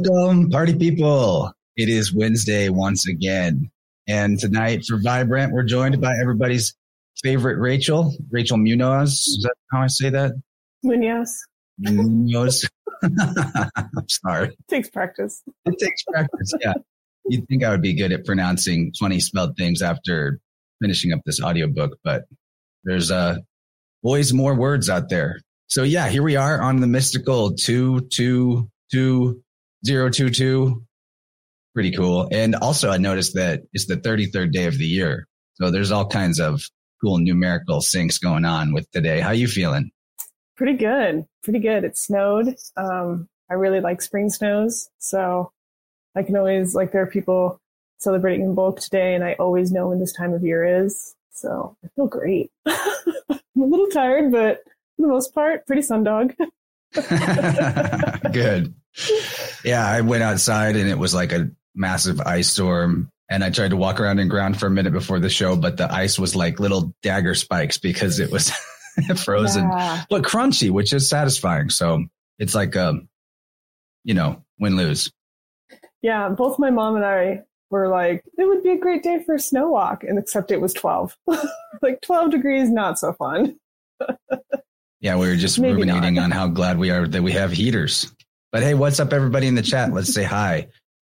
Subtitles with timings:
[0.00, 1.52] Welcome, party people.
[1.76, 3.68] It is Wednesday once again.
[4.06, 6.76] And tonight for Vibrant, we're joined by everybody's
[7.20, 9.10] favorite Rachel, Rachel Munoz.
[9.10, 10.40] Is that how I say that?
[10.84, 11.36] Munoz.
[11.80, 12.68] Munoz.
[13.02, 14.48] I'm sorry.
[14.50, 15.42] It takes practice.
[15.64, 16.74] It takes practice, yeah.
[17.26, 20.38] You'd think I would be good at pronouncing funny spelled things after
[20.80, 22.26] finishing up this audiobook, but
[22.84, 23.38] there's uh,
[24.04, 25.40] always more words out there.
[25.66, 29.42] So yeah, here we are on the mystical two two two
[29.84, 30.84] zero two two.
[31.74, 32.28] Pretty cool.
[32.32, 35.26] And also I noticed that it's the 33rd day of the year.
[35.54, 36.62] So there's all kinds of
[37.00, 39.20] cool numerical syncs going on with today.
[39.20, 39.90] How you feeling?
[40.56, 41.24] Pretty good.
[41.44, 41.84] Pretty good.
[41.84, 42.56] It snowed.
[42.76, 44.88] Um, I really like spring snows.
[44.98, 45.52] So
[46.16, 47.60] I can always, like, there are people
[47.98, 51.14] celebrating Imbolc today, and I always know when this time of year is.
[51.30, 52.50] So I feel great.
[52.66, 54.64] I'm a little tired, but
[54.96, 56.34] for the most part, pretty sundog.
[58.32, 58.74] Good.
[59.64, 63.10] Yeah, I went outside and it was like a massive ice storm.
[63.30, 65.76] And I tried to walk around in ground for a minute before the show, but
[65.76, 68.50] the ice was like little dagger spikes because it was
[69.24, 70.04] frozen, yeah.
[70.08, 71.68] but crunchy, which is satisfying.
[71.68, 72.04] So
[72.38, 73.08] it's like, um,
[74.04, 75.12] you know, win lose.
[76.00, 79.34] Yeah, both my mom and I were like, it would be a great day for
[79.34, 81.16] a snow walk, and except it was 12.
[81.82, 83.58] like 12 degrees, not so fun.
[85.00, 86.24] yeah, we were just Maybe ruminating not.
[86.24, 88.12] on how glad we are that we have heaters.
[88.50, 89.92] But hey, what's up, everybody in the chat?
[89.92, 90.68] Let's say hi.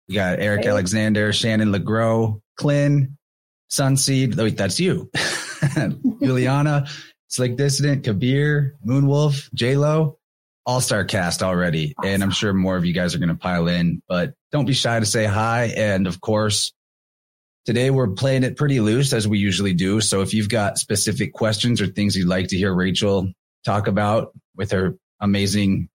[0.08, 0.70] We got Eric hey.
[0.70, 3.10] Alexander, Shannon LeGros, Clint,
[3.70, 4.38] Sunseed.
[4.38, 5.10] Oh, wait, that's you.
[6.22, 6.86] Juliana,
[7.28, 10.18] Slick Dissident, Kabir, Moonwolf, J Lo,
[10.64, 11.92] all star cast already.
[11.98, 12.10] Awesome.
[12.10, 14.72] And I'm sure more of you guys are going to pile in, but don't be
[14.72, 15.74] shy to say hi.
[15.76, 16.72] And of course,
[17.66, 20.00] today we're playing it pretty loose as we usually do.
[20.00, 23.30] So if you've got specific questions or things you'd like to hear Rachel
[23.62, 25.90] talk about with her amazing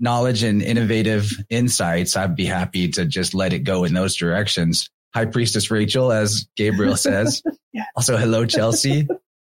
[0.00, 4.90] knowledge and innovative insights, I'd be happy to just let it go in those directions.
[5.14, 7.42] High Priestess Rachel, as Gabriel says.
[7.72, 7.84] yeah.
[7.96, 9.06] Also, hello, Chelsea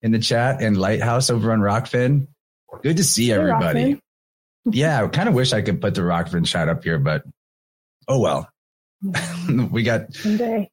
[0.02, 2.28] in the chat and Lighthouse over on Rokfin.
[2.84, 4.00] Good to see everybody.
[4.66, 7.24] yeah, I kind of wish I could put the Rokfin chat up here, but
[8.08, 8.50] oh well.
[9.72, 10.70] we got Someday.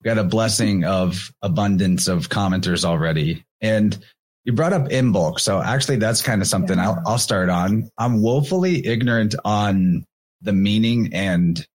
[0.00, 3.44] we got a blessing of abundance of commenters already.
[3.60, 3.98] And
[4.46, 5.40] you brought up Imbolc.
[5.40, 6.90] So actually that's kind of something yeah.
[6.90, 7.90] I'll, I'll start on.
[7.98, 10.06] I'm woefully ignorant on
[10.40, 11.66] the meaning and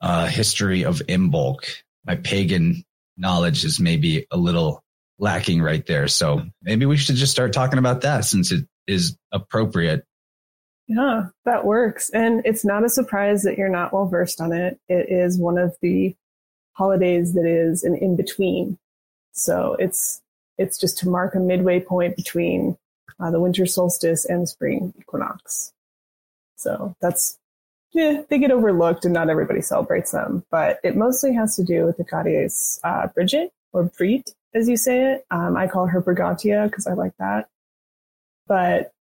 [0.00, 1.82] uh, history of Imbolc.
[2.06, 2.84] My pagan
[3.16, 4.84] knowledge is maybe a little
[5.18, 6.06] lacking right there.
[6.06, 10.04] So maybe we should just start talking about that since it is appropriate.
[10.86, 12.08] Yeah, that works.
[12.10, 14.78] And it's not a surprise that you're not well versed on it.
[14.88, 16.14] It is one of the
[16.74, 18.78] holidays that is an in between.
[19.32, 20.22] So it's
[20.58, 22.76] it's just to mark a midway point between
[23.20, 25.72] uh, the winter solstice and the spring equinox.
[26.56, 27.38] So that's,
[27.92, 31.84] yeah, they get overlooked and not everybody celebrates them, but it mostly has to do
[31.84, 35.26] with the goddess uh, Bridget or Brit, as you say it.
[35.30, 37.48] Um, I call her Brigantia because I like that.
[38.46, 38.92] But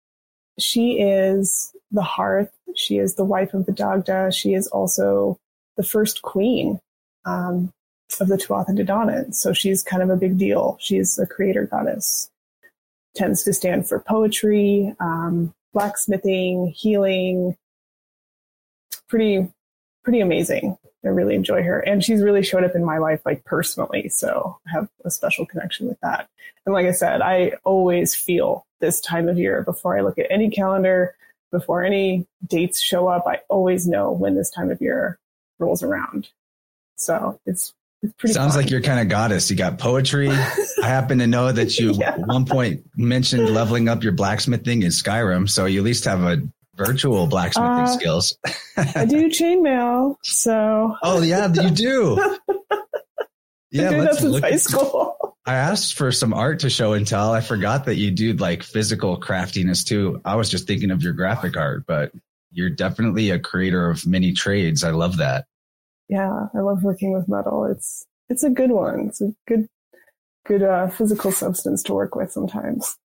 [0.60, 2.52] she is the hearth.
[2.76, 4.32] She is the wife of the Dagda.
[4.34, 5.40] She is also
[5.78, 6.80] the first queen.
[7.26, 7.74] Um,
[8.20, 9.34] of the Tuatha De Danann.
[9.34, 10.78] So she's kind of a big deal.
[10.80, 12.30] She's a creator goddess.
[13.16, 17.58] Tends to stand for poetry, um, blacksmithing, healing.
[19.08, 19.48] Pretty,
[20.04, 20.78] pretty amazing.
[21.04, 21.80] I really enjoy her.
[21.80, 24.10] And she's really showed up in my life, like personally.
[24.10, 26.28] So I have a special connection with that.
[26.66, 30.32] And like I said, I always feel this time of year before I look at
[30.32, 31.16] any calendar,
[31.52, 33.26] before any dates show up.
[33.28, 35.20] I always know when this time of year
[35.60, 36.30] rolls around.
[36.96, 37.74] So it's
[38.26, 38.64] Sounds fun.
[38.64, 39.50] like you're kind of goddess.
[39.50, 40.30] You got poetry.
[40.30, 42.10] I happen to know that you yeah.
[42.10, 46.24] at one point mentioned leveling up your blacksmithing in Skyrim, so you at least have
[46.24, 46.38] a
[46.76, 48.38] virtual blacksmithing uh, skills.
[48.78, 50.96] I do chainmail, so.
[51.02, 52.38] Oh yeah, you do.
[53.72, 55.36] Yeah, let's look high school.
[55.46, 57.34] I asked for some art to show and tell.
[57.34, 60.22] I forgot that you do like physical craftiness too.
[60.24, 62.14] I was just thinking of your graphic art, but
[62.52, 64.86] you're definitely a creator of many trades.
[64.86, 65.46] I love that
[66.10, 67.66] yeah, I love working with metal.
[67.66, 69.08] It's it's a good one.
[69.08, 69.68] It's a good
[70.46, 72.98] good uh, physical substance to work with sometimes.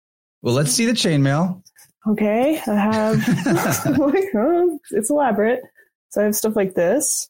[0.42, 1.62] Well, let's see the chainmail.
[2.08, 3.22] Okay, I have.
[4.90, 5.60] it's elaborate.
[6.10, 7.28] So I have stuff like this.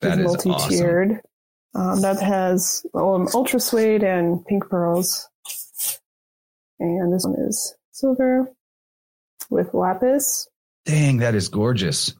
[0.00, 1.20] That is multi-tiered.
[1.74, 1.88] Awesome.
[1.88, 5.28] Um, that has um, ultra suede and pink pearls,
[6.80, 8.50] and this one is silver
[9.50, 10.48] with lapis.
[10.84, 12.14] Dang, that is gorgeous.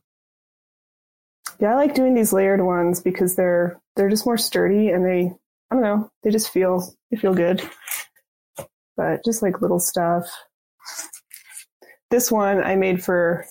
[1.61, 5.33] Yeah, I like doing these layered ones because they're they're just more sturdy and they
[5.71, 7.63] I don't know, they just feel they feel good.
[8.97, 10.25] But just like little stuff.
[12.11, 13.47] This one I made for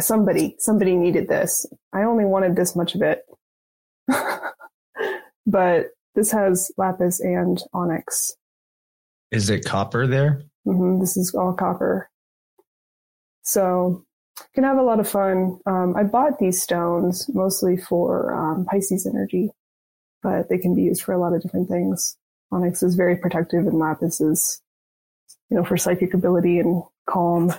[0.00, 1.66] somebody, somebody needed this.
[1.92, 3.20] I only wanted this much of it.
[5.46, 8.32] but this has lapis and onyx.
[9.30, 10.42] Is it copper there?
[10.66, 12.10] Mm-hmm, this is all copper.
[13.42, 14.05] So
[14.54, 15.58] can have a lot of fun.
[15.66, 19.50] Um, I bought these stones mostly for um, Pisces energy,
[20.22, 22.16] but they can be used for a lot of different things.
[22.52, 24.62] Onyx is very protective, and lapis is,
[25.50, 27.52] you know, for psychic ability and calm,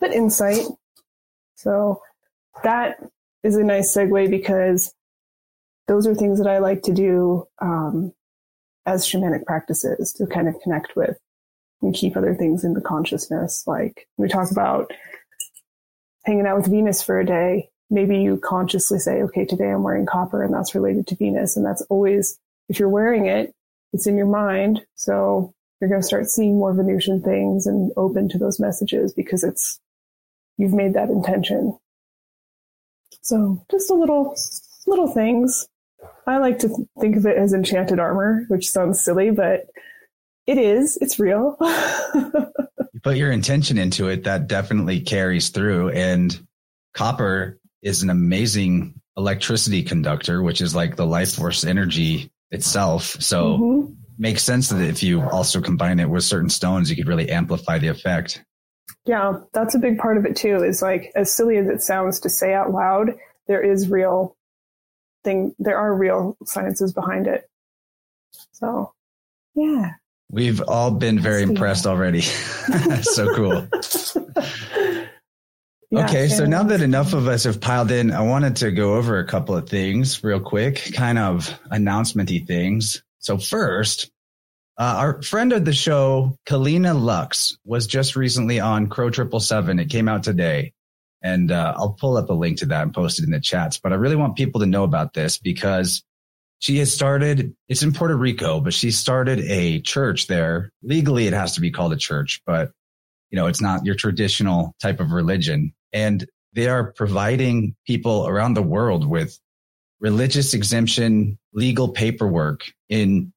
[0.00, 0.64] but insight.
[1.56, 2.00] So
[2.62, 2.98] that
[3.42, 4.94] is a nice segue because
[5.88, 8.12] those are things that I like to do um,
[8.86, 11.18] as shamanic practices to kind of connect with
[11.82, 13.64] and keep other things in the consciousness.
[13.66, 14.92] Like we talk about
[16.24, 20.06] hanging out with Venus for a day, maybe you consciously say, okay, today I'm wearing
[20.06, 21.56] copper and that's related to Venus.
[21.56, 22.38] And that's always,
[22.68, 23.54] if you're wearing it,
[23.92, 24.80] it's in your mind.
[24.94, 29.44] So you're going to start seeing more Venusian things and open to those messages because
[29.44, 29.78] it's,
[30.56, 31.78] you've made that intention.
[33.20, 34.34] So just a little,
[34.86, 35.66] little things.
[36.26, 39.66] I like to think of it as enchanted armor, which sounds silly, but
[40.46, 40.96] it is.
[41.00, 41.56] It's real.
[43.02, 45.90] put your intention into it, that definitely carries through.
[45.90, 46.46] And
[46.94, 53.16] copper is an amazing electricity conductor, which is like the life force energy itself.
[53.20, 53.92] So mm-hmm.
[54.18, 57.78] makes sense that if you also combine it with certain stones, you could really amplify
[57.78, 58.42] the effect.
[59.04, 60.62] Yeah, that's a big part of it too.
[60.62, 63.10] Is like as silly as it sounds to say out loud,
[63.48, 64.36] there is real
[65.24, 65.54] thing.
[65.58, 67.48] There are real sciences behind it.
[68.52, 68.92] So,
[69.54, 69.92] yeah.
[70.32, 72.22] We've all been very impressed already.
[73.02, 73.68] so cool.
[75.94, 78.94] Yeah, okay, so now that enough of us have piled in, I wanted to go
[78.94, 83.02] over a couple of things real quick, kind of announcementy things.
[83.18, 84.10] So first,
[84.78, 89.78] uh, our friend of the show, Kalina Lux, was just recently on Crow Triple Seven.
[89.78, 90.72] It came out today,
[91.22, 93.78] and uh, I'll pull up a link to that and post it in the chats.
[93.78, 96.02] But I really want people to know about this because
[96.62, 100.70] she has started, it's in Puerto Rico, but she started a church there.
[100.84, 102.70] Legally, it has to be called a church, but
[103.30, 105.74] you know, it's not your traditional type of religion.
[105.92, 109.36] And they are providing people around the world with
[109.98, 113.32] religious exemption, legal paperwork in,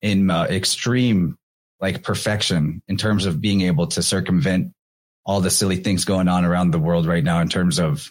[0.00, 1.36] in uh, extreme
[1.80, 4.72] like perfection in terms of being able to circumvent
[5.26, 8.08] all the silly things going on around the world right now in terms of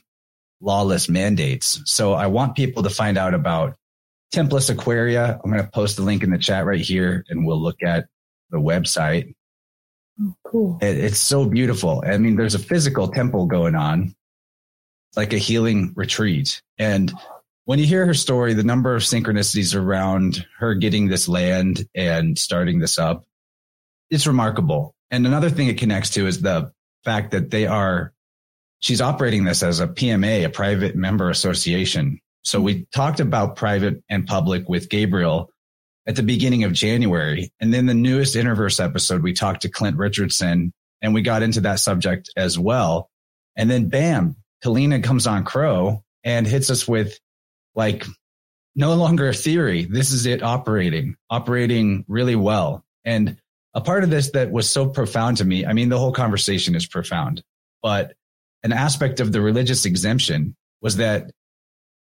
[0.59, 1.81] lawless mandates.
[1.85, 3.77] So I want people to find out about
[4.31, 5.39] Templis Aquaria.
[5.43, 8.07] I'm going to post the link in the chat right here and we'll look at
[8.49, 9.33] the website.
[10.21, 10.77] Oh, cool.
[10.81, 12.03] It, it's so beautiful.
[12.05, 14.15] I mean, there's a physical temple going on,
[15.15, 16.61] like a healing retreat.
[16.77, 17.11] And
[17.65, 22.37] when you hear her story, the number of synchronicities around her getting this land and
[22.37, 23.25] starting this up,
[24.09, 24.95] it's remarkable.
[25.11, 26.71] And another thing it connects to is the
[27.03, 28.13] fact that they are,
[28.79, 32.19] she's operating this as a PMA, a private member association.
[32.47, 35.51] So we talked about private and public with Gabriel
[36.07, 37.51] at the beginning of January.
[37.59, 41.59] And then the newest Interverse episode, we talked to Clint Richardson and we got into
[41.61, 43.09] that subject as well.
[43.57, 47.19] And then bam, Kalina comes on Crow and hits us with
[47.75, 48.05] like
[48.77, 49.83] no longer a theory.
[49.83, 52.85] This is it operating, operating really well.
[53.03, 53.35] And
[53.73, 55.65] a part of this that was so profound to me.
[55.65, 57.43] I mean, the whole conversation is profound,
[57.83, 58.13] but
[58.63, 61.31] an aspect of the religious exemption was that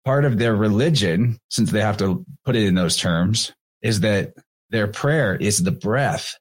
[0.04, 4.34] part of their religion, since they have to put it in those terms, is that
[4.70, 6.38] their prayer is the breath.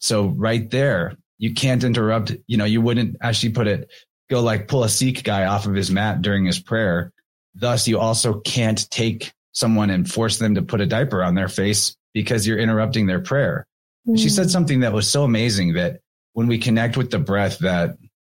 [0.00, 2.32] So right there, you can't interrupt.
[2.46, 3.90] You know, you wouldn't actually put it,
[4.30, 7.12] go like pull a Sikh guy off of his mat during his prayer.
[7.54, 11.48] Thus, you also can't take someone and force them to put a diaper on their
[11.48, 13.66] face because you're interrupting their prayer.
[14.06, 14.18] Mm.
[14.18, 14.50] She said mm.
[14.50, 16.00] something that was so amazing that
[16.32, 17.96] when we connect with the breath, that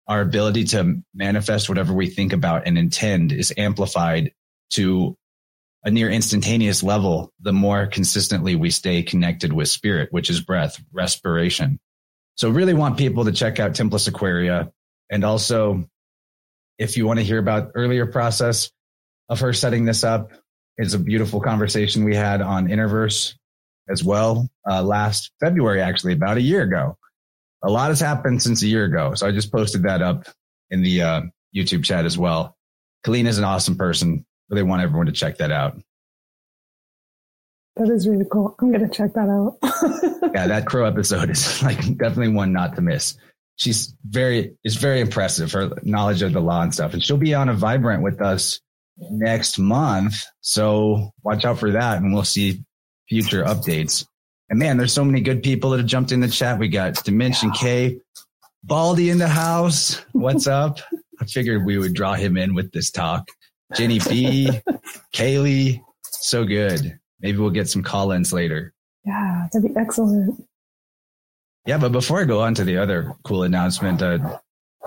[0.08, 4.32] our ability to manifest whatever we think about and intend is amplified
[4.72, 5.18] to
[5.84, 10.82] a near instantaneous level, the more consistently we stay connected with spirit, which is breath,
[10.92, 11.80] respiration.
[12.36, 14.72] So really want people to check out Templis Aquaria.
[15.10, 15.90] And also,
[16.78, 18.72] if you want to hear about earlier process
[19.30, 20.32] of her setting this up,
[20.78, 23.36] it's a beautiful conversation we had on Interverse
[23.90, 26.98] as well, uh, last February, actually, about a year ago.
[27.64, 29.14] A lot has happened since a year ago.
[29.16, 30.28] So I just posted that up
[30.70, 31.22] in the uh,
[31.54, 32.56] YouTube chat as well.
[33.06, 35.80] Kalina is an awesome person really want everyone to check that out.
[37.76, 38.56] That is really cool.
[38.60, 39.58] I'm going to check that out.
[40.34, 43.18] yeah, that crow episode is like definitely one not to miss.
[43.56, 46.94] She's very, it's very impressive, her knowledge of the law and stuff.
[46.94, 48.60] And she'll be on a vibrant with us
[48.98, 50.16] next month.
[50.42, 52.64] So watch out for that and we'll see
[53.08, 54.06] future updates.
[54.50, 56.60] And man, there's so many good people that have jumped in the chat.
[56.60, 58.00] We got Dimension K,
[58.64, 60.02] Baldy in the house.
[60.12, 60.80] What's up?
[61.22, 63.28] I figured we would draw him in with this talk.
[63.76, 64.50] Jenny B,
[65.14, 67.00] Kaylee, so good.
[67.20, 68.74] Maybe we'll get some call ins later.
[69.06, 70.44] Yeah, that'd be excellent.
[71.66, 74.40] Yeah, but before I go on to the other cool announcement, I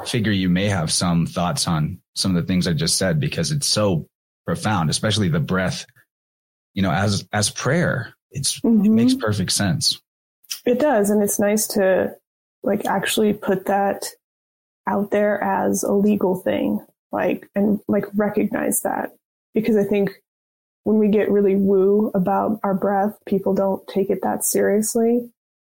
[0.06, 3.50] figure you may have some thoughts on some of the things I just said because
[3.52, 4.06] it's so
[4.46, 5.86] profound, especially the breath.
[6.74, 8.84] You know, as as prayer, it's mm-hmm.
[8.84, 10.00] it makes perfect sense.
[10.64, 12.14] It does, and it's nice to
[12.62, 14.06] like actually put that
[14.88, 19.12] out there as a legal thing, like and like recognize that
[19.54, 20.10] because I think
[20.84, 25.30] when we get really woo about our breath, people don't take it that seriously.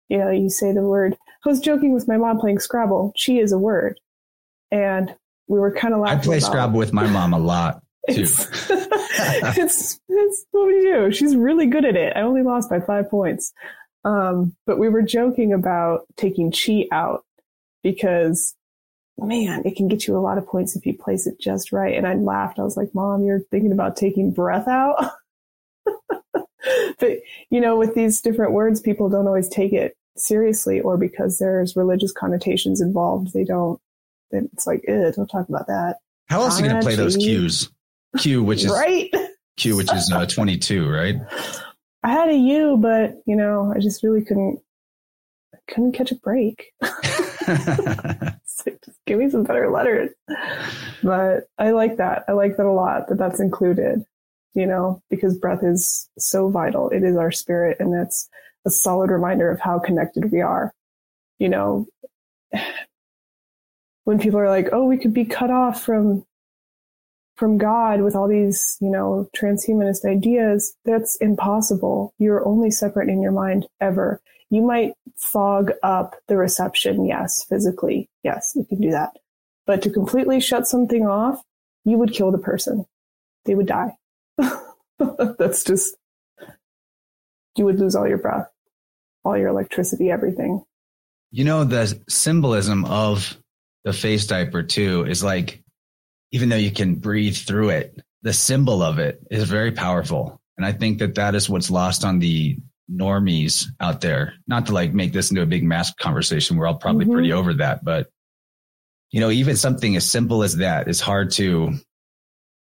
[0.09, 1.17] You know, you say the word.
[1.45, 3.13] I was joking with my mom playing Scrabble.
[3.17, 3.99] She is a word,
[4.71, 5.15] and
[5.49, 6.19] we were kind of laughing.
[6.19, 8.23] I play about, Scrabble with my mom a lot too.
[8.23, 11.11] It's, it's, it's what we do.
[11.13, 12.17] She's really good at it.
[12.17, 13.53] I only lost by five points.
[14.05, 17.25] Um, but we were joking about taking chi out
[17.83, 18.55] because
[19.27, 21.97] man, it can get you a lot of points if you place it just right.
[21.97, 22.59] And I laughed.
[22.59, 25.13] I was like, Mom, you're thinking about taking breath out.
[26.99, 27.19] but
[27.51, 31.77] you know, with these different words, people don't always take it seriously or because there's
[31.77, 33.33] religious connotations involved.
[33.33, 33.81] They don't,
[34.31, 35.97] it's like, eh, don't talk about that.
[36.29, 37.71] How else are you going to play those cues?
[38.19, 39.11] Q, which is right.
[39.57, 41.17] Q, which is uh, 22, right?
[42.03, 44.61] I had a U, but you know, I just really couldn't,
[45.69, 46.73] couldn't catch a break.
[48.85, 50.11] just give me some better letters.
[51.03, 52.25] But I like that.
[52.29, 54.05] I like that a lot that that's included,
[54.55, 56.91] you know, because breath is so vital.
[56.91, 58.29] It is our spirit and that's
[58.67, 60.73] a solid reminder of how connected we are.
[61.39, 61.87] You know,
[64.05, 66.25] when people are like, oh, we could be cut off from
[67.41, 72.13] from God with all these, you know, transhumanist ideas, that's impossible.
[72.19, 74.21] You're only separate in your mind ever.
[74.51, 79.11] You might fog up the reception, yes, physically, yes, you can do that.
[79.67, 81.41] But to completely shut something off,
[81.85, 82.85] you would kill the person.
[83.45, 83.97] They would die.
[85.39, 85.97] that's just,
[87.57, 88.51] you would lose all your breath,
[89.25, 90.65] all your electricity, everything.
[91.31, 93.37] You know, the symbolism of
[93.85, 95.63] the face diaper too is like
[96.33, 100.41] even though you can breathe through it, the symbol of it is very powerful.
[100.57, 102.59] And I think that that is what's lost on the
[102.91, 104.35] normies out there.
[104.47, 106.57] Not to like make this into a big mass conversation.
[106.57, 107.15] We're all probably mm-hmm.
[107.15, 108.11] pretty over that, but
[109.11, 111.75] you know, even something as simple as that is hard to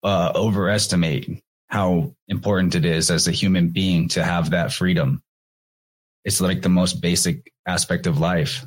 [0.04, 5.22] uh, overestimate how important it is as a human being to have that freedom.
[6.24, 8.66] It's like the most basic aspect of life.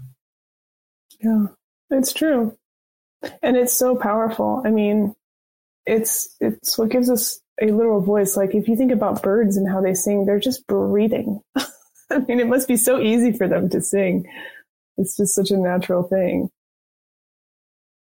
[1.20, 1.46] Yeah,
[1.90, 2.56] it's true
[3.42, 4.62] and it's so powerful.
[4.64, 5.14] I mean,
[5.86, 8.36] it's it's what gives us a literal voice.
[8.36, 11.40] Like if you think about birds and how they sing, they're just breathing.
[12.10, 14.26] I mean, it must be so easy for them to sing.
[14.96, 16.50] It's just such a natural thing.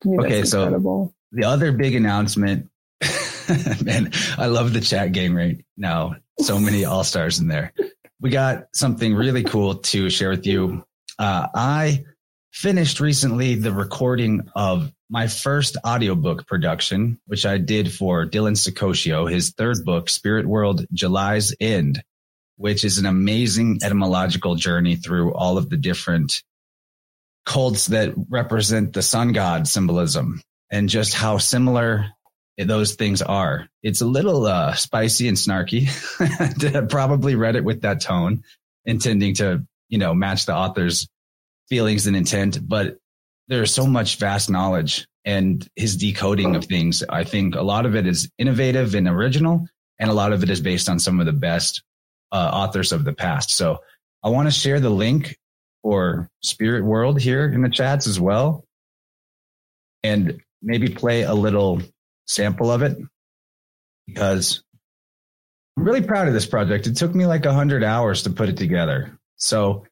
[0.06, 2.68] okay, so the other big announcement,
[3.82, 6.16] man, I love the chat game right now.
[6.40, 7.72] So many all stars in there.
[8.20, 10.84] We got something really cool to share with you.
[11.18, 12.04] Uh, I
[12.52, 19.30] finished recently the recording of my first audiobook production, which I did for Dylan Saccoccio,
[19.30, 22.02] his third book, Spirit World July's End,
[22.56, 26.42] which is an amazing etymological journey through all of the different
[27.47, 30.42] cults that represent the sun god symbolism
[30.73, 32.09] and just how similar
[32.59, 33.68] those things are.
[33.85, 35.87] It's a little uh, spicy and snarky.
[36.90, 38.42] Probably read it with that tone,
[38.85, 41.09] intending to, you know, match the author's
[41.68, 42.99] feelings and intent, but
[43.48, 47.02] there's so much vast knowledge and his decoding of things.
[47.08, 49.66] I think a lot of it is innovative and original,
[49.98, 51.82] and a lot of it is based on some of the best
[52.32, 53.50] uh, authors of the past.
[53.50, 53.78] So
[54.22, 55.36] I want to share the link
[55.82, 58.64] for Spirit World here in the chats as well,
[60.02, 61.82] and maybe play a little
[62.26, 62.96] sample of it
[64.06, 64.62] because
[65.76, 66.86] I'm really proud of this project.
[66.86, 69.18] It took me like a hundred hours to put it together.
[69.36, 69.84] So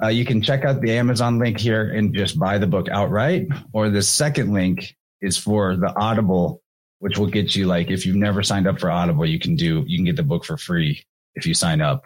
[0.00, 3.46] uh, you can check out the Amazon link here and just buy the book outright.
[3.72, 6.62] Or the second link is for the Audible,
[7.00, 9.84] which will get you like if you've never signed up for Audible, you can do
[9.86, 12.04] you can get the book for free if you sign up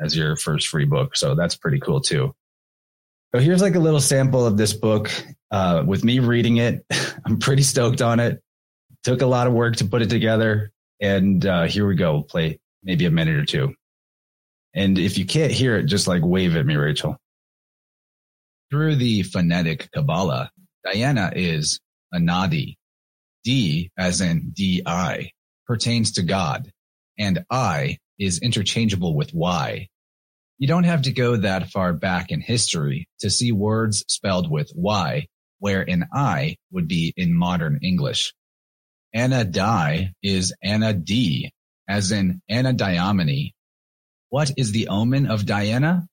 [0.00, 1.16] as your first free book.
[1.16, 2.34] So that's pretty cool too.
[3.34, 5.10] So here's like a little sample of this book
[5.50, 6.84] uh, with me reading it.
[7.26, 8.40] I'm pretty stoked on it.
[9.02, 12.12] Took a lot of work to put it together, and uh, here we go.
[12.12, 13.74] We'll play maybe a minute or two.
[14.72, 17.18] And if you can't hear it, just like wave at me, Rachel.
[18.70, 20.50] Through the phonetic Kabbalah,
[20.84, 21.80] Diana is
[22.14, 22.76] Anadi.
[23.44, 25.30] D, as in DI,
[25.66, 26.70] pertains to God,
[27.18, 29.88] and I is interchangeable with Y.
[30.58, 34.72] You don't have to go that far back in history to see words spelled with
[34.74, 35.26] Y
[35.58, 38.34] where an I would be in modern English.
[39.14, 41.50] Anadi is Anadi,
[41.88, 43.52] as in Anadyomene.
[44.30, 46.06] What is the omen of Diana?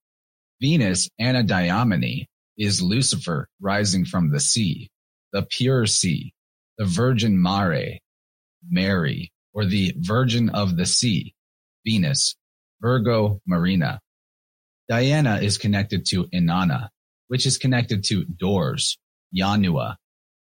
[0.62, 2.28] Venus Anadyomene
[2.62, 4.91] is Lucifer rising from the sea,
[5.34, 6.32] the pure sea,
[6.78, 7.97] the Virgin Mare,
[8.69, 11.34] Mary, or the Virgin of the Sea,
[11.84, 12.36] Venus,
[12.80, 14.00] Virgo Marina.
[14.88, 16.89] Diana is connected to Inanna,
[17.30, 19.00] which is connected to doors,
[19.34, 19.97] Janua,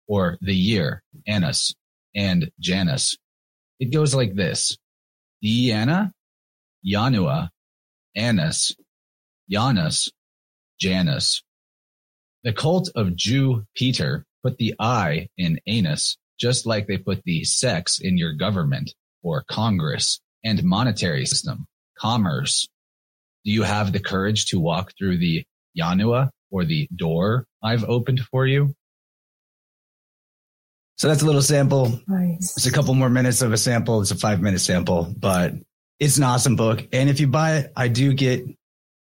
[0.09, 1.75] or the year, Annus,
[2.15, 3.19] and Janus.
[3.79, 4.79] It goes like this.
[5.43, 6.13] Diana,
[6.83, 7.51] Janua,
[8.17, 8.75] Annus,
[9.51, 10.11] Janus,
[10.81, 11.43] Janus.
[12.47, 17.43] The cult of Jew Peter put the I in anus, just like they put the
[17.43, 21.67] sex in your government or Congress and monetary system,
[21.99, 22.69] commerce.
[23.45, 25.43] Do you have the courage to walk through the
[25.77, 28.77] Janua or the door I've opened for you?
[30.99, 31.99] So that's a little sample.
[32.07, 32.57] Nice.
[32.57, 34.01] It's a couple more minutes of a sample.
[34.03, 35.55] It's a five minute sample, but
[35.99, 36.87] it's an awesome book.
[36.93, 38.47] And if you buy it, I do get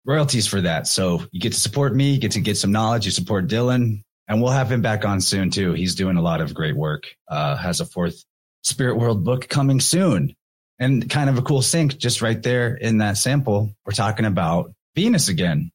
[0.08, 0.88] royalties for that.
[0.88, 4.02] So you get to support me, you get to get some knowledge, you support Dylan,
[4.28, 5.74] and we'll have him back on soon too.
[5.74, 7.04] He's doing a lot of great work.
[7.28, 8.24] Uh, has a fourth
[8.64, 10.34] Spirit World book coming soon.
[10.80, 13.74] And kind of a cool sync just right there in that sample.
[13.84, 15.72] We're talking about Venus again.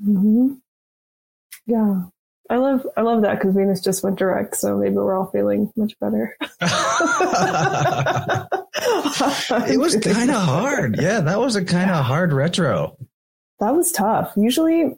[0.00, 0.54] Mm-hmm.
[1.66, 2.04] Yeah.
[2.50, 5.72] I love I love that because Venus just went direct, so maybe we're all feeling
[5.76, 6.36] much better.
[9.66, 11.00] it was kind of hard.
[11.00, 12.98] Yeah, that was a kind of hard retro.
[13.60, 14.32] That was tough.
[14.36, 14.96] Usually,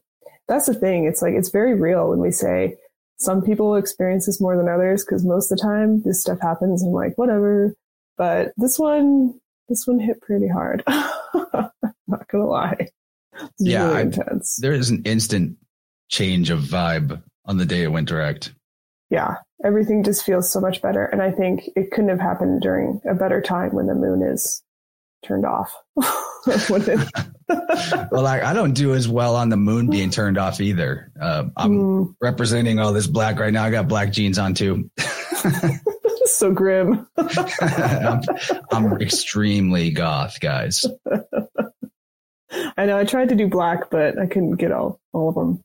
[0.49, 1.05] that's the thing.
[1.05, 2.77] It's like it's very real when we say
[3.19, 6.83] some people experience this more than others because most of the time this stuff happens
[6.83, 7.75] and I'm like whatever.
[8.17, 9.35] But this one,
[9.69, 10.83] this one hit pretty hard.
[10.89, 12.89] Not gonna lie.
[13.59, 14.57] Yeah, really intense.
[14.57, 15.59] there is an instant
[16.09, 18.55] change of vibe on the day it went direct.
[19.11, 21.05] Yeah, everything just feels so much better.
[21.05, 24.63] And I think it couldn't have happened during a better time when the moon is
[25.27, 25.75] turned off.
[26.47, 31.11] well, like, I don't do as well on the moon being turned off either.
[31.21, 32.15] Uh, I'm mm.
[32.21, 33.65] representing all this black right now.
[33.65, 34.91] I got black jeans on too.
[36.27, 37.07] so grim.
[37.17, 38.23] I'm,
[38.71, 40.85] I'm extremely goth, guys.
[42.77, 42.99] I know.
[42.99, 45.65] I tried to do black, but I couldn't get all all of them.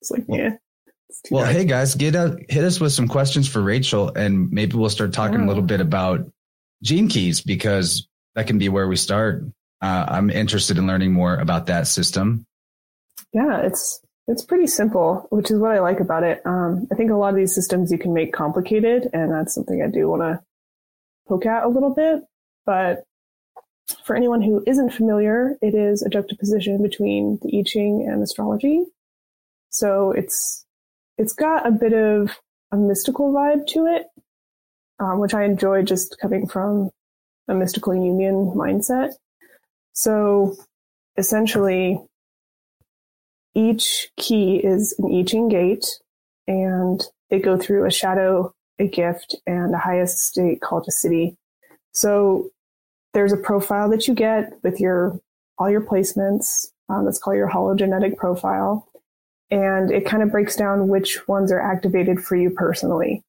[0.00, 0.56] It's like, yeah.
[1.30, 4.90] Well, hey guys, get a, hit us with some questions for Rachel, and maybe we'll
[4.90, 5.44] start talking oh.
[5.44, 6.26] a little bit about
[6.82, 9.44] gene keys because that can be where we start.
[9.80, 12.46] Uh, I'm interested in learning more about that system.
[13.32, 16.40] Yeah, it's it's pretty simple, which is what I like about it.
[16.44, 19.82] Um, I think a lot of these systems you can make complicated, and that's something
[19.82, 20.40] I do want to
[21.28, 22.22] poke at a little bit.
[22.64, 23.04] But
[24.04, 28.84] for anyone who isn't familiar, it is a juxtaposition between the I Ching and astrology.
[29.70, 30.64] So it's
[31.18, 32.30] it's got a bit of
[32.70, 34.06] a mystical vibe to it,
[35.00, 36.90] um, which I enjoy just coming from
[37.48, 39.12] a mystical union mindset.
[39.92, 40.56] So
[41.16, 41.98] essentially,
[43.54, 45.86] each key is an I Ching gate,
[46.46, 51.36] and they go through a shadow, a gift, and a highest state called a Siddhi.
[51.92, 52.50] So
[53.12, 55.20] there's a profile that you get with your
[55.58, 56.68] all your placements.
[56.88, 58.88] Um, that's called your hologenetic profile,
[59.50, 63.22] and it kind of breaks down which ones are activated for you personally.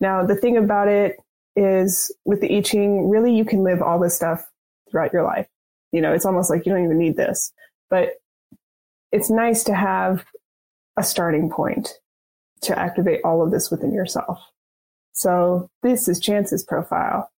[0.00, 1.16] Now, the thing about it
[1.56, 4.46] is with the I Ching, really you can live all this stuff
[4.90, 5.48] throughout your life.
[5.92, 7.52] You know, it's almost like you don't even need this,
[7.90, 8.14] but
[9.12, 10.24] it's nice to have
[10.96, 11.88] a starting point
[12.62, 14.38] to activate all of this within yourself.
[15.12, 17.30] So this is Chance's profile.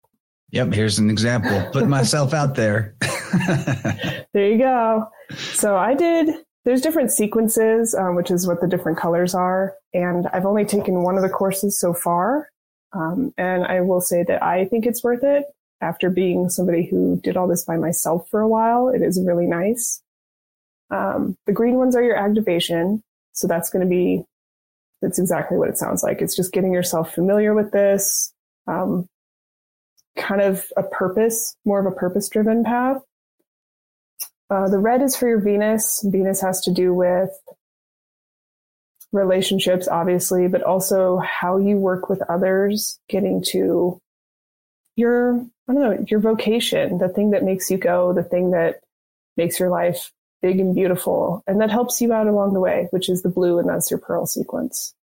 [0.50, 1.68] Yep, here's an example.
[1.72, 2.96] Put myself out there.
[4.32, 5.08] there you go.
[5.36, 9.74] So I did, there's different sequences, um, which is what the different colors are.
[9.92, 12.48] And I've only taken one of the courses so far.
[12.92, 15.44] Um, and I will say that I think it's worth it
[15.80, 18.88] after being somebody who did all this by myself for a while.
[18.88, 20.02] It is really nice.
[20.90, 23.02] Um, the green ones are your activation.
[23.32, 24.24] So that's going to be,
[25.02, 26.20] that's exactly what it sounds like.
[26.20, 28.32] It's just getting yourself familiar with this,
[28.66, 29.06] um,
[30.16, 33.00] kind of a purpose, more of a purpose driven path.
[34.50, 36.04] Uh, the red is for your Venus.
[36.10, 37.30] Venus has to do with
[39.12, 44.00] relationships, obviously, but also how you work with others, getting to
[44.96, 48.80] your, I don't know, your vocation, the thing that makes you go, the thing that
[49.36, 50.10] makes your life
[50.42, 51.42] big and beautiful.
[51.46, 54.00] And that helps you out along the way, which is the blue, and that's your
[54.00, 54.94] pearl sequence.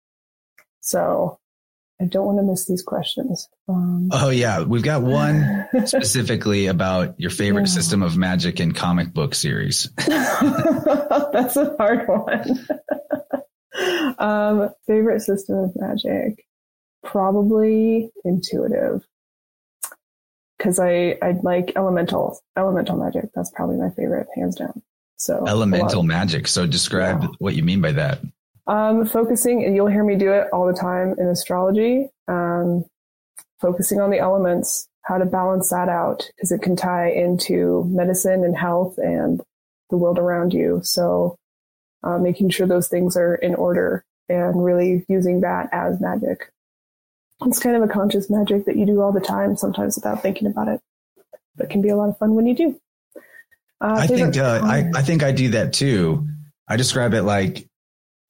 [0.80, 1.38] So
[2.00, 3.48] I don't want to miss these questions.
[3.68, 7.74] Um, oh yeah, we've got one specifically about your favorite yeah.
[7.74, 9.90] system of magic in comic book series.
[10.06, 12.66] That's a hard one.
[14.18, 16.46] um, favorite system of magic,
[17.02, 19.02] probably intuitive,
[20.58, 23.30] because I I like elemental elemental magic.
[23.34, 24.82] That's probably my favorite, hands down.
[25.16, 26.48] So elemental magic.
[26.48, 27.28] So describe yeah.
[27.38, 28.20] what you mean by that.
[28.66, 32.08] Um, focusing, and you'll hear me do it all the time in astrology.
[32.28, 32.84] Um,
[33.60, 38.44] focusing on the elements, how to balance that out, because it can tie into medicine
[38.44, 39.42] and health and
[39.90, 40.80] the world around you.
[40.82, 41.36] So,
[42.04, 46.52] uh, making sure those things are in order and really using that as magic.
[47.44, 50.46] It's kind of a conscious magic that you do all the time, sometimes without thinking
[50.46, 50.80] about it,
[51.56, 52.80] but can be a lot of fun when you do.
[53.80, 56.28] Uh, I think uh, I, I think I do that too.
[56.68, 57.66] I describe it like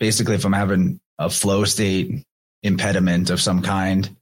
[0.01, 2.25] basically if I'm having a flow state
[2.63, 4.17] impediment of some kind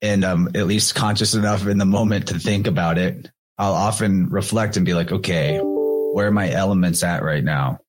[0.00, 4.28] and I'm at least conscious enough in the moment to think about it, I'll often
[4.28, 7.80] reflect and be like, okay, where are my elements at right now?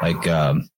[0.00, 0.68] Like, um,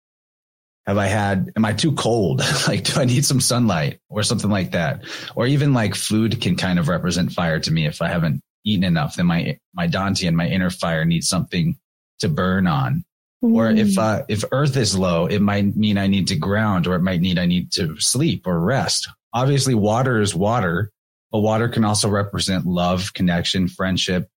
[0.87, 2.42] have I had, am I too cold?
[2.68, 5.04] like, do I need some sunlight or something like that?
[5.37, 7.87] Or even like food can kind of represent fire to me.
[7.87, 11.76] If I haven't eaten enough, then my, my dantian and my inner fire needs something
[12.18, 13.04] to burn on.
[13.44, 13.54] Mm.
[13.54, 13.98] Or if, mm.
[13.98, 17.20] uh, if earth is low, it might mean I need to ground or it might
[17.20, 19.08] need I need to sleep or rest.
[19.32, 20.90] Obviously water is water,
[21.30, 24.28] but water can also represent love, connection, friendship,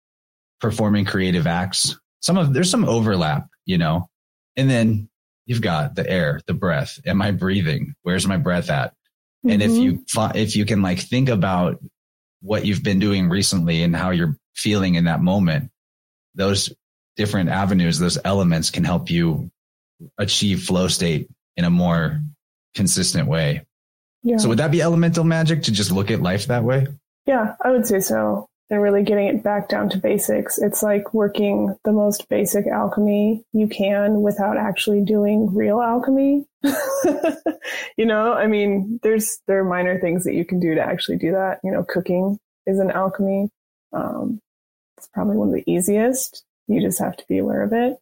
[0.61, 1.97] performing creative acts.
[2.21, 4.09] Some of, there's some overlap, you know,
[4.57, 5.09] and then
[5.45, 6.99] you've got the air, the breath.
[7.05, 7.93] Am I breathing?
[8.03, 8.91] Where's my breath at?
[8.91, 9.49] Mm-hmm.
[9.49, 9.81] And if mm-hmm.
[9.81, 11.79] you, if you can like think about
[12.41, 15.71] what you've been doing recently and how you're feeling in that moment,
[16.35, 16.73] those
[17.15, 19.51] different avenues, those elements can help you
[20.17, 22.21] achieve flow state in a more
[22.73, 23.65] consistent way.
[24.23, 24.37] Yeah.
[24.37, 26.87] So would that be elemental magic to just look at life that way?
[27.25, 28.47] Yeah, I would say so.
[28.69, 30.57] They're really getting it back down to basics.
[30.57, 36.45] It's like working the most basic alchemy you can without actually doing real alchemy.
[37.97, 41.17] you know, I mean, there's there are minor things that you can do to actually
[41.17, 41.59] do that.
[41.63, 43.49] You know, cooking is an alchemy.
[43.93, 44.41] Um,
[44.97, 46.43] it's probably one of the easiest.
[46.67, 47.97] You just have to be aware of it.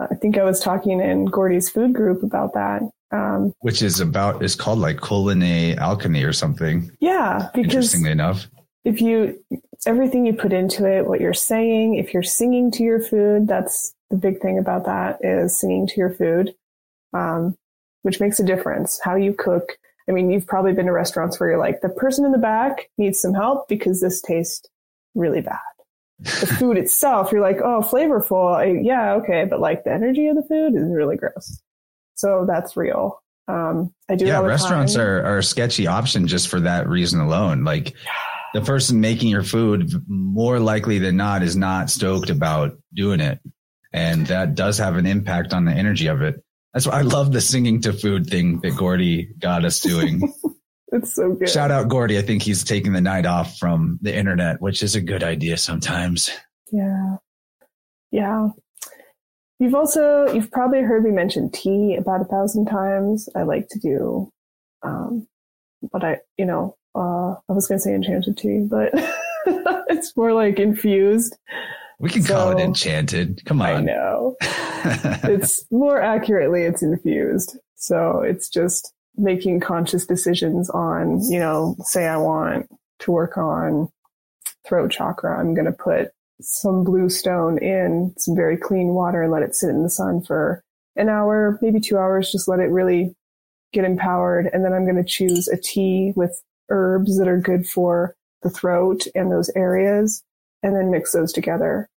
[0.00, 2.82] I think I was talking in Gordy's food group about that.
[3.10, 6.90] Um, Which is about, is called like culinary alchemy or something.
[7.00, 7.48] Yeah.
[7.54, 8.46] Because Interestingly enough.
[8.88, 9.44] If you,
[9.86, 13.94] everything you put into it, what you're saying, if you're singing to your food, that's
[14.10, 16.54] the big thing about that is singing to your food,
[17.12, 17.56] um,
[18.02, 19.00] which makes a difference.
[19.02, 19.78] How you cook.
[20.08, 22.88] I mean, you've probably been to restaurants where you're like, the person in the back
[22.96, 24.66] needs some help because this tastes
[25.14, 25.58] really bad
[26.20, 28.56] the food itself, you're like, oh, flavorful.
[28.56, 29.44] I, yeah, okay.
[29.44, 31.62] But like the energy of the food is really gross.
[32.14, 33.22] So that's real.
[33.46, 34.26] Um, I do.
[34.26, 35.02] Yeah, restaurants time.
[35.02, 37.64] are, are a sketchy option just for that reason alone.
[37.64, 37.94] Like
[38.54, 43.40] the person making your food, more likely than not, is not stoked about doing it.
[43.92, 46.42] And that does have an impact on the energy of it.
[46.72, 50.32] That's why I love the singing to food thing that Gordy got us doing.
[50.90, 51.50] It's so good.
[51.50, 52.16] Shout out Gordy.
[52.16, 55.58] I think he's taking the night off from the internet, which is a good idea
[55.58, 56.30] sometimes.
[56.72, 57.16] Yeah.
[58.10, 58.48] Yeah.
[59.58, 63.28] You've also, you've probably heard me mention tea about a thousand times.
[63.36, 64.32] I like to do,
[64.82, 65.26] um,
[65.92, 68.90] but I, you know, uh, I was going to say enchanted tea, but
[69.88, 71.36] it's more like infused.
[72.00, 73.42] We can so, call it enchanted.
[73.44, 73.68] Come on.
[73.68, 74.36] I know.
[74.40, 77.58] it's more accurately, it's infused.
[77.76, 82.66] So it's just, making conscious decisions on, you know, say I want
[83.00, 83.88] to work on
[84.66, 89.32] throat chakra, I'm going to put some blue stone in some very clean water and
[89.32, 90.62] let it sit in the sun for
[90.96, 92.30] an hour, maybe two hours.
[92.30, 93.14] Just let it really
[93.72, 94.48] get empowered.
[94.52, 98.50] And then I'm going to choose a tea with herbs that are good for the
[98.50, 100.22] throat and those areas
[100.62, 101.88] and then mix those together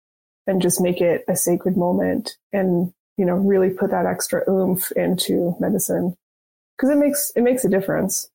[0.48, 4.92] and just make it a sacred moment and, you know, really put that extra oomph
[4.94, 6.16] into medicine
[6.76, 8.30] because it makes it makes a difference.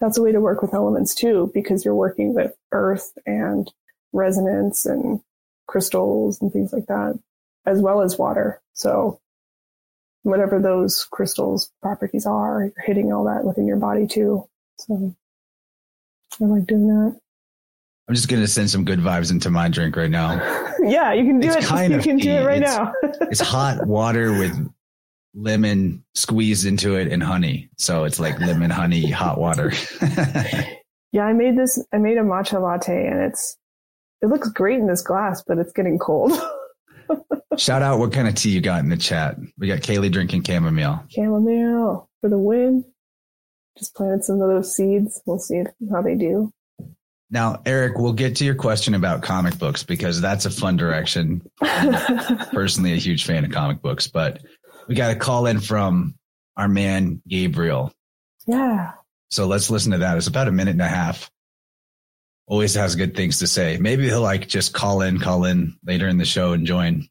[0.00, 3.70] That's a way to work with elements too, because you're working with earth and
[4.12, 5.20] resonance and
[5.68, 7.18] crystals and things like that,
[7.66, 8.60] as well as water.
[8.72, 9.20] So
[10.22, 14.48] whatever those crystals properties are, you're hitting all that within your body too.
[14.78, 15.14] So
[16.42, 17.18] I like doing that.
[18.08, 20.34] I'm just gonna send some good vibes into my drink right now.
[20.80, 21.64] yeah, you can do it's it.
[21.68, 22.92] Kind you of can do it right it's, now.
[23.22, 24.52] it's hot water with
[25.34, 27.70] lemon squeezed into it and honey.
[27.78, 29.72] So it's like lemon honey hot water.
[31.12, 33.56] yeah, I made this I made a matcha latte and it's
[34.20, 36.32] it looks great in this glass, but it's getting cold.
[37.58, 39.36] Shout out what kind of tea you got in the chat.
[39.58, 41.04] We got Kaylee drinking chamomile.
[41.08, 42.84] Chamomile for the win.
[43.78, 45.22] Just planted some of those seeds.
[45.24, 46.52] We'll see how they do.
[47.30, 51.42] Now, Eric, we'll get to your question about comic books because that's a fun direction.
[52.52, 54.42] personally, a huge fan of comic books, but
[54.86, 56.14] we got a call in from
[56.58, 57.90] our man Gabriel.
[58.46, 58.92] Yeah.
[59.30, 60.18] So let's listen to that.
[60.18, 61.30] It's about a minute and a half.
[62.46, 63.78] Always has good things to say.
[63.80, 67.08] Maybe he'll like just call in, call in later in the show and join,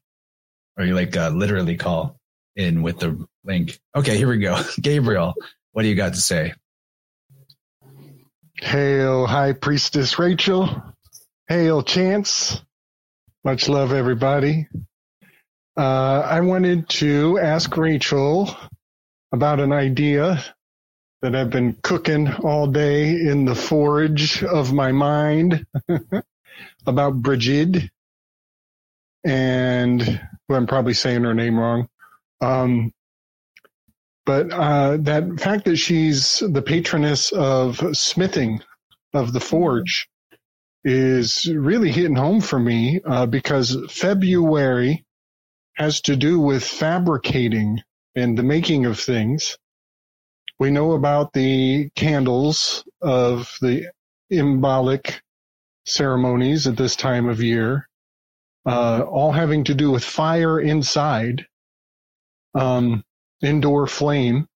[0.78, 2.20] or you like uh, literally call
[2.54, 3.80] in with the link.
[3.96, 4.62] Okay, here we go.
[4.80, 5.34] Gabriel,
[5.72, 6.54] what do you got to say?
[8.60, 10.82] Hail, High Priestess Rachel.
[11.48, 12.62] Hail, Chance.
[13.44, 14.68] Much love, everybody.
[15.76, 18.54] Uh, I wanted to ask Rachel
[19.32, 20.44] about an idea
[21.22, 25.66] that I've been cooking all day in the forge of my mind
[26.86, 27.90] about Brigid.
[29.24, 31.88] And well, I'm probably saying her name wrong.
[32.40, 32.92] Um,
[34.24, 38.62] but uh, that fact that she's the patroness of smithing
[39.14, 40.08] of the forge
[40.84, 45.04] is really hitting home for me uh, because February
[45.74, 47.80] has to do with fabricating
[48.14, 49.56] and the making of things.
[50.58, 53.90] We know about the candles of the
[54.30, 55.20] Imbolc
[55.86, 57.88] ceremonies at this time of year,
[58.66, 61.46] uh, all having to do with fire inside.
[62.54, 63.02] Um,
[63.42, 64.46] indoor flame.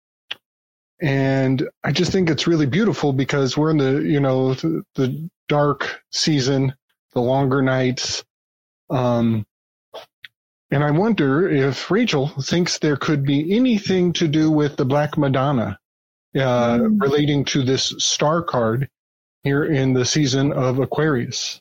[1.01, 5.29] And I just think it's really beautiful because we're in the, you know, the, the
[5.49, 6.75] dark season,
[7.13, 8.25] the longer nights.
[8.89, 9.45] Um,
[10.71, 15.17] and I wonder if Rachel thinks there could be anything to do with the Black
[15.17, 15.79] Madonna
[16.35, 17.01] uh, mm.
[17.01, 18.89] relating to this star card
[19.43, 21.61] here in the season of Aquarius.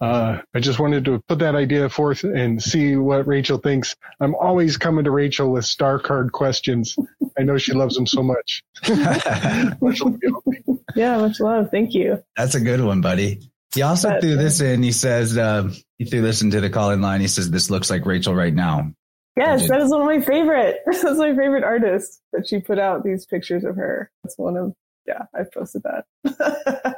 [0.00, 3.96] Uh, I just wanted to put that idea forth and see what Rachel thinks.
[4.18, 6.96] I'm always coming to Rachel with star card questions.
[7.38, 8.62] I know she loves them so much.
[8.88, 10.18] much love,
[10.96, 11.70] yeah, much love.
[11.70, 12.22] Thank you.
[12.36, 13.40] That's a good one, buddy.
[13.74, 14.82] He also but, threw this in.
[14.82, 17.20] He says, uh, he threw this into the call in line.
[17.20, 18.92] He says, this looks like Rachel right now.
[19.36, 20.80] Yes, that is one of my favorite.
[20.86, 24.10] That's my favorite artist that she put out these pictures of her.
[24.24, 24.74] That's one of,
[25.06, 26.96] yeah, I posted that.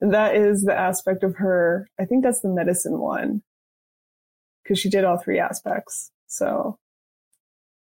[0.00, 1.88] That is the aspect of her.
[2.00, 3.42] I think that's the medicine one
[4.62, 6.10] because she did all three aspects.
[6.26, 6.78] So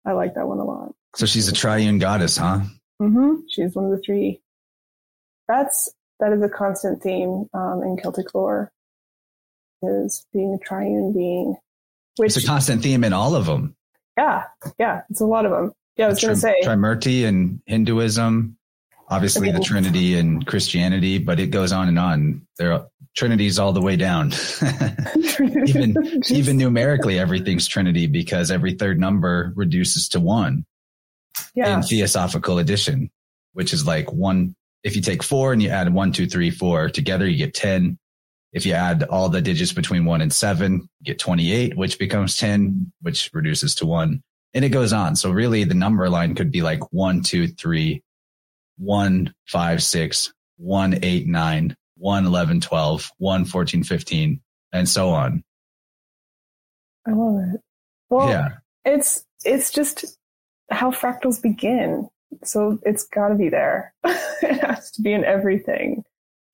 [0.06, 0.94] I like that one a lot.
[1.16, 2.62] So she's a triune goddess, huh?
[3.02, 3.42] Mm-hmm.
[3.50, 4.42] She's one of the three.
[5.48, 8.72] That's that is a constant theme um, in Celtic lore.
[9.82, 11.56] Is being a triune being.
[12.18, 13.76] Which, it's a constant theme in all of them.
[14.18, 14.44] Yeah,
[14.78, 15.72] yeah, it's a lot of them.
[15.96, 18.58] Yeah, I was going to say Trimurti and Hinduism,
[19.10, 22.48] obviously the Trinity and Christianity, but it goes on and on.
[22.58, 24.32] There are Trinities all the way down.
[25.66, 30.66] even even numerically, everything's Trinity because every third number reduces to one.
[31.56, 31.76] Yeah.
[31.76, 33.10] In Theosophical addition,
[33.54, 34.56] which is like one.
[34.84, 37.98] If you take four and you add one, two, three, four together, you get ten.
[38.54, 42.38] If you add all the digits between one and seven, you get twenty-eight, which becomes
[42.38, 44.22] ten, which reduces to one,
[44.54, 45.16] and it goes on.
[45.16, 48.04] So really, the number line could be like one, two, three,
[48.80, 55.44] 1, 5, 6, 1, 8, 9, 1, 11, 12, 1, 14, 15, and so on.
[57.06, 57.62] I love it.
[58.10, 58.50] Well, yeah.
[58.86, 60.18] it's, it's just
[60.72, 62.08] how fractals begin.
[62.44, 63.94] So it's got to be there.
[64.04, 66.04] it has to be in everything.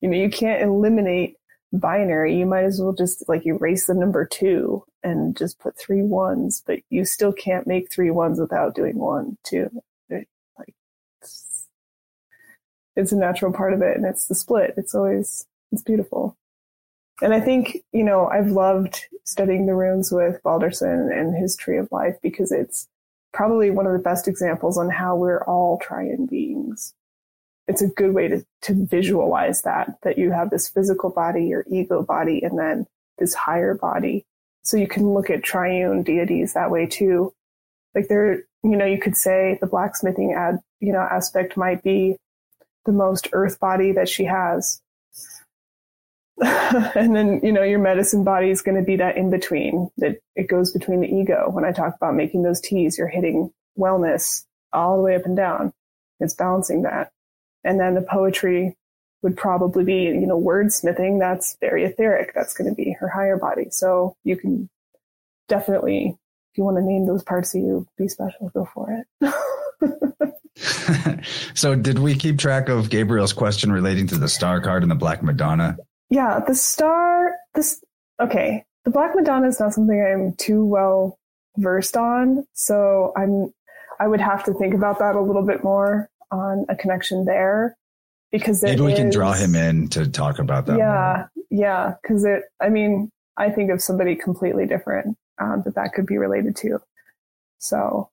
[0.00, 1.36] You know, you can't eliminate
[1.72, 2.36] binary.
[2.36, 6.62] You might as well just like erase the number two and just put three ones,
[6.66, 9.70] but you still can't make three ones without doing one, two
[12.96, 14.74] it's a natural part of it and it's the split.
[14.76, 16.36] It's always, it's beautiful.
[17.22, 21.78] And I think, you know, I've loved studying the runes with Balderson and his tree
[21.78, 22.88] of life because it's
[23.32, 26.94] probably one of the best examples on how we're all triune beings.
[27.68, 31.64] It's a good way to, to visualize that, that you have this physical body, your
[31.70, 32.86] ego body, and then
[33.18, 34.24] this higher body.
[34.62, 37.32] So you can look at triune deities that way too.
[37.94, 42.16] Like there, you know, you could say the blacksmithing ad, you know, aspect might be
[42.86, 44.80] the most earth body that she has.
[46.44, 50.18] and then, you know, your medicine body is going to be that in between that
[50.34, 51.48] it goes between the ego.
[51.50, 55.36] When I talk about making those teas, you're hitting wellness all the way up and
[55.36, 55.72] down.
[56.20, 57.10] It's balancing that.
[57.64, 58.76] And then the poetry
[59.22, 61.18] would probably be, you know, wordsmithing.
[61.18, 62.32] That's very etheric.
[62.34, 63.68] That's going to be her higher body.
[63.70, 64.68] So you can
[65.48, 66.16] definitely,
[66.52, 69.34] if you want to name those parts of you, be special, go for it.
[71.54, 74.96] so did we keep track of Gabriel's question relating to the star card and the
[74.96, 75.76] Black Madonna?
[76.08, 77.82] Yeah, the star this
[78.20, 78.64] okay.
[78.84, 81.18] The Black Madonna is not something I'm too well
[81.56, 83.52] versed on, so I'm
[83.98, 87.76] I would have to think about that a little bit more on a connection there
[88.30, 90.78] because maybe we is, can draw him in to talk about that.
[90.78, 91.44] Yeah, more.
[91.50, 92.42] yeah, because it.
[92.60, 96.78] I mean, I think of somebody completely different um, that that could be related to.
[97.58, 98.10] So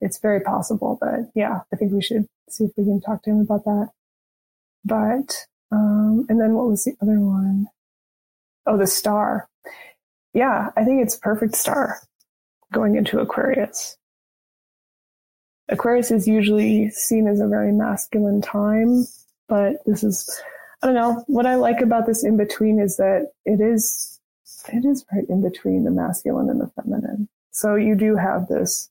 [0.00, 0.98] it's very possible.
[1.00, 3.90] But yeah, I think we should see if we can talk to him about that.
[4.84, 7.66] But um, and then what was the other one?
[8.66, 9.48] Oh, the star.
[10.34, 12.00] Yeah, I think it's perfect star
[12.72, 13.96] going into Aquarius.
[15.68, 19.06] Aquarius is usually seen as a very masculine time,
[19.48, 20.30] but this is,
[20.82, 21.24] I don't know.
[21.26, 24.20] What I like about this in between is that it is,
[24.72, 27.28] it is right in between the masculine and the feminine.
[27.50, 28.90] So you do have this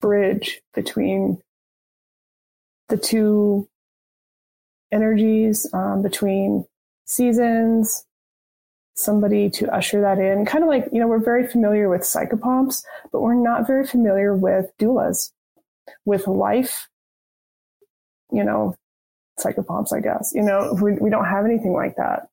[0.00, 1.40] bridge between
[2.88, 3.68] the two
[4.92, 6.64] energies, um, between
[7.06, 8.04] seasons,
[8.94, 10.44] somebody to usher that in.
[10.44, 12.82] Kind of like, you know, we're very familiar with psychopomps,
[13.12, 15.30] but we're not very familiar with doulas,
[16.04, 16.88] with life,
[18.32, 18.74] you know,
[19.38, 20.32] psychopomps, I guess.
[20.34, 22.28] You know, we, we don't have anything like that,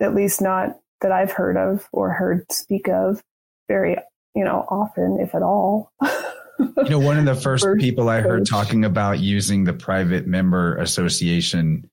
[0.00, 3.22] at least not that I've heard of or heard speak of
[3.68, 3.96] very,
[4.34, 5.92] you know, often, if at all.
[6.60, 10.76] you know, one of the first people I heard talking about using the private member
[10.76, 11.90] association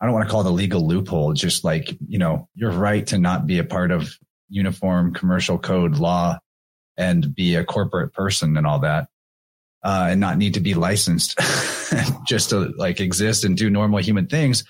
[0.00, 3.06] I don't want to call it a legal loophole, just like, you know, your right
[3.08, 4.16] to not be a part of
[4.48, 6.38] uniform commercial code law
[6.96, 9.08] and be a corporate person and all that.
[9.82, 11.38] Uh, and not need to be licensed
[12.28, 14.64] just to like exist and do normal human things.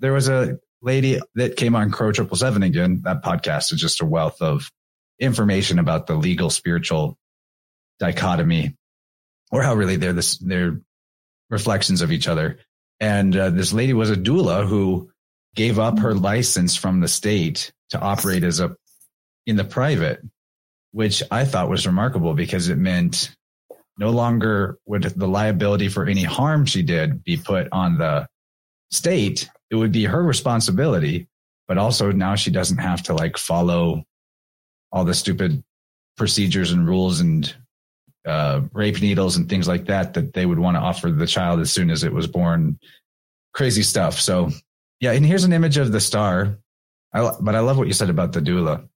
[0.00, 3.02] There was a lady that came on Crow Triple Seven again.
[3.04, 4.68] That podcast is just a wealth of
[5.20, 7.16] information about the legal spiritual
[8.00, 8.76] dichotomy
[9.50, 10.80] or how really they're this, they're
[11.50, 12.58] reflections of each other.
[13.00, 15.10] And uh, this lady was a doula who
[15.54, 18.76] gave up her license from the state to operate as a
[19.46, 20.20] in the private,
[20.92, 23.34] which I thought was remarkable because it meant
[23.98, 28.28] no longer would the liability for any harm she did be put on the
[28.90, 29.48] state.
[29.70, 31.28] It would be her responsibility,
[31.66, 34.04] but also now she doesn't have to like follow
[34.92, 35.62] all the stupid
[36.16, 37.54] procedures and rules and
[38.28, 41.60] uh, rape needles and things like that that they would want to offer the child
[41.60, 42.78] as soon as it was born.
[43.54, 44.20] Crazy stuff.
[44.20, 44.50] So
[45.00, 46.58] yeah, and here's an image of the star.
[47.12, 48.88] I, but I love what you said about the doula.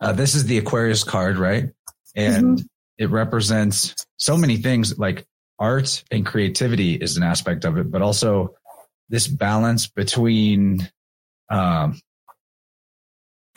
[0.00, 1.70] Uh, this is the Aquarius card, right?
[2.14, 2.66] And mm-hmm.
[2.98, 5.26] it represents so many things like
[5.58, 8.54] art and creativity is an aspect of it, but also
[9.08, 10.90] this balance between,
[11.48, 11.98] um,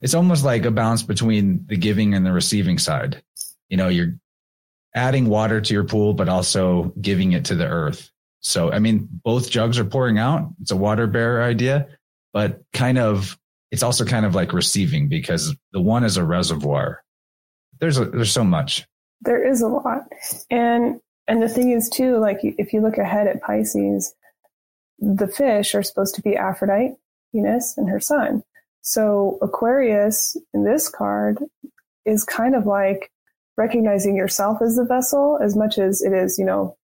[0.00, 3.22] it's almost like a balance between the giving and the receiving side.
[3.68, 4.14] You know, you're
[4.96, 8.10] adding water to your pool, but also giving it to the earth.
[8.40, 10.48] So, I mean, both jugs are pouring out.
[10.62, 11.88] It's a water bearer idea,
[12.32, 13.38] but kind of,
[13.70, 17.02] it's also kind of like receiving because the one is a reservoir.
[17.78, 18.86] There's a, there's so much.
[19.20, 20.04] There is a lot.
[20.50, 24.14] And, and the thing is too, like if you look ahead at Pisces,
[24.98, 26.94] the fish are supposed to be Aphrodite,
[27.34, 28.42] Venus, and her son.
[28.80, 31.38] So Aquarius in this card
[32.06, 33.10] is kind of like
[33.56, 36.76] recognizing yourself as the vessel as much as it is, you know,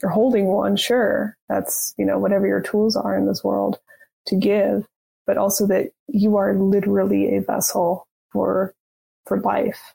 [0.00, 3.78] you're holding one, sure, that's, you know, whatever your tools are in this world
[4.26, 4.86] to give,
[5.26, 8.74] but also that you are literally a vessel for,
[9.26, 9.94] for life.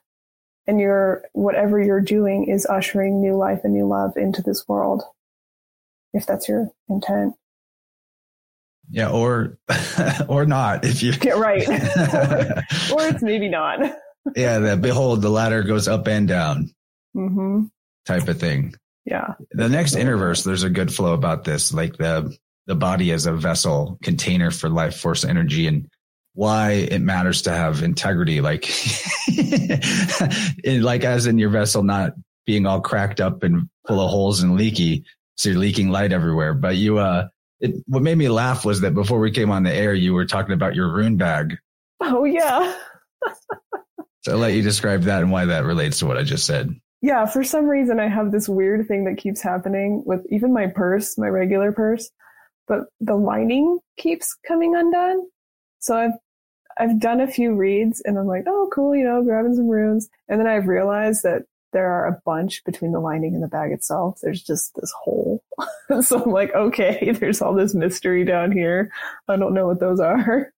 [0.66, 5.02] And you're, whatever you're doing is ushering new life and new love into this world.
[6.12, 7.34] If that's your intent.
[8.90, 9.58] Yeah, or
[10.28, 11.74] or not if you get right, or,
[12.94, 13.80] or it's maybe not
[14.36, 16.70] yeah, the behold, the ladder goes up and down
[17.16, 17.64] mm-hmm.
[18.06, 18.74] type of thing.
[19.04, 19.34] Yeah.
[19.52, 23.32] The next interverse, there's a good flow about this, like the the body as a
[23.32, 25.88] vessel container for life force energy and
[26.34, 28.68] why it matters to have integrity, like
[30.64, 32.12] in, like as in your vessel not
[32.46, 35.04] being all cracked up and full of holes and leaky,
[35.36, 36.54] so you're leaking light everywhere.
[36.54, 37.28] But you, uh,
[37.60, 40.26] it, what made me laugh was that before we came on the air, you were
[40.26, 41.58] talking about your rune bag.
[42.00, 42.74] Oh yeah.
[44.22, 46.74] So I'll let you describe that and why that relates to what I just said.
[47.00, 50.66] Yeah, for some reason I have this weird thing that keeps happening with even my
[50.66, 52.10] purse, my regular purse,
[52.66, 55.26] but the lining keeps coming undone.
[55.78, 56.12] So I've
[56.80, 60.08] I've done a few reads and I'm like, oh cool, you know, grabbing some runes.
[60.28, 61.42] And then I've realized that
[61.72, 64.18] there are a bunch between the lining and the bag itself.
[64.22, 65.42] There's just this hole.
[66.00, 68.90] so I'm like, okay, there's all this mystery down here.
[69.28, 70.52] I don't know what those are.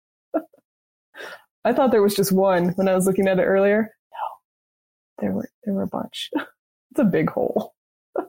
[1.65, 3.95] I thought there was just one when I was looking at it earlier.
[4.13, 6.31] No, there were there were a bunch.
[6.35, 7.75] it's a big hole.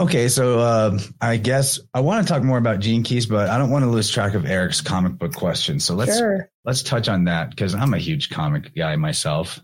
[0.00, 3.58] okay, so uh, I guess I want to talk more about Gene Keys, but I
[3.58, 5.80] don't want to lose track of Eric's comic book question.
[5.80, 6.50] So let's sure.
[6.64, 9.60] let's touch on that because I'm a huge comic guy myself.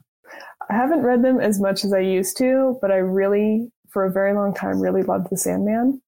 [0.71, 4.13] I haven't read them as much as I used to, but I really, for a
[4.13, 6.01] very long time, really loved the Sandman.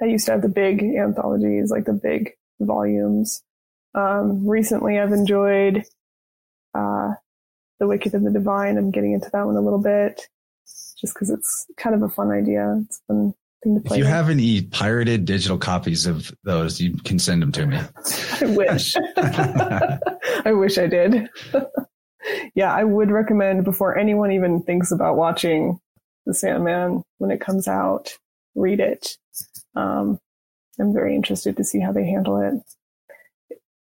[0.00, 3.42] I used to have the big anthologies, like the big volumes.
[3.94, 5.84] Um, recently, I've enjoyed
[6.74, 7.12] uh,
[7.78, 8.78] The Wicked and the Divine.
[8.78, 10.28] I'm getting into that one a little bit
[10.98, 12.80] just because it's kind of a fun idea.
[12.84, 13.96] It's fun thing to play.
[13.96, 14.12] If you with.
[14.12, 17.76] have any pirated digital copies of those, you can send them to me.
[18.40, 18.96] I wish.
[19.16, 21.28] I wish I did.
[22.54, 25.78] yeah, I would recommend before anyone even thinks about watching
[26.26, 28.16] The Sandman when it comes out,
[28.54, 29.16] read it.
[29.74, 30.18] Um,
[30.78, 32.54] I'm very interested to see how they handle it.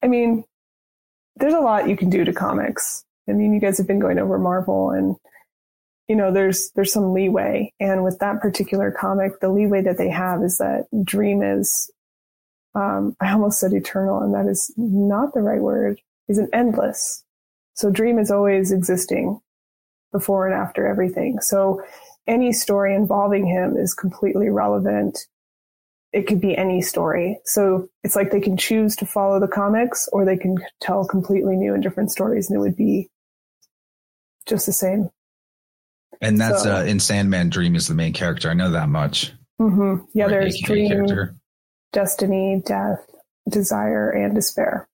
[0.03, 0.43] I mean,
[1.35, 3.03] there's a lot you can do to comics.
[3.27, 5.15] I mean, you guys have been going over Marvel and
[6.09, 7.71] you know, there's there's some leeway.
[7.79, 11.91] And with that particular comic, the leeway that they have is that Dream is
[12.75, 16.01] um, I almost said eternal, and that is not the right word.
[16.27, 17.23] Is an endless.
[17.73, 19.39] So Dream is always existing
[20.11, 21.39] before and after everything.
[21.41, 21.81] So
[22.27, 25.17] any story involving him is completely relevant.
[26.11, 27.39] It could be any story.
[27.45, 31.55] So it's like they can choose to follow the comics or they can tell completely
[31.55, 33.09] new and different stories and it would be
[34.47, 35.09] just the same.
[36.21, 38.49] And that's so, uh, in Sandman, Dream is the main character.
[38.49, 39.33] I know that much.
[39.61, 40.05] Mm-hmm.
[40.13, 41.35] Yeah, or there's Dream, character.
[41.93, 42.99] Destiny, Death,
[43.47, 44.87] Desire, and Despair.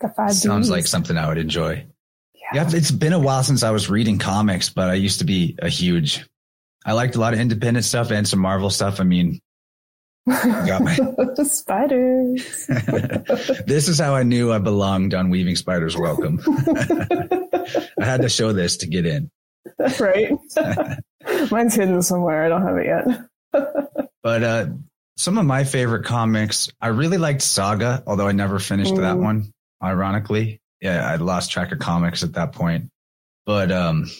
[0.00, 0.72] The five Sounds Ds.
[0.72, 1.86] like something I would enjoy.
[2.34, 2.64] Yeah.
[2.64, 5.56] yeah, it's been a while since I was reading comics, but I used to be
[5.60, 6.26] a huge.
[6.84, 9.00] I liked a lot of independent stuff and some Marvel stuff.
[9.00, 9.40] I mean,
[10.26, 10.94] got my
[11.44, 12.66] spiders.
[13.66, 16.40] this is how I knew I belonged on Weaving Spiders Welcome.
[16.46, 19.30] I had to show this to get in.
[19.78, 20.32] That's right?
[21.50, 22.44] Mine's hidden somewhere.
[22.44, 24.06] I don't have it yet.
[24.22, 24.66] but uh,
[25.16, 29.00] some of my favorite comics, I really liked Saga, although I never finished mm.
[29.00, 29.52] that one.
[29.82, 32.90] Ironically, yeah, I lost track of comics at that point.
[33.44, 34.10] But um,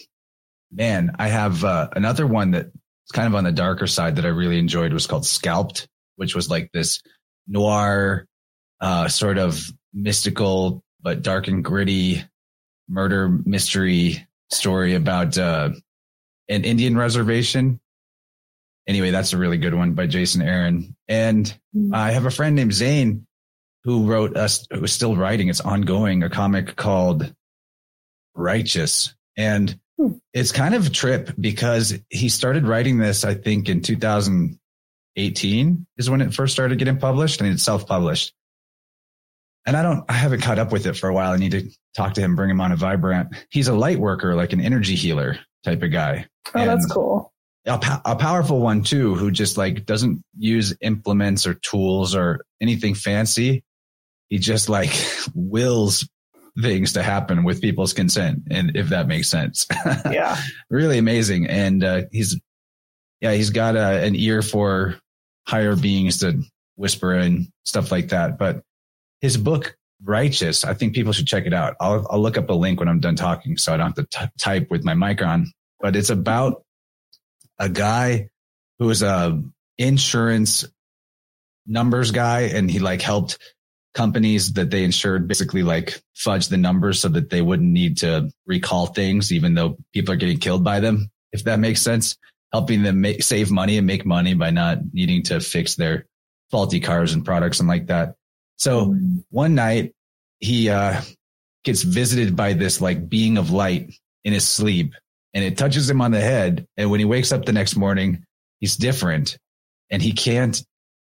[0.71, 2.71] man, I have uh, another one that's
[3.13, 6.49] kind of on the darker side that I really enjoyed was called Scalped, which was
[6.49, 7.01] like this
[7.47, 8.25] noir,
[8.81, 12.23] uh, sort of mystical but dark and gritty
[12.89, 15.69] murder mystery story about uh,
[16.49, 17.79] an Indian reservation.
[18.87, 20.95] Anyway, that's a really good one by Jason Aaron.
[21.07, 21.45] And
[21.75, 21.93] mm-hmm.
[21.93, 23.25] I have a friend named Zane
[23.83, 25.47] who wrote us, who is still writing.
[25.47, 27.33] It's ongoing, a comic called
[28.35, 29.15] Righteous.
[29.37, 30.13] And hmm.
[30.33, 33.81] it's kind of a trip because he started writing this, I think, in
[35.15, 38.33] 2018 is when it first started getting published and it's self published
[39.65, 41.31] and I don't, I haven't caught up with it for a while.
[41.31, 43.35] I need to talk to him, bring him on a vibrant.
[43.49, 46.27] He's a light worker, like an energy healer type of guy.
[46.53, 47.33] Oh, and that's cool.
[47.65, 52.93] A, a, powerful one too, who just like doesn't use implements or tools or anything
[52.93, 53.63] fancy.
[54.29, 54.91] He just like
[55.33, 56.07] wills
[56.61, 58.43] things to happen with people's consent.
[58.51, 59.67] And if that makes sense.
[60.05, 60.39] Yeah.
[60.69, 61.47] really amazing.
[61.47, 62.39] And, uh, he's,
[63.19, 64.99] yeah, he's got a, an ear for
[65.47, 66.41] higher beings to
[66.75, 68.37] whisper and stuff like that.
[68.37, 68.61] But
[69.21, 71.75] his book righteous i think people should check it out.
[71.79, 74.19] I'll, I'll look up a link when i'm done talking so i don't have to
[74.19, 75.51] t- type with my mic on.
[75.79, 76.63] But it's about
[77.59, 78.29] a guy
[78.79, 79.41] who is a
[79.77, 80.65] insurance
[81.65, 83.37] numbers guy and he like helped
[83.93, 88.29] companies that they insured basically like fudge the numbers so that they wouldn't need to
[88.45, 92.17] recall things even though people are getting killed by them if that makes sense
[92.55, 96.05] helping them make, save money and make money by not needing to fix their
[96.51, 98.15] faulty cars and products and like that
[98.57, 99.23] so mm.
[99.29, 99.93] one night
[100.39, 101.01] he uh,
[101.63, 103.93] gets visited by this like being of light
[104.23, 104.93] in his sleep
[105.33, 106.65] and it touches him on the head.
[106.77, 108.23] And when he wakes up the next morning,
[108.59, 109.37] he's different
[109.89, 110.63] and he can't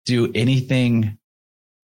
[0.06, 1.18] do anything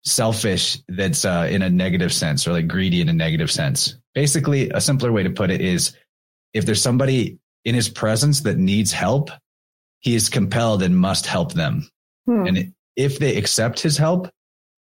[0.05, 3.97] selfish that's uh, in a negative sense or like greedy in a negative sense.
[4.13, 5.95] Basically, a simpler way to put it is
[6.53, 9.31] if there's somebody in his presence that needs help,
[10.03, 11.87] he is compelled and must help them.
[12.25, 12.45] Hmm.
[12.45, 14.29] And if they accept his help,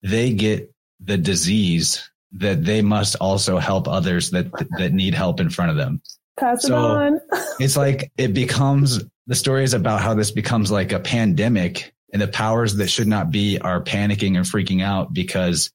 [0.03, 5.51] they get the disease that they must also help others that that need help in
[5.51, 6.03] front of them.
[6.39, 7.21] Pass so it on.
[7.61, 12.21] it's like it becomes the story is about how this becomes like a pandemic and
[12.21, 15.71] the powers that should not be are panicking and freaking out because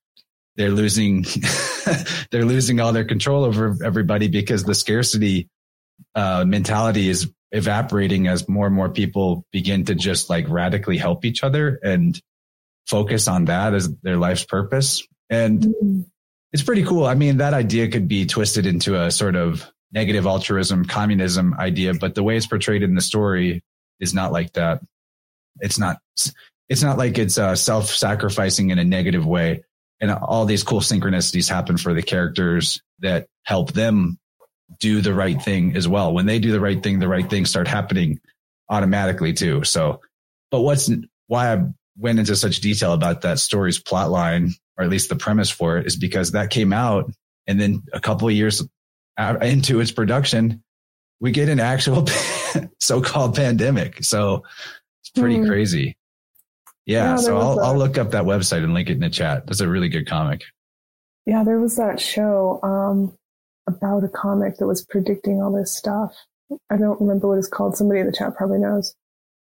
[0.58, 1.26] they're losing
[2.32, 5.48] they're losing all their control over everybody because the scarcity
[6.16, 11.26] uh, mentality is evaporating as more and more people begin to just like radically help
[11.26, 12.22] each other and
[12.88, 15.04] focus on that as their life's purpose.
[15.30, 16.02] And mm-hmm.
[16.54, 17.06] it's pretty cool.
[17.06, 21.93] I mean, that idea could be twisted into a sort of negative altruism, communism idea,
[21.93, 23.64] but the way it's portrayed in the story
[24.00, 24.82] is not like that.
[25.60, 25.97] It's not,
[26.70, 29.64] it's not like it's uh, self-sacrificing in a negative way.
[30.00, 34.18] And all these cool synchronicities happen for the characters that help them
[34.80, 36.14] do the right thing as well.
[36.14, 38.20] When they do the right thing, the right things start happening
[38.70, 39.64] automatically too.
[39.64, 40.02] So,
[40.52, 40.90] but what's
[41.28, 41.64] why I
[41.98, 45.78] went into such detail about that story's plot line, or at least the premise for
[45.78, 47.12] it, is because that came out.
[47.48, 48.64] And then a couple of years
[49.42, 50.64] into its production,
[51.20, 52.06] we get an actual
[52.80, 54.04] so-called pandemic.
[54.04, 54.44] So
[55.02, 55.48] it's pretty mm.
[55.48, 55.98] crazy.
[56.86, 59.46] Yeah, yeah so I'll, I'll look up that website and link it in the chat.
[59.46, 60.44] That's a really good comic.
[61.26, 63.16] Yeah, there was that show um,
[63.70, 66.14] about a comic that was predicting all this stuff.
[66.70, 67.78] I don't remember what it's called.
[67.78, 68.96] Somebody in the chat probably knows.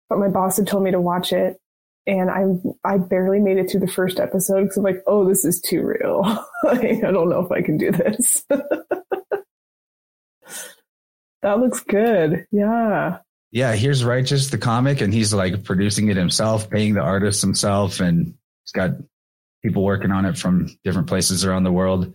[0.09, 1.59] But my boss had told me to watch it,
[2.07, 2.45] and I
[2.85, 5.83] I barely made it through the first episode because I'm like, oh, this is too
[5.83, 6.23] real.
[6.65, 8.45] I don't know if I can do this.
[11.43, 12.47] that looks good.
[12.51, 13.19] Yeah.
[13.51, 18.01] Yeah, here's Righteous, the comic, and he's like producing it himself, paying the artist himself,
[18.01, 18.91] and he's got
[19.63, 22.13] people working on it from different places around the world.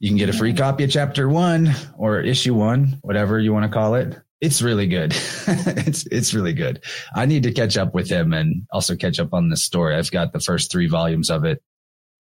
[0.00, 0.58] You can get a free mm.
[0.58, 4.18] copy of chapter one or issue one, whatever you want to call it.
[4.40, 5.12] It's really good.
[5.46, 6.82] it's it's really good.
[7.14, 9.94] I need to catch up with him and also catch up on this story.
[9.94, 11.62] I've got the first three volumes of it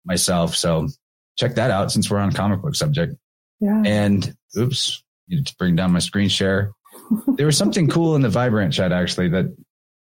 [0.06, 0.88] myself, so
[1.36, 3.14] check that out since we're on comic book subject.
[3.60, 3.82] Yeah.
[3.84, 6.72] And oops, need to bring down my screen share.
[7.36, 9.54] there was something cool in the Vibrant chat actually that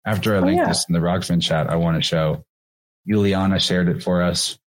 [0.06, 0.68] after I oh, yeah.
[0.68, 2.44] this in the Rokfin chat, I want to show.
[3.08, 4.58] Juliana shared it for us.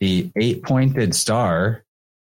[0.00, 1.84] The eight pointed star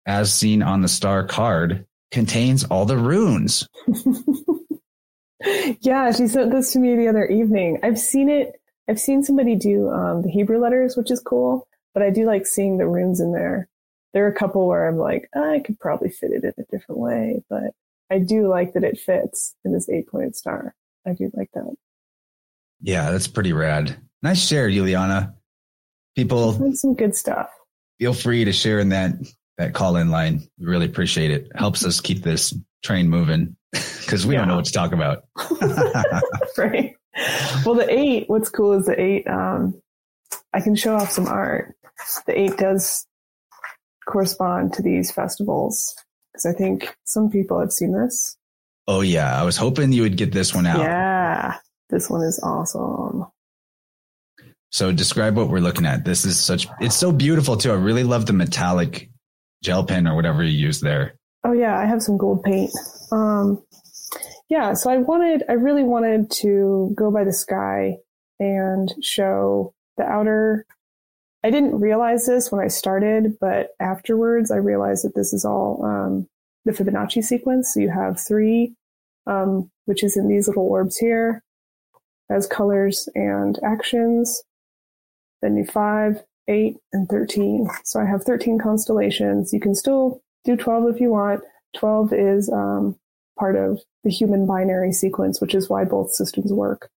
[0.06, 3.68] as seen on the star card, contains all the runes.
[5.80, 7.80] yeah, she sent this to me the other evening.
[7.82, 8.52] I've seen it.
[8.88, 12.46] I've seen somebody do um, the Hebrew letters, which is cool, but I do like
[12.46, 13.68] seeing the runes in there.
[14.12, 17.00] There are a couple where I'm like, I could probably fit it in a different
[17.00, 17.72] way, but
[18.10, 20.74] I do like that it fits in this eight pointed star.
[21.06, 21.74] I do like that.
[22.80, 23.96] Yeah, that's pretty rad.
[24.22, 25.34] Nice share, Juliana.
[26.14, 27.48] People, some good stuff.
[27.98, 29.14] Feel free to share in that
[29.58, 30.48] that call in line.
[30.58, 31.48] We really appreciate it.
[31.54, 34.40] Helps us keep this train moving because we yeah.
[34.40, 35.24] don't know what to talk about.
[36.58, 36.96] right.
[37.64, 39.80] Well, the eight, what's cool is the eight, um,
[40.52, 41.74] I can show off some art.
[42.26, 43.06] The eight does
[44.06, 45.94] correspond to these festivals
[46.32, 48.36] because I think some people have seen this.
[48.86, 49.40] Oh, yeah.
[49.40, 50.80] I was hoping you would get this one out.
[50.80, 51.56] Yeah.
[51.88, 53.26] This one is awesome.
[54.70, 56.04] So describe what we're looking at.
[56.04, 57.70] This is such, it's so beautiful too.
[57.70, 59.08] I really love the metallic
[59.64, 61.16] gel pen or whatever you use there.
[61.42, 62.70] Oh yeah, I have some gold paint.
[63.10, 63.64] Um,
[64.48, 67.96] yeah, so I wanted, I really wanted to go by the sky
[68.38, 70.66] and show the outer.
[71.42, 75.84] I didn't realize this when I started, but afterwards I realized that this is all
[75.84, 76.28] um,
[76.64, 77.72] the Fibonacci sequence.
[77.72, 78.74] So you have three,
[79.26, 81.42] um, which is in these little orbs here,
[82.30, 84.42] as colors and actions.
[85.42, 87.68] Then you five, 8, and 13.
[87.84, 89.52] So I have 13 constellations.
[89.52, 91.42] You can still do 12 if you want.
[91.76, 92.96] 12 is um,
[93.38, 96.90] part of the human binary sequence, which is why both systems work.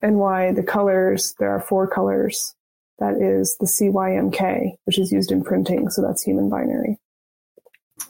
[0.00, 2.54] And why the colors, there are four colors.
[2.98, 5.90] That is the CYMK, which is used in printing.
[5.90, 6.98] So that's human binary.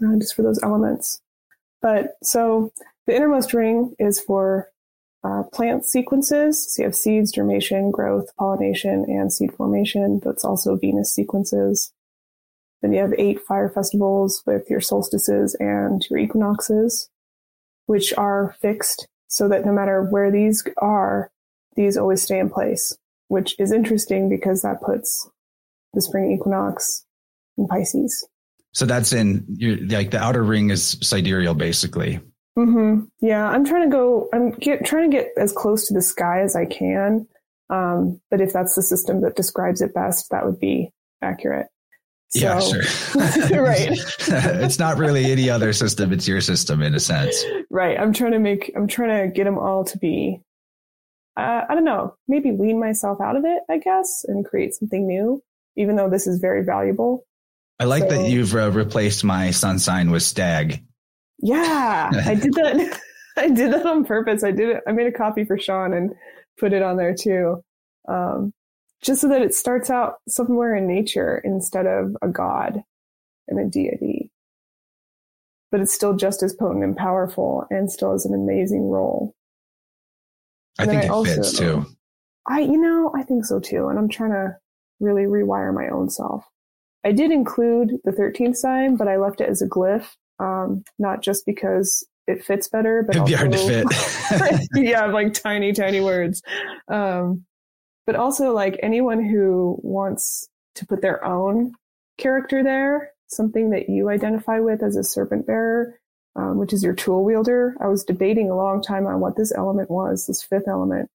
[0.03, 1.21] Uh, just for those elements.
[1.81, 2.73] But so
[3.07, 4.71] the innermost ring is for
[5.25, 6.75] uh, plant sequences.
[6.75, 10.21] So you have seeds, germination, growth, pollination, and seed formation.
[10.25, 11.93] That's also Venus sequences.
[12.83, 17.11] Then you have eight fire festivals with your solstices and your equinoxes,
[17.87, 21.31] which are fixed so that no matter where these are,
[21.75, 22.97] these always stay in place,
[23.29, 25.29] which is interesting because that puts
[25.95, 27.05] the spring equinox
[27.57, 28.27] in Pisces.
[28.73, 29.45] So that's in
[29.89, 32.21] like the outer ring is sidereal, basically.
[32.59, 33.05] Mm-hmm.
[33.21, 34.29] Yeah, I'm trying to go.
[34.33, 37.29] I'm get, trying to get as close to the sky as I can.
[37.71, 40.93] Um, but if that's the system that describes it best, that would be
[41.23, 41.69] accurate.
[42.31, 43.63] So, yeah, sure.
[43.63, 43.91] right.
[44.29, 47.45] it's not really any other system; it's your system in a sense.
[47.71, 47.99] Right.
[47.99, 48.73] I'm trying to make.
[48.75, 50.41] I'm trying to get them all to be.
[51.37, 52.17] Uh, I don't know.
[52.27, 55.41] Maybe wean myself out of it, I guess, and create something new.
[55.77, 57.25] Even though this is very valuable.
[57.79, 60.83] I like so, that you've uh, replaced my sun sign with stag.
[61.39, 63.01] Yeah, I did that.
[63.37, 64.43] I did that on purpose.
[64.43, 64.83] I did it.
[64.87, 66.13] I made a copy for Sean and
[66.59, 67.63] put it on there too.
[68.09, 68.53] Um,
[69.01, 72.83] just so that it starts out somewhere in nature instead of a god
[73.47, 74.33] and a deity.
[75.71, 79.35] But it's still just as potent and powerful and still has an amazing role.
[80.79, 81.87] I think I it also, fits too.
[82.47, 83.89] I, you know, I think so too.
[83.89, 84.57] And I'm trying to
[85.01, 86.45] really rewire my own self.
[87.05, 90.09] I did include the 13th sign, but I left it as a glyph
[90.39, 94.69] um, not just because it fits better, but it'd also, be hard to fit.
[94.75, 96.43] yeah, like tiny, tiny words.
[96.89, 97.45] Um,
[98.07, 101.73] but also like anyone who wants to put their own
[102.19, 105.99] character there, something that you identify with as a serpent bearer,
[106.37, 107.75] um, which is your tool wielder.
[107.81, 111.11] I was debating a long time on what this element was, this fifth element,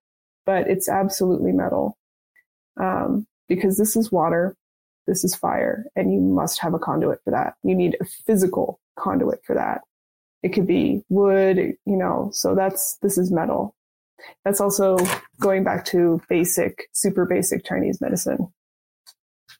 [0.45, 1.97] but it's absolutely metal.
[2.79, 4.55] Um, because this is water
[5.07, 7.55] this is fire, and you must have a conduit for that.
[7.63, 9.81] You need a physical conduit for that.
[10.41, 13.75] It could be wood, you know, so that's, this is metal.
[14.45, 14.97] That's also
[15.39, 18.47] going back to basic, super basic Chinese medicine.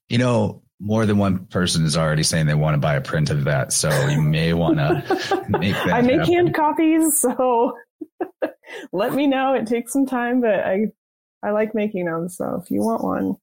[0.10, 3.30] You know, more than one person is already saying they want to buy a print
[3.30, 3.72] of that.
[3.72, 5.94] So you may want to make that.
[5.94, 6.34] I make happen.
[6.34, 7.78] hand copies, so
[8.94, 9.54] let me know.
[9.54, 10.88] It takes some time, but I
[11.42, 12.28] I like making them.
[12.30, 13.36] So if you want one,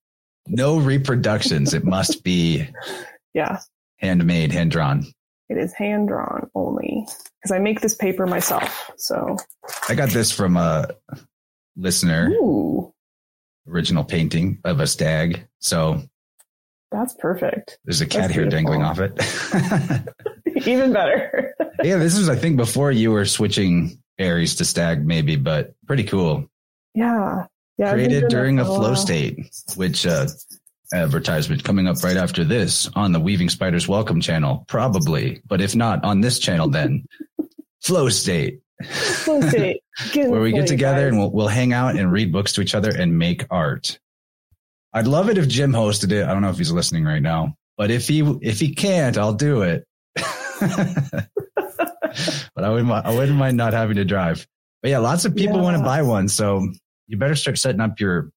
[0.51, 1.75] no reproductions.
[1.75, 2.69] it must be
[3.35, 3.61] yeah
[3.99, 5.05] handmade, hand drawn.
[5.49, 7.07] It is hand drawn only
[7.41, 8.91] because I make this paper myself.
[8.97, 9.37] So
[9.89, 10.89] I got this from a
[11.77, 12.29] listener.
[12.31, 12.93] Ooh.
[13.69, 15.47] Original painting of a stag.
[15.59, 16.03] So
[16.91, 17.79] that's perfect.
[17.85, 18.73] There's a cat That's here beautiful.
[18.75, 20.07] dangling off it.
[20.67, 21.55] Even better.
[21.83, 26.05] yeah, this was I think before you were switching berries to stag, maybe, but pretty
[26.05, 26.49] cool.
[26.95, 27.47] Yeah.
[27.81, 27.95] Yeah.
[27.95, 29.39] Created during a flow state,
[29.75, 30.27] which uh,
[30.93, 35.41] advertisement coming up right after this on the Weaving Spiders Welcome channel, probably.
[35.47, 37.07] But if not on this channel, then
[37.83, 38.61] Flow State.
[38.85, 39.83] Flow State.
[40.15, 42.91] Where we get together and we'll, we'll hang out and read books to each other
[42.91, 43.99] and make art.
[44.93, 46.25] I'd love it if Jim hosted it.
[46.25, 49.33] I don't know if he's listening right now, but if he if he can't, I'll
[49.33, 49.87] do it.
[50.17, 51.31] but
[52.63, 54.47] I wouldn't I wouldn't mind not having to drive.
[54.83, 55.63] But yeah, lots of people yeah.
[55.63, 56.69] want to buy one, so
[57.11, 58.31] you better start setting up your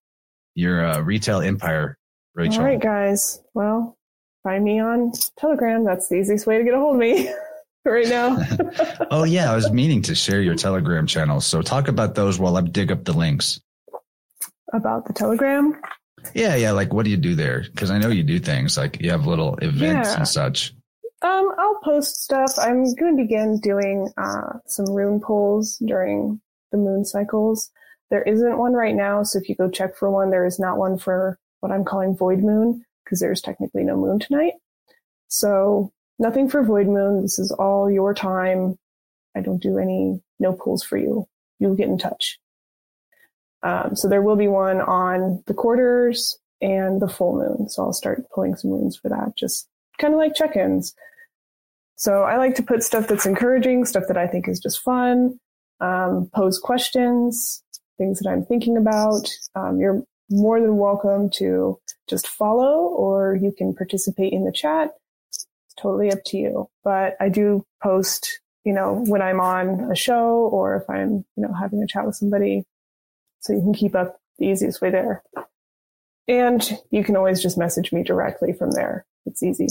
[0.54, 1.96] your uh, retail empire
[2.34, 2.60] Rachel.
[2.60, 3.40] All right, guys.
[3.54, 3.96] Well,
[4.42, 5.84] find me on Telegram.
[5.84, 7.32] That's the easiest way to get a hold of me
[7.84, 8.38] right now.
[9.10, 9.52] oh, yeah.
[9.52, 11.40] I was meaning to share your Telegram channel.
[11.40, 13.60] So talk about those while I dig up the links.
[14.72, 15.80] About the Telegram?
[16.34, 16.72] Yeah, yeah.
[16.72, 17.62] Like, what do you do there?
[17.62, 20.16] Because I know you do things like you have little events yeah.
[20.16, 20.74] and such.
[21.22, 22.52] Um, I'll post stuff.
[22.58, 26.40] I'm going to begin doing uh, some rune pulls during
[26.72, 27.70] the moon cycles.
[28.10, 30.78] There isn't one right now, so if you go check for one, there is not
[30.78, 34.52] one for what I'm calling void moon because there's technically no moon tonight.
[35.28, 37.22] So nothing for void moon.
[37.22, 38.78] This is all your time.
[39.36, 41.26] I don't do any no pulls for you.
[41.58, 42.38] You'll get in touch.
[43.62, 47.68] Um, so there will be one on the quarters and the full moon.
[47.68, 49.66] So I'll start pulling some moons for that, just
[49.98, 50.94] kind of like check-ins.
[51.96, 55.40] So I like to put stuff that's encouraging, stuff that I think is just fun,
[55.80, 57.63] um, pose questions,
[57.98, 59.28] things that I'm thinking about.
[59.54, 61.78] Um, you're more than welcome to
[62.08, 64.90] just follow or you can participate in the chat.
[65.30, 65.46] It's
[65.78, 66.68] totally up to you.
[66.82, 71.42] But I do post, you know, when I'm on a show or if I'm, you
[71.42, 72.64] know, having a chat with somebody.
[73.40, 75.22] So you can keep up the easiest way there.
[76.26, 79.04] And you can always just message me directly from there.
[79.26, 79.68] It's easy.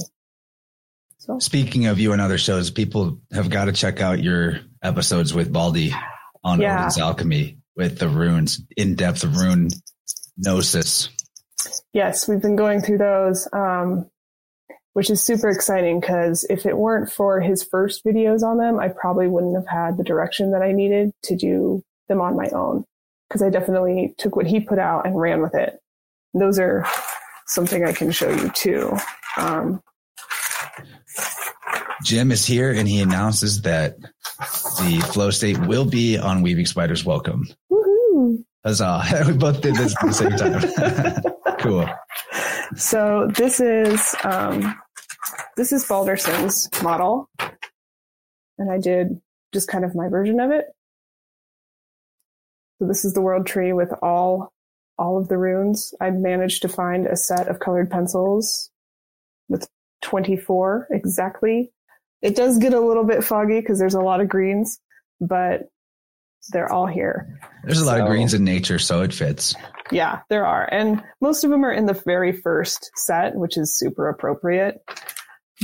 [1.18, 1.40] So.
[1.40, 5.52] Speaking of you and other shows, people have got to check out your episodes with
[5.52, 5.94] Baldy
[6.44, 6.80] on yeah.
[6.80, 9.70] Odin's Alchemy with the runes, in depth rune
[10.38, 11.10] Gnosis.
[11.94, 14.10] Yes, we've been going through those, um,
[14.94, 18.90] which is super exciting because if it weren't for his first videos on them, I
[18.90, 22.86] probably wouldn't have had the direction that I needed to do them on my own.
[23.30, 25.80] Because I definitely took what he put out and ran with it.
[26.36, 26.86] Those are
[27.48, 28.96] something I can show you too.
[29.38, 29.82] Um,
[32.04, 33.97] Jim is here and he announces that
[34.80, 37.47] the flow state will be on Weaving Spiders Welcome.
[38.64, 39.04] Huzzah.
[39.28, 41.58] we both did this at the same time.
[41.60, 41.89] cool.
[42.76, 44.80] So this is um,
[45.58, 47.30] this is Balderson's model.
[48.58, 49.20] And I did
[49.54, 50.66] just kind of my version of it.
[52.80, 54.54] So this is the world tree with all
[54.97, 55.93] all of the runes.
[55.99, 58.70] I managed to find a set of colored pencils
[59.49, 59.68] with
[60.01, 61.73] 24 exactly.
[62.24, 64.80] It does get a little bit foggy because there's a lot of greens,
[65.20, 65.64] but
[66.52, 67.40] they're all here.
[67.66, 69.54] There's a lot so, of greens in nature, so it fits.
[69.92, 70.68] Yeah, there are.
[70.72, 74.82] And most of them are in the very first set, which is super appropriate.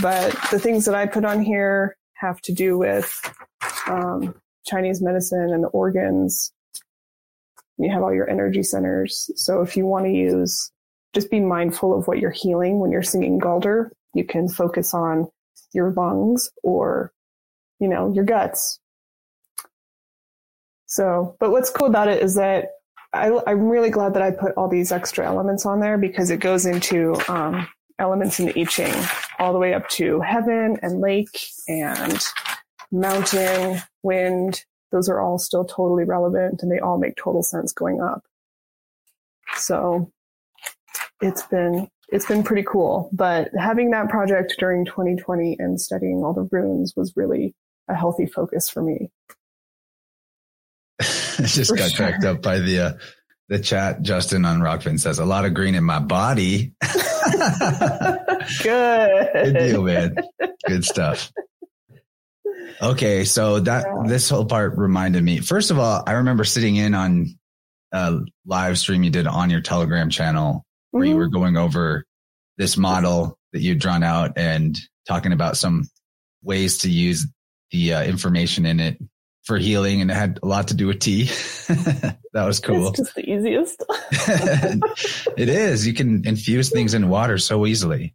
[0.02, 3.18] But the things that I put on here have to do with
[3.88, 4.36] um,
[4.66, 6.52] Chinese medicine and the organs.
[7.78, 9.30] You have all your energy centers.
[9.36, 10.72] So if you want to use,
[11.14, 13.92] just be mindful of what you're healing when you're singing Galder.
[14.14, 15.30] You can focus on
[15.74, 17.12] your lungs or,
[17.80, 18.80] you know, your guts
[20.90, 22.70] so, but what's cool about it is that
[23.14, 26.40] I, am really glad that I put all these extra elements on there because it
[26.40, 27.68] goes into um,
[28.00, 28.94] elements in the I Ching
[29.38, 32.20] all the way up to heaven and lake and
[32.92, 34.66] mountain, wind.
[34.92, 38.24] Those are all still totally relevant and they all make total sense going up.
[39.58, 40.12] So
[41.22, 43.10] it's been it's been pretty cool.
[43.14, 47.54] But having that project during 2020 and studying all the runes was really
[47.88, 49.10] a healthy focus for me.
[51.00, 52.08] just For got sure.
[52.08, 52.94] cracked up by the uh,
[53.48, 54.02] the chat.
[54.02, 56.74] Justin on Rokfin says a lot of green in my body.
[58.64, 59.34] Good.
[59.34, 60.16] Good deal, man.
[60.66, 61.32] Good stuff.
[62.82, 64.08] Okay, so that yeah.
[64.08, 65.40] this whole part reminded me.
[65.40, 67.28] First of all, I remember sitting in on
[67.92, 71.12] a live stream you did on your Telegram channel where mm-hmm.
[71.12, 72.06] you were going over
[72.58, 74.78] this model that you'd drawn out and
[75.08, 75.90] talking about some
[76.44, 77.28] ways to use
[77.72, 78.98] the uh, information in it
[79.44, 81.24] for healing, and it had a lot to do with tea.
[82.34, 82.90] that was cool.
[82.90, 83.84] It's just the easiest.
[85.38, 85.88] it is.
[85.88, 88.14] You can infuse things in water so easily.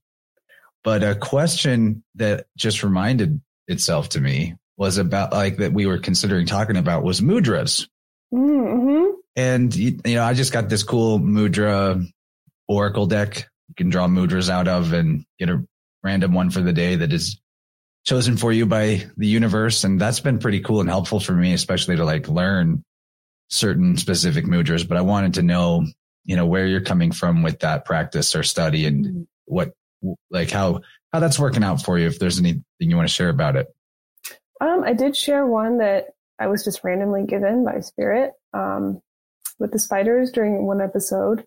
[0.85, 5.99] But a question that just reminded itself to me was about like that we were
[5.99, 7.89] considering talking about was mudras.
[8.33, 9.13] Mm-hmm.
[9.37, 12.07] And you, you know, I just got this cool mudra
[12.69, 15.65] oracle deck you can draw mudras out of and get a
[16.03, 17.41] random one for the day that is
[18.05, 19.85] chosen for you by the universe.
[19.85, 22.85] And that's been pretty cool and helpful for me, especially to like learn
[23.49, 24.87] certain specific mudras.
[24.87, 25.87] But I wanted to know,
[26.25, 29.23] you know, where you're coming from with that practice or study and mm-hmm.
[29.47, 29.73] what,
[30.31, 30.81] like how,
[31.13, 32.07] how that's working out for you.
[32.07, 33.67] If there's anything you want to share about it.
[34.61, 36.09] Um, I did share one that
[36.39, 39.01] I was just randomly given by spirit, um,
[39.59, 41.45] with the spiders during one episode.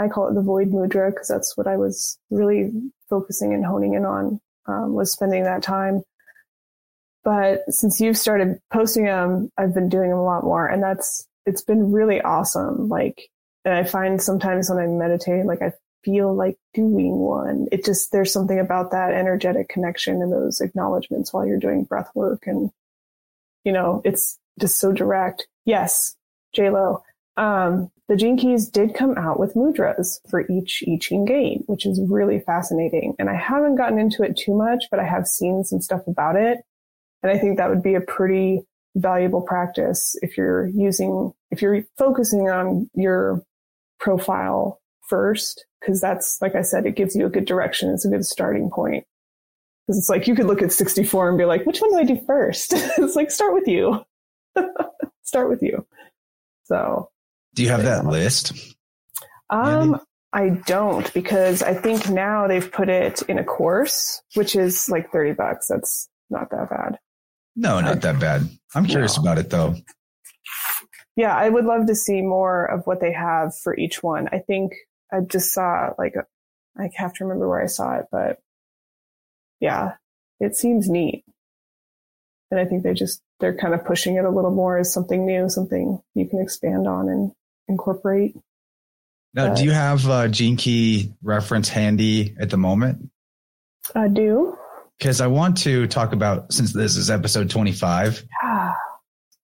[0.00, 2.72] I call it the void mudra because that's what I was really
[3.08, 6.02] focusing and honing in on um, was spending that time.
[7.22, 11.26] But since you've started posting them, I've been doing them a lot more, and that's
[11.44, 12.88] it's been really awesome.
[12.88, 13.28] Like,
[13.64, 15.72] and I find sometimes when I'm meditating, like I
[16.02, 17.68] feel like doing one.
[17.70, 22.10] It just there's something about that energetic connection and those acknowledgments while you're doing breath
[22.14, 22.70] work, and
[23.64, 25.46] you know, it's just so direct.
[25.66, 26.16] Yes,
[26.54, 27.02] J Lo.
[27.36, 31.86] Um, the Gene Keys did come out with mudras for each I Ching game, which
[31.86, 33.14] is really fascinating.
[33.20, 36.34] And I haven't gotten into it too much, but I have seen some stuff about
[36.34, 36.58] it.
[37.22, 38.62] And I think that would be a pretty
[38.96, 43.44] valuable practice if you're using, if you're focusing on your
[44.00, 47.90] profile first, because that's, like I said, it gives you a good direction.
[47.90, 49.04] It's a good starting point.
[49.86, 52.04] Because it's like you could look at 64 and be like, which one do I
[52.04, 52.72] do first?
[52.74, 54.04] it's like, start with you.
[55.22, 55.86] start with you.
[56.64, 57.08] So
[57.54, 58.52] do you have that list?
[59.50, 60.00] Um,
[60.32, 65.10] I don't because I think now they've put it in a course, which is like
[65.10, 65.66] 30 bucks.
[65.68, 66.98] That's not that bad.
[67.56, 68.48] No, not I, that bad.
[68.74, 69.22] I'm curious no.
[69.22, 69.74] about it though.
[71.16, 74.28] Yeah, I would love to see more of what they have for each one.
[74.32, 74.72] I think
[75.12, 76.14] I just saw like,
[76.78, 78.38] I have to remember where I saw it, but
[79.58, 79.94] yeah,
[80.38, 81.24] it seems neat.
[82.50, 85.26] And I think they just, they're kind of pushing it a little more as something
[85.26, 87.32] new, something you can expand on and
[87.70, 88.36] incorporate.
[89.32, 93.10] Now, do you have a Gene Key reference handy at the moment?
[93.94, 94.56] I do.
[94.98, 98.72] Because I want to talk about, since this is episode 25, yeah.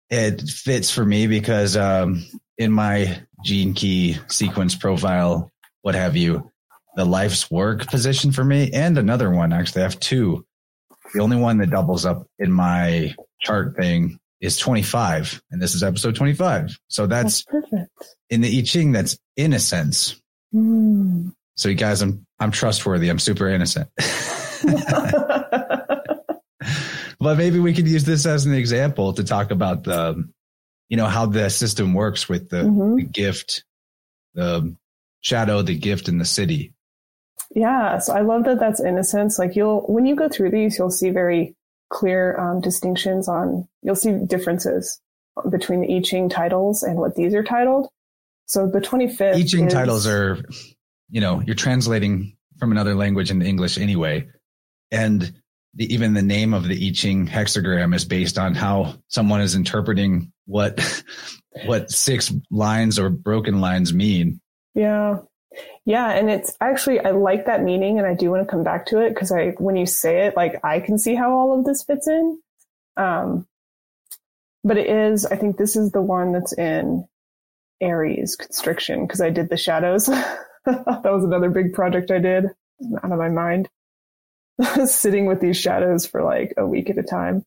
[0.09, 2.25] it fits for me because um,
[2.57, 5.51] in my Gene Key sequence profile,
[5.83, 6.51] what have you,
[6.95, 10.45] the life's work position for me, and another one, actually, I have two.
[11.13, 15.83] The only one that doubles up in my chart thing is 25 and this is
[15.83, 18.15] episode 25 so that's, that's perfect.
[18.29, 20.21] in the I Ching that's innocence
[20.53, 21.33] mm.
[21.55, 23.09] so you guys i'm i'm trustworthy.
[23.09, 23.89] I'm super innocent.
[27.17, 30.29] But maybe we could use this as an example to talk about the
[30.89, 32.97] you know how the system works with the, mm-hmm.
[32.97, 33.63] the gift
[34.35, 34.75] the
[35.21, 36.73] shadow the gift in the Siddhi.
[37.55, 39.39] Yeah so i love that that's innocence.
[39.39, 41.55] Like you'll when you go through these you'll see very
[41.95, 44.99] clear um, distinctions on, you'll see differences
[45.49, 47.87] between the I Ching titles and what these are titled.
[48.47, 49.35] So the 25th.
[49.35, 50.43] I Ching is, titles are,
[51.09, 54.27] you know, you're translating from another language into English anyway.
[54.91, 55.21] And
[55.73, 59.55] the, even the name of the I Ching hexagram is based on how someone is
[59.55, 61.03] interpreting what,
[61.65, 64.41] what six lines or broken lines mean.
[64.73, 65.19] Yeah.
[65.85, 68.87] Yeah, and it's actually I like that meaning, and I do want to come back
[68.87, 71.65] to it because I when you say it, like I can see how all of
[71.65, 72.39] this fits in.
[72.97, 73.47] Um,
[74.63, 77.07] but it is, I think this is the one that's in
[77.81, 80.05] Aries constriction because I did the shadows.
[80.65, 82.45] that was another big project I did
[83.03, 83.69] out of my mind.
[84.85, 87.45] Sitting with these shadows for like a week at a time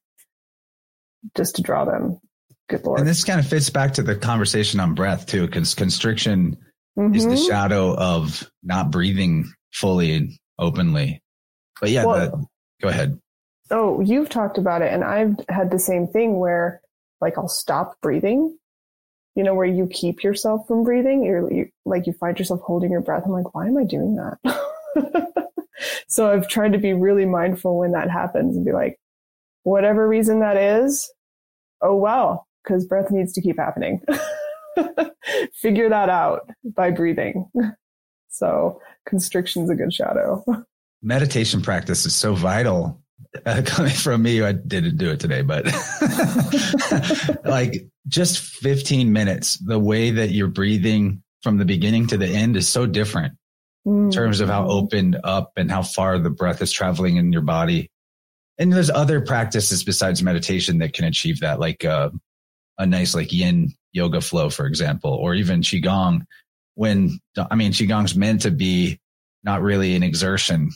[1.37, 2.21] just to draw them.
[2.69, 3.01] Good lord.
[3.01, 6.57] And this kind of fits back to the conversation on breath too, because constriction
[6.99, 7.15] mm-hmm.
[7.15, 7.47] is the mm-hmm.
[7.47, 11.23] shadow of not breathing fully and openly.
[11.81, 12.47] But yeah, well, the,
[12.83, 13.19] go ahead.
[13.71, 16.81] Oh, you've talked about it, and I've had the same thing where,
[17.21, 18.57] like, I'll stop breathing.
[19.35, 21.23] You know, where you keep yourself from breathing.
[21.23, 23.23] You're you, like you find yourself holding your breath.
[23.25, 25.45] I'm like, why am I doing that?
[26.09, 28.99] so I've tried to be really mindful when that happens and be like,
[29.63, 31.09] whatever reason that is,
[31.83, 34.03] oh well, because breath needs to keep happening.
[35.55, 37.51] figure that out by breathing.
[38.29, 40.45] So constriction's a good shadow.
[41.03, 43.03] meditation practice is so vital.
[43.45, 45.67] Uh, coming from me, I didn't do it today, but
[47.45, 52.57] like just 15 minutes, the way that you're breathing from the beginning to the end
[52.57, 53.35] is so different
[53.87, 54.05] mm.
[54.07, 54.71] in terms of how mm-hmm.
[54.71, 57.91] opened up and how far the breath is traveling in your body.
[58.59, 62.11] And there's other practices besides meditation that can achieve that, like uh,
[62.79, 66.23] a nice like yin yoga flow, for example, or even qigong.
[66.75, 67.19] When
[67.51, 69.01] I mean qigong's meant to be
[69.43, 70.71] not really an exertion,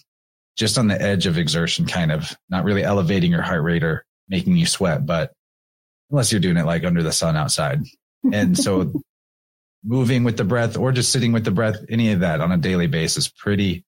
[0.56, 4.04] just on the edge of exertion, kind of not really elevating your heart rate or
[4.28, 5.32] making you sweat, but
[6.10, 7.80] unless you're doing it like under the sun outside.
[8.32, 8.92] And so
[9.84, 12.58] moving with the breath or just sitting with the breath, any of that on a
[12.58, 13.84] daily basis, pretty,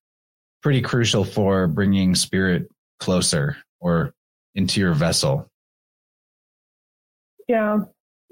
[0.63, 4.13] pretty crucial for bringing spirit closer or
[4.55, 5.51] into your vessel.
[7.49, 7.81] Yeah.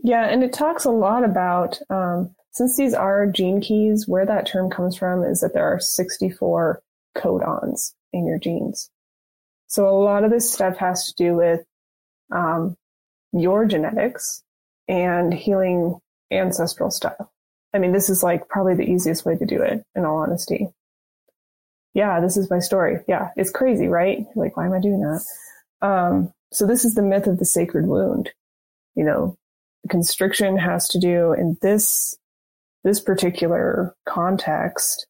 [0.03, 0.27] Yeah.
[0.29, 4.69] And it talks a lot about, um, since these are gene keys, where that term
[4.69, 6.83] comes from is that there are 64
[7.17, 8.91] codons in your genes.
[9.69, 11.65] So a lot of this stuff has to do with
[12.31, 12.77] um,
[13.33, 14.43] your genetics
[14.89, 15.99] and healing
[16.31, 17.17] ancestral stuff.
[17.73, 20.69] I mean, this is like probably the easiest way to do it, in all honesty.
[21.95, 22.99] Yeah, this is my story.
[23.09, 24.27] Yeah, it's crazy, right?
[24.35, 25.87] Like, why am I doing that?
[25.87, 28.31] Um, so this is the myth of the sacred wound.
[28.95, 29.39] You know,
[29.89, 32.17] constriction has to do in this
[32.85, 35.07] this particular context.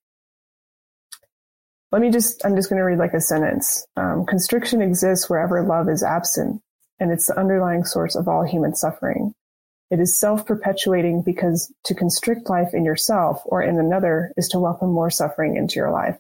[1.91, 3.87] Let me just, I'm just going to read like a sentence.
[3.97, 6.63] Um, constriction exists wherever love is absent,
[7.01, 9.35] and it's the underlying source of all human suffering.
[9.91, 14.91] It is self-perpetuating because to constrict life in yourself or in another is to welcome
[14.91, 16.19] more suffering into your life.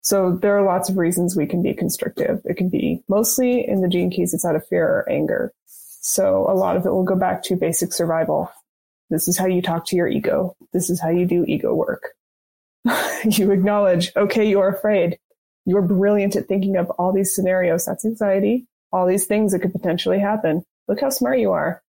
[0.00, 2.40] So there are lots of reasons we can be constrictive.
[2.44, 5.52] It can be mostly in the gene keys, it's out of fear or anger.
[6.08, 8.50] So a lot of it will go back to basic survival.
[9.10, 10.54] This is how you talk to your ego.
[10.72, 12.14] This is how you do ego work.
[13.24, 15.18] you acknowledge, okay, you're afraid.
[15.64, 17.84] You're brilliant at thinking of all these scenarios.
[17.84, 18.66] That's anxiety.
[18.92, 20.64] All these things that could potentially happen.
[20.86, 21.82] Look how smart you are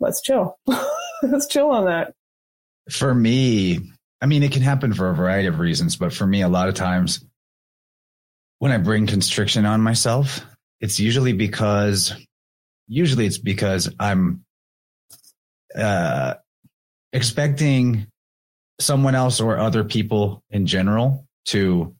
[0.00, 0.58] let's chill.
[1.22, 2.12] let's chill on that.
[2.90, 3.80] For me,
[4.20, 6.68] I mean, it can happen for a variety of reasons, but for me, a lot
[6.68, 7.24] of times
[8.58, 10.44] when I bring constriction on myself,
[10.80, 12.14] it's usually because,
[12.88, 14.44] usually it's because I'm,
[15.76, 16.34] uh,
[17.12, 18.06] expecting
[18.80, 21.94] someone else or other people in general to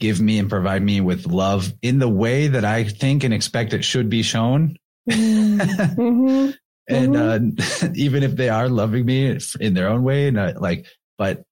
[0.00, 3.72] give me and provide me with love in the way that I think and expect
[3.72, 4.76] it should be shown.
[5.08, 6.50] mm-hmm
[6.88, 7.86] and mm-hmm.
[7.86, 10.86] uh, even if they are loving me in their own way and uh, like
[11.18, 11.42] but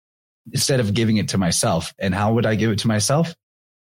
[0.53, 3.35] instead of giving it to myself and how would i give it to myself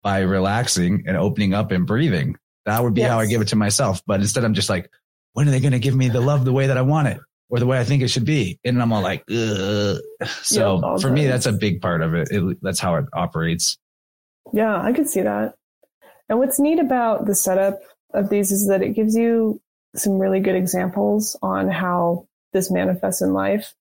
[0.04, 2.36] by relaxing and opening up and breathing
[2.66, 3.10] that would be yes.
[3.10, 4.90] how i give it to myself but instead i'm just like
[5.34, 7.20] when are they going to give me the love the way that i want it
[7.50, 9.98] or the way i think it should be and i'm all like Ugh.
[10.42, 12.30] so yeah, for me that's a big part of it.
[12.32, 13.78] it that's how it operates
[14.54, 15.56] yeah i could see that
[16.30, 17.80] and what's neat about the setup
[18.14, 19.60] of these is that it gives you
[19.96, 23.74] some really good examples on how this manifests in life.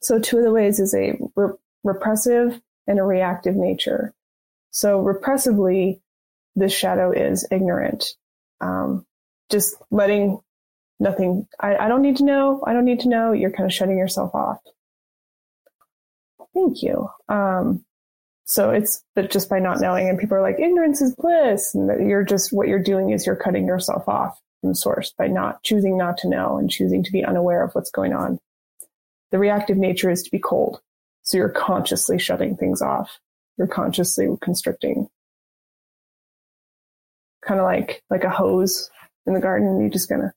[0.00, 4.14] So two of the ways is a re- repressive and a reactive nature.
[4.70, 6.00] So repressively,
[6.56, 8.14] this shadow is ignorant.
[8.60, 9.06] Um,
[9.50, 10.40] just letting
[11.00, 12.62] nothing, I, I don't need to know.
[12.66, 13.32] I don't need to know.
[13.32, 14.58] You're kind of shutting yourself off.
[16.54, 17.08] Thank you.
[17.28, 17.84] Um,
[18.44, 21.88] so it's but just by not knowing, and people are like, ignorance is bliss, and
[21.88, 25.62] that you're just what you're doing is you're cutting yourself off from source by not
[25.62, 28.38] choosing not to know and choosing to be unaware of what's going on.
[29.30, 30.80] The reactive nature is to be cold.
[31.22, 33.18] So you're consciously shutting things off.
[33.56, 35.08] You're consciously constricting.
[37.46, 38.90] Kind of like, like a hose
[39.26, 39.80] in the garden.
[39.80, 40.32] You just gonna.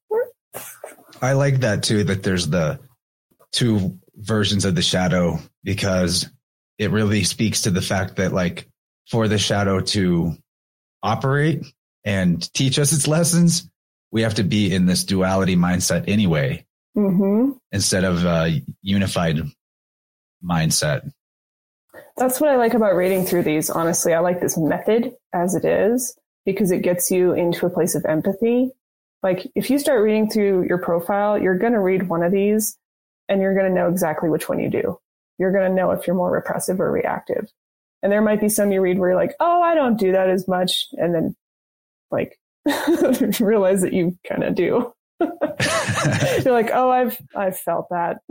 [1.22, 2.80] I like that too, that there's the
[3.52, 6.30] two versions of the shadow because
[6.78, 8.68] it really speaks to the fact that like
[9.10, 10.34] for the shadow to
[11.02, 11.66] operate
[12.04, 13.70] and teach us its lessons,
[14.12, 17.52] we have to be in this duality mindset anyway, mm-hmm.
[17.72, 19.42] instead of a unified
[20.44, 21.10] mindset.
[22.16, 23.70] That's what I like about reading through these.
[23.70, 26.18] Honestly, I like this method as it is
[26.48, 28.72] because it gets you into a place of empathy.
[29.22, 32.78] Like if you start reading through your profile, you're going to read one of these
[33.28, 34.98] and you're going to know exactly which one you do.
[35.38, 37.50] You're going to know if you're more repressive or reactive.
[38.02, 40.30] And there might be some you read where you're like, oh, I don't do that
[40.30, 40.86] as much.
[40.94, 41.36] And then
[42.12, 42.40] like
[43.42, 44.94] realize that you kind of do.
[45.20, 48.22] You're like, oh, I've I've felt that.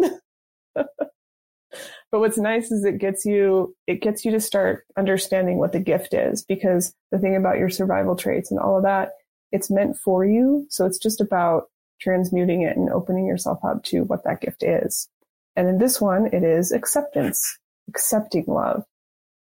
[2.17, 5.79] But what's nice is it gets you it gets you to start understanding what the
[5.79, 9.11] gift is because the thing about your survival traits and all of that,
[9.53, 10.65] it's meant for you.
[10.71, 11.65] So it's just about
[12.01, 15.11] transmuting it and opening yourself up to what that gift is.
[15.57, 17.59] And in this one, it is acceptance,
[17.91, 18.85] accepting love.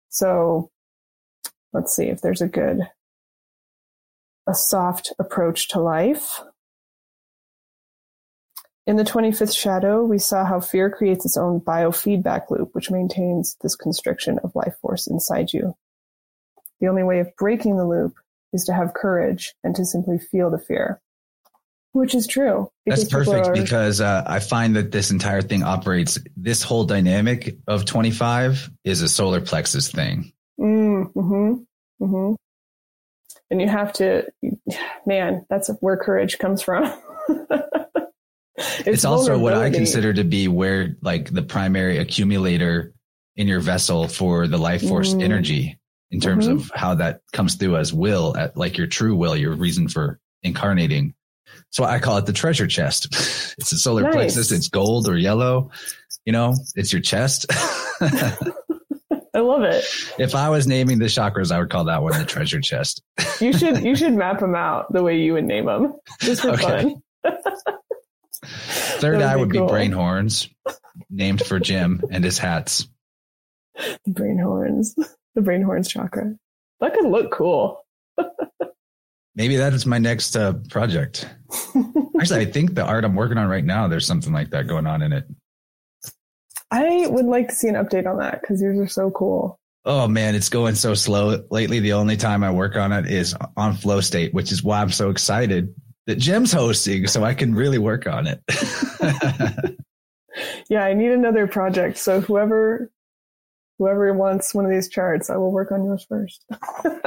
[0.10, 0.70] So
[1.74, 2.82] let's see if there's a good,
[4.48, 6.42] a soft approach to life.
[8.92, 13.56] In the 25th shadow, we saw how fear creates its own biofeedback loop, which maintains
[13.62, 15.78] this constriction of life force inside you.
[16.82, 18.16] The only way of breaking the loop
[18.52, 21.00] is to have courage and to simply feel the fear,
[21.94, 22.70] which is true.
[22.86, 27.60] That's perfect are, because uh, I find that this entire thing operates, this whole dynamic
[27.68, 30.34] of 25 is a solar plexus thing.
[30.60, 32.34] Mm, mm-hmm, mm-hmm.
[33.52, 34.26] And you have to,
[35.06, 36.94] man, that's where courage comes from.
[38.80, 42.94] it's, it's also what I consider to be where like the primary accumulator
[43.36, 45.24] in your vessel for the life force mm.
[45.24, 45.80] energy
[46.12, 46.58] in terms mm-hmm.
[46.58, 50.20] of how that comes through as will at like your true will, your reason for
[50.44, 51.14] incarnating.
[51.70, 53.06] So I call it the treasure chest.
[53.58, 54.14] it's a solar nice.
[54.14, 54.52] plexus.
[54.52, 55.72] It's gold or yellow.
[56.26, 57.46] You know, it's your chest.
[59.34, 59.86] I love it.
[60.20, 63.02] If I was naming the chakras, I would call that one the treasure chest.
[63.40, 66.50] you should you should map them out the way you would name them, just for
[66.50, 66.94] okay.
[67.24, 67.34] fun.
[68.44, 69.68] Third would eye would cool.
[69.68, 70.50] be brain horns,
[71.10, 72.88] named for Jim and his hats.
[73.76, 74.96] The brain horns,
[75.36, 76.36] the brain horns chakra.
[76.80, 77.86] That could look cool.
[79.36, 81.28] Maybe that is my next uh, project.
[82.20, 84.88] Actually, I think the art I'm working on right now, there's something like that going
[84.88, 85.26] on in it.
[86.70, 89.58] I would like to see an update on that because yours are so cool.
[89.84, 91.80] Oh man, it's going so slow lately.
[91.80, 94.92] The only time I work on it is on flow state, which is why I'm
[94.92, 95.74] so excited
[96.12, 98.42] that Jim's hosting so I can really work on it.
[100.70, 101.98] yeah, I need another project.
[101.98, 102.92] So whoever
[103.80, 106.46] whoever wants one of these charts, I will work on yours first.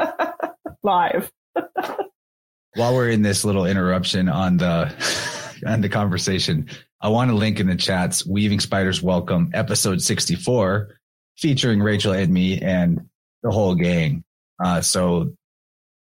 [0.82, 1.30] Live.
[2.76, 4.90] While we're in this little interruption on the
[5.66, 6.70] on the conversation,
[7.02, 10.98] I want to link in the chats Weaving Spiders Welcome, episode 64,
[11.36, 13.02] featuring Rachel and me and
[13.42, 14.24] the whole gang.
[14.64, 15.34] Uh, so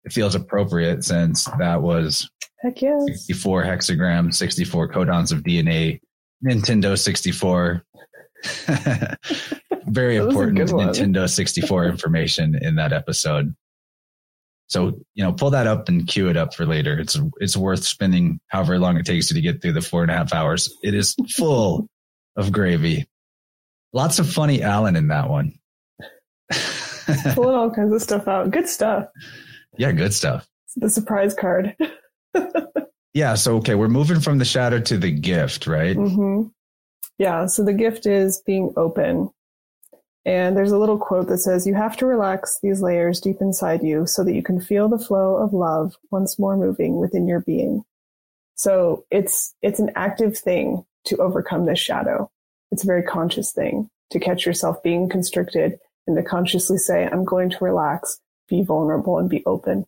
[0.03, 2.29] it feels appropriate since that was
[2.61, 3.03] Heck yes.
[3.07, 5.99] 64 hexagrams, 64 codons of DNA,
[6.45, 7.83] Nintendo 64.
[9.85, 13.55] Very important Nintendo 64 information in that episode.
[14.67, 16.97] So, you know, pull that up and queue it up for later.
[16.97, 20.09] It's it's worth spending however long it takes you to get through the four and
[20.09, 20.73] a half hours.
[20.81, 21.87] It is full
[22.37, 23.07] of gravy.
[23.91, 25.55] Lots of funny Alan in that one.
[27.33, 28.51] Pulling all kinds of stuff out.
[28.51, 29.07] Good stuff.
[29.77, 30.47] Yeah, good stuff.
[30.77, 31.75] The surprise card.
[33.13, 33.35] Yeah.
[33.35, 35.95] So, okay, we're moving from the shadow to the gift, right?
[35.95, 36.49] Mm-hmm.
[37.17, 37.45] Yeah.
[37.45, 39.29] So the gift is being open.
[40.23, 43.83] And there's a little quote that says, You have to relax these layers deep inside
[43.83, 47.41] you so that you can feel the flow of love once more moving within your
[47.41, 47.83] being.
[48.55, 52.29] So it's, it's an active thing to overcome this shadow.
[52.71, 57.25] It's a very conscious thing to catch yourself being constricted and to consciously say, I'm
[57.25, 59.85] going to relax, be vulnerable and be open.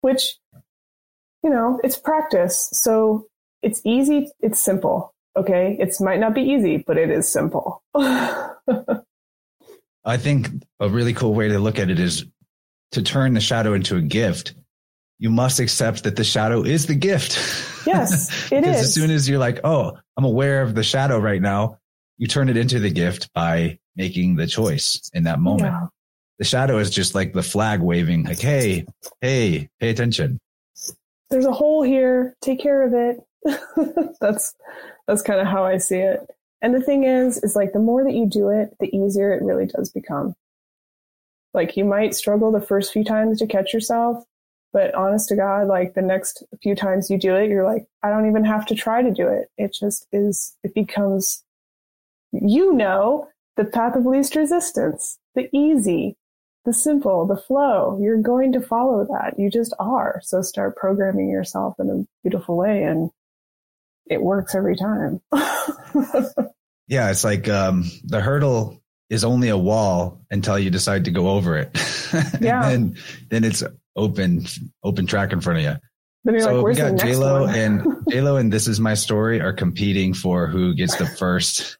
[0.00, 0.36] Which
[1.42, 2.68] you know, it's practice.
[2.72, 3.26] So
[3.62, 4.30] it's easy.
[4.40, 5.14] It's simple.
[5.36, 5.76] Okay.
[5.78, 7.82] It might not be easy, but it is simple.
[7.94, 9.02] I
[10.16, 10.48] think
[10.80, 12.24] a really cool way to look at it is
[12.92, 14.54] to turn the shadow into a gift.
[15.18, 17.64] You must accept that the shadow is the gift.
[17.86, 18.82] Yes, it because is.
[18.82, 21.78] As soon as you're like, oh, I'm aware of the shadow right now,
[22.18, 25.72] you turn it into the gift by making the choice in that moment.
[25.72, 25.86] Yeah.
[26.40, 28.86] The shadow is just like the flag waving, like, hey,
[29.20, 30.40] hey, pay attention
[31.30, 32.36] there's a hole here.
[32.40, 33.20] Take care of it.
[34.20, 34.54] that's
[35.06, 36.26] that's kind of how I see it.
[36.62, 39.42] And the thing is, is like the more that you do it, the easier it
[39.42, 40.34] really does become.
[41.54, 44.24] Like you might struggle the first few times to catch yourself,
[44.72, 48.10] but honest to God, like the next few times you do it, you're like, I
[48.10, 49.48] don't even have to try to do it.
[49.56, 51.42] It just is, it becomes,
[52.32, 56.16] you know, the path of least resistance, the easy,
[56.66, 57.98] the simple, the flow.
[58.02, 59.38] You're going to follow that.
[59.38, 60.20] You just are.
[60.22, 63.10] So start programming yourself in a beautiful way and
[64.04, 65.22] it works every time.
[66.88, 71.30] yeah, it's like um, the hurdle is only a wall until you decide to go
[71.30, 71.70] over it.
[72.40, 72.68] Yeah.
[72.68, 72.96] and
[73.30, 73.64] then it's
[73.96, 74.46] open
[74.84, 75.74] open track in front of you.
[76.24, 78.78] Then you're so like, Where's we got J Lo and J Lo and This Is
[78.78, 81.76] My Story are competing for who gets the first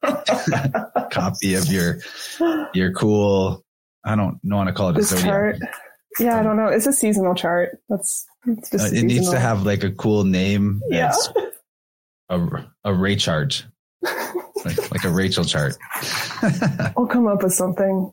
[1.11, 2.01] copy of your
[2.75, 3.65] your cool
[4.07, 5.27] I don't know want to call it a zodiac.
[5.27, 5.59] Chart.
[6.19, 6.69] Yeah, I don't know.
[6.69, 7.79] It's a seasonal chart.
[7.89, 10.81] That's it's just uh, it needs to have like a cool name.
[10.89, 11.13] Yeah.
[12.29, 12.41] A
[12.83, 13.65] a Ray chart.
[14.03, 15.77] like, like a Rachel chart.
[16.97, 18.13] I'll come up with something.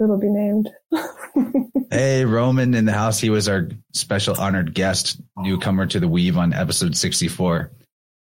[0.00, 0.70] It'll be named.
[1.90, 3.18] hey, Roman in the house.
[3.18, 7.72] He was our special honored guest, newcomer to the Weave on episode 64.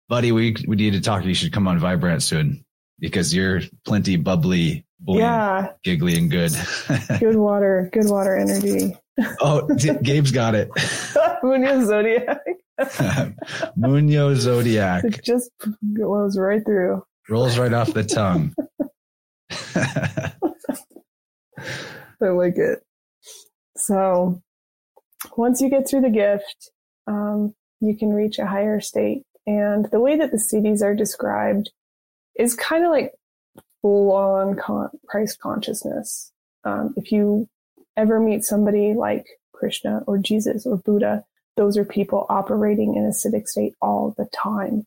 [0.07, 1.25] Buddy, we, we need to talk.
[1.25, 2.63] You should come on Vibrant soon
[2.97, 6.51] because you're plenty bubbly yeah, giggly and good.
[7.19, 8.97] good water, good water energy.
[9.39, 10.69] oh, Gabe's got it.
[11.43, 12.41] Munyo Zodiac.
[13.77, 15.03] Munyo Zodiac.
[15.05, 15.51] It just
[15.97, 17.03] goes right through.
[17.29, 18.53] Rolls right off the tongue.
[22.21, 22.79] I like it.
[23.77, 24.41] So
[25.37, 26.71] once you get through the gift,
[27.07, 29.23] um, you can reach a higher state.
[29.47, 31.71] And the way that the siddhis are described
[32.35, 33.13] is kind of like
[33.81, 36.31] full on con- Christ consciousness.
[36.63, 37.47] Um, if you
[37.97, 41.23] ever meet somebody like Krishna or Jesus or Buddha,
[41.57, 44.85] those are people operating in a siddhic state all the time.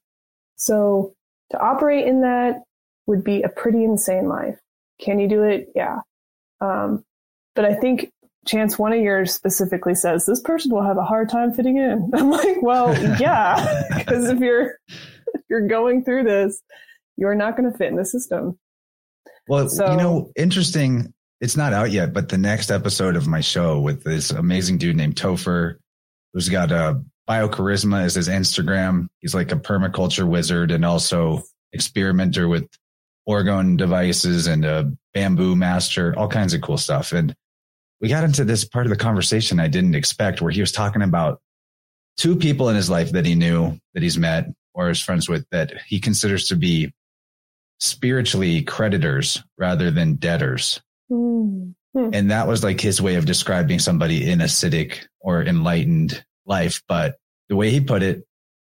[0.57, 1.15] So
[1.51, 2.63] to operate in that
[3.07, 4.59] would be a pretty insane life.
[5.01, 5.69] Can you do it?
[5.75, 5.99] Yeah.
[6.61, 7.05] Um,
[7.55, 8.11] but I think
[8.45, 12.11] Chance, one of yours specifically says this person will have a hard time fitting in.
[12.15, 16.61] I'm like, well, yeah, because if you're if you're going through this,
[17.17, 18.59] you're not going to fit in the system.
[19.49, 21.13] Well, so, you know, interesting.
[21.41, 24.97] It's not out yet, but the next episode of my show with this amazing dude
[24.97, 25.77] named Topher,
[26.33, 29.09] who's got a biocharisma as his Instagram.
[29.21, 32.69] He's like a permaculture wizard and also experimenter with
[33.29, 37.13] orgone devices and a bamboo master, all kinds of cool stuff.
[37.13, 37.35] And
[38.01, 41.03] we got into this part of the conversation I didn't expect where he was talking
[41.03, 41.41] about
[42.17, 45.47] two people in his life that he knew that he's met or is friends with
[45.51, 46.93] that he considers to be
[47.83, 50.81] spiritually creditors rather than debtors.
[51.11, 52.11] Mm-hmm.
[52.13, 56.83] And that was like his way of describing somebody in a Siddhic or enlightened life.
[56.89, 57.17] But
[57.49, 58.25] the way he put it,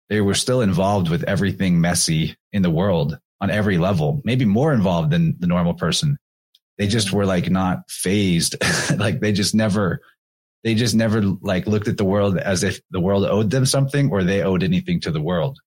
[0.09, 4.73] they were still involved with everything messy in the world on every level, maybe more
[4.73, 6.19] involved than the normal person
[6.79, 8.57] they just were like not phased.
[8.97, 10.01] like they just never,
[10.65, 14.11] they just never like looked at the world as if the world owed them something
[14.11, 15.59] or they owed anything to the world.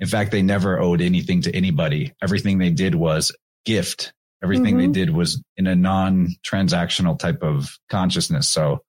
[0.00, 2.12] In fact, they never owed anything to anybody.
[2.22, 3.32] Everything they did was
[3.64, 4.12] gift.
[4.42, 4.92] Everything mm-hmm.
[4.92, 8.48] they did was in a non transactional type of consciousness.
[8.48, 8.82] So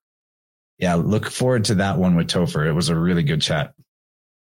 [0.80, 2.66] yeah, look forward to that one with Topher.
[2.66, 3.74] It was a really good chat.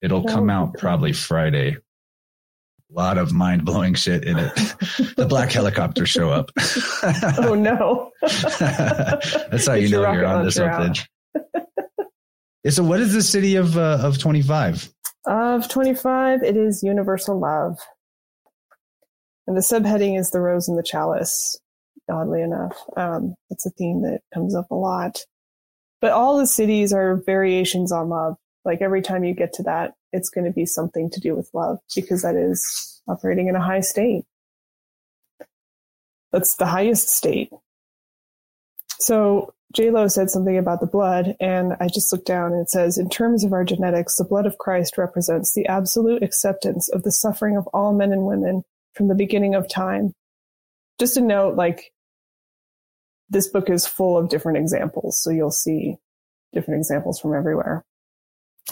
[0.01, 4.55] It'll come out probably Friday A lot of mind blowing shit in it.
[5.17, 6.51] the black helicopters show up.
[7.39, 8.11] oh no!
[8.23, 10.95] That's how you know you're onto something.
[12.65, 14.89] yeah, so, what is the siddhi of uh, of twenty five?
[15.25, 17.79] Of twenty five, it is universal love,
[19.47, 21.59] and the subheading is the rose and the chalice.
[22.11, 25.21] Oddly enough, um, that's a theme that comes up a lot.
[26.01, 28.37] But all the siddhis are variations on love.
[28.65, 31.49] Like every time you get to that, it's going to be something to do with
[31.55, 34.25] love because that is operating in a high state.
[36.33, 37.51] That's the highest state.
[38.99, 42.99] So Lo said something about the blood, and I just looked down and it says,
[42.99, 47.13] in terms of our genetics, the blood of Christ represents the absolute acceptance of the
[47.13, 50.15] suffering of all men and women from the beginning of time.
[50.99, 51.93] Just a note, like,
[53.31, 55.97] this book is full of different examples, so you'll see
[56.53, 57.85] different examples from everywhere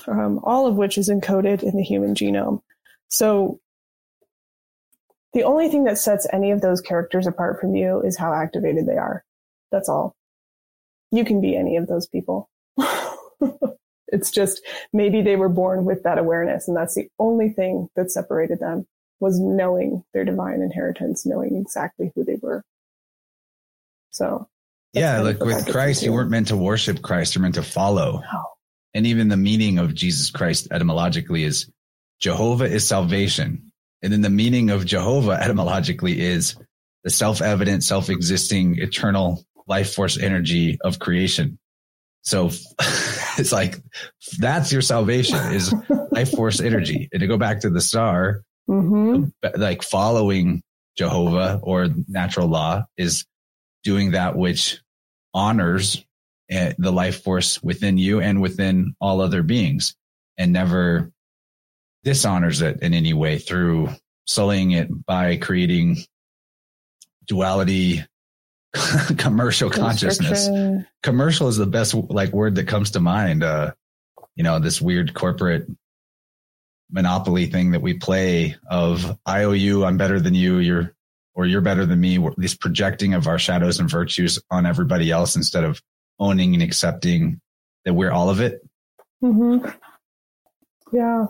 [0.07, 2.63] um, all of which is encoded in the human genome.
[3.09, 3.61] So
[5.33, 8.87] the only thing that sets any of those characters apart from you is how activated
[8.87, 9.25] they are.
[9.71, 10.15] That's all.
[11.11, 12.49] You can be any of those people.
[14.09, 14.63] it's just
[14.93, 18.87] maybe they were born with that awareness and that's the only thing that separated them
[19.21, 22.63] was knowing their divine inheritance, knowing exactly who they were.
[24.11, 24.49] So
[24.93, 27.35] yeah, like with Christ, you weren't meant to worship Christ.
[27.35, 28.21] You're meant to follow.
[28.21, 28.45] No.
[28.93, 31.71] And even the meaning of Jesus Christ etymologically is
[32.19, 33.71] Jehovah is salvation.
[34.03, 36.57] And then the meaning of Jehovah etymologically is
[37.05, 41.59] the self-evident, self-existing, eternal life force energy of creation.
[42.23, 42.51] So
[43.39, 43.77] it's like,
[44.39, 45.73] that's your salvation is
[46.11, 47.09] life force energy.
[47.13, 49.27] And to go back to the star, mm-hmm.
[49.57, 50.63] like following
[50.99, 53.25] Jehovah or natural law is
[53.85, 54.83] doing that which
[55.33, 56.05] honors
[56.49, 59.95] the life force within you and within all other beings
[60.37, 61.13] and never
[62.03, 63.89] dishonors it in any way through
[64.27, 65.97] sullying it by creating
[67.25, 68.05] duality
[69.19, 70.49] commercial consciousness.
[71.03, 73.73] commercial is the best like word that comes to mind uh
[74.37, 75.67] you know this weird corporate
[76.89, 80.95] monopoly thing that we play of i owe you i'm better than you you're
[81.35, 82.19] or you're better than me.
[82.37, 85.81] This projecting of our shadows and virtues on everybody else instead of
[86.19, 87.41] owning and accepting
[87.85, 88.61] that we're all of it.
[89.23, 89.69] Mm-hmm.
[90.93, 91.27] Yeah,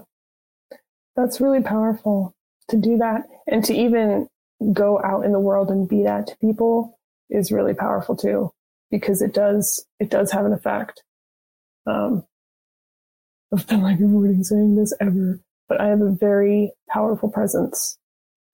[1.15, 2.35] that's really powerful
[2.69, 4.29] to do that and to even
[4.73, 6.99] go out in the world and be that to people
[7.31, 8.51] is really powerful too
[8.91, 11.03] because it does it does have an effect.
[11.87, 12.25] Um,
[13.53, 17.99] I've been like avoiding saying this ever, but I have a very powerful presence,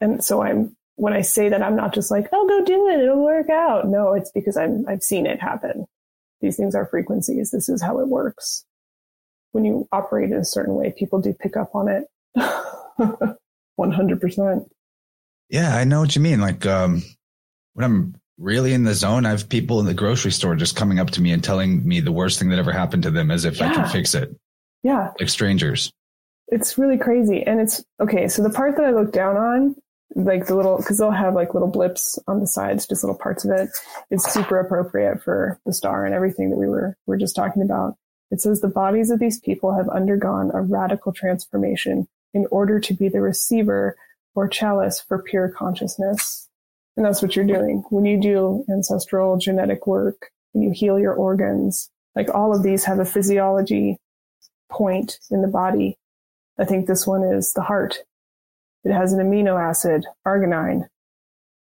[0.00, 3.00] and so I'm when I say that, I'm not just like, oh, go do it.
[3.00, 3.86] It'll work out.
[3.86, 5.86] No, it's because I'm, I've seen it happen.
[6.40, 7.50] These things are frequencies.
[7.50, 8.64] This is how it works.
[9.52, 12.04] When you operate in a certain way, people do pick up on it.
[13.78, 14.66] 100%.
[15.50, 16.40] Yeah, I know what you mean.
[16.40, 17.02] Like, um,
[17.74, 20.98] when I'm really in the zone, I have people in the grocery store just coming
[20.98, 23.44] up to me and telling me the worst thing that ever happened to them as
[23.44, 23.70] if yeah.
[23.70, 24.34] I can fix it.
[24.82, 25.12] Yeah.
[25.18, 25.92] Like strangers.
[26.48, 27.42] It's really crazy.
[27.42, 28.28] And it's okay.
[28.28, 29.76] So the part that I look down on,
[30.14, 33.44] like the little, cause they'll have like little blips on the sides, just little parts
[33.44, 33.68] of it.
[34.10, 37.96] It's super appropriate for the star and everything that we were, were just talking about.
[38.30, 42.94] It says the bodies of these people have undergone a radical transformation in order to
[42.94, 43.96] be the receiver
[44.34, 46.45] or chalice for pure consciousness.
[46.96, 47.84] And that's what you're doing.
[47.90, 52.84] When you do ancestral genetic work, when you heal your organs, like all of these
[52.84, 53.98] have a physiology
[54.70, 55.98] point in the body.
[56.58, 57.98] I think this one is the heart.
[58.84, 60.88] It has an amino acid, arginine.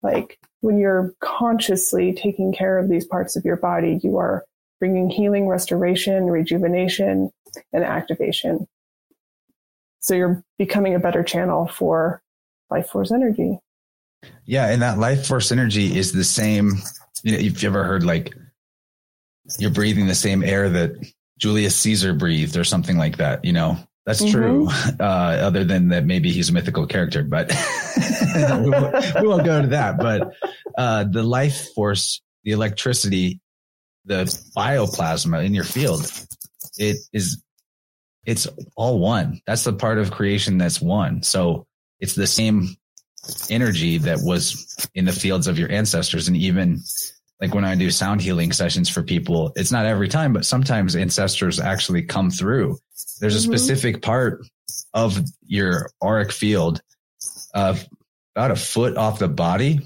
[0.02, 4.44] Like when you're consciously taking care of these parts of your body, you are
[4.80, 7.30] bringing healing, restoration, rejuvenation,
[7.72, 8.68] and activation.
[10.00, 12.20] So you're becoming a better channel for
[12.68, 13.58] life force energy.
[14.46, 16.72] Yeah, and that life force energy is the same.
[17.22, 18.34] You know, if you ever heard like
[19.58, 20.92] you're breathing the same air that
[21.38, 24.32] Julius Caesar breathed or something like that, you know, that's mm-hmm.
[24.32, 24.68] true.
[25.00, 27.50] Uh, other than that, maybe he's a mythical character, but
[28.36, 29.98] we, won't, we, won't, go to that.
[29.98, 30.32] But
[30.78, 33.40] uh, the life force, the electricity,
[34.04, 34.24] the
[34.56, 36.10] bioplasma in your field,
[36.78, 37.42] it is,
[38.24, 38.46] it's
[38.76, 39.40] all one.
[39.46, 41.22] That's the part of creation that's one.
[41.22, 41.66] So
[41.98, 42.76] it's the same
[43.50, 46.28] energy that was in the fields of your ancestors.
[46.28, 46.80] And even
[47.40, 50.96] like when I do sound healing sessions for people, it's not every time, but sometimes
[50.96, 52.78] ancestors actually come through.
[53.20, 53.52] There's a mm-hmm.
[53.52, 54.46] specific part
[54.92, 56.80] of your auric field
[57.54, 57.86] of
[58.34, 59.80] about a foot off the body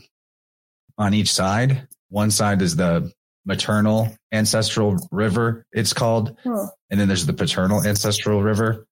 [0.97, 1.87] on each side.
[2.11, 3.13] One side is the
[3.45, 6.37] maternal ancestral river, it's called.
[6.45, 6.69] Huh.
[6.91, 8.87] And then there's the paternal ancestral river.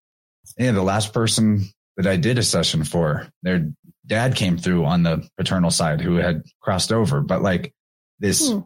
[0.58, 1.66] And the last person
[1.96, 3.70] that I did a session for, their
[4.06, 7.20] dad came through on the paternal side who had crossed over.
[7.20, 7.74] But like
[8.18, 8.60] this, hmm.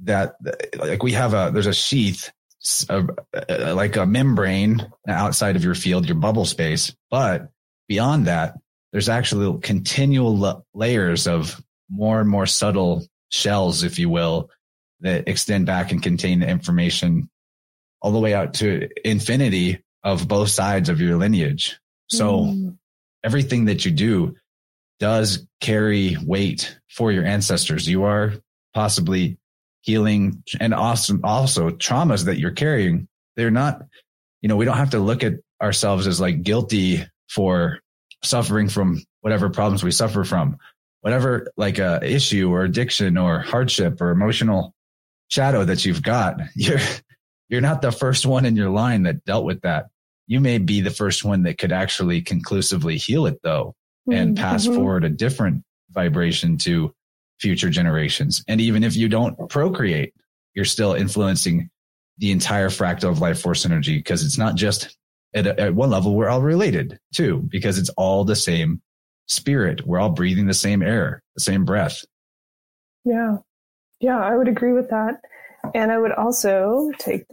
[0.00, 0.36] that
[0.76, 2.30] like we have a, there's a sheath,
[2.88, 3.06] a,
[3.48, 6.94] a, like a membrane outside of your field, your bubble space.
[7.10, 7.48] But
[7.88, 8.54] beyond that,
[8.92, 14.50] there's actually continual layers of more and more subtle shells, if you will,
[15.00, 17.30] that extend back and contain the information
[18.02, 21.78] all the way out to infinity of both sides of your lineage.
[22.08, 22.76] So mm.
[23.24, 24.34] Everything that you do
[24.98, 27.88] does carry weight for your ancestors.
[27.88, 28.34] You are
[28.74, 29.38] possibly
[29.82, 33.08] healing and also, also traumas that you're carrying.
[33.36, 33.82] They're not,
[34.42, 37.80] you know, we don't have to look at ourselves as like guilty for
[38.22, 40.58] suffering from whatever problems we suffer from,
[41.00, 44.74] whatever like a issue or addiction or hardship or emotional
[45.28, 46.40] shadow that you've got.
[46.54, 46.80] You're,
[47.48, 49.86] you're not the first one in your line that dealt with that
[50.30, 53.74] you may be the first one that could actually conclusively heal it though
[54.08, 54.42] and mm-hmm.
[54.42, 56.94] pass forward a different vibration to
[57.40, 58.44] future generations.
[58.46, 60.14] And even if you don't procreate,
[60.54, 61.68] you're still influencing
[62.18, 64.96] the entire fractal of life force energy because it's not just
[65.34, 68.80] at, at one level, we're all related too, because it's all the same
[69.26, 69.84] spirit.
[69.84, 72.04] We're all breathing the same air, the same breath.
[73.04, 73.38] Yeah.
[73.98, 75.22] Yeah, I would agree with that.
[75.74, 77.26] And I would also take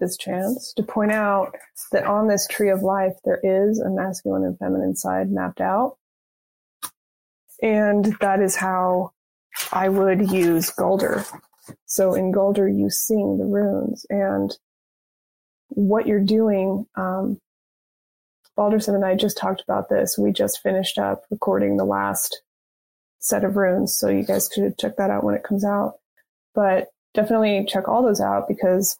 [0.00, 1.54] this chance to point out
[1.92, 5.96] that on this tree of life, there is a masculine and feminine side mapped out.
[7.62, 9.12] And that is how
[9.72, 11.26] I would use Galdr.
[11.86, 14.56] So in Galdr, you sing the runes and
[15.68, 16.86] what you're doing.
[16.96, 17.40] Um,
[18.56, 20.18] Balderson and I just talked about this.
[20.18, 22.42] We just finished up recording the last
[23.18, 23.96] set of runes.
[23.96, 25.94] So you guys could check that out when it comes out.
[26.54, 28.98] But definitely check all those out because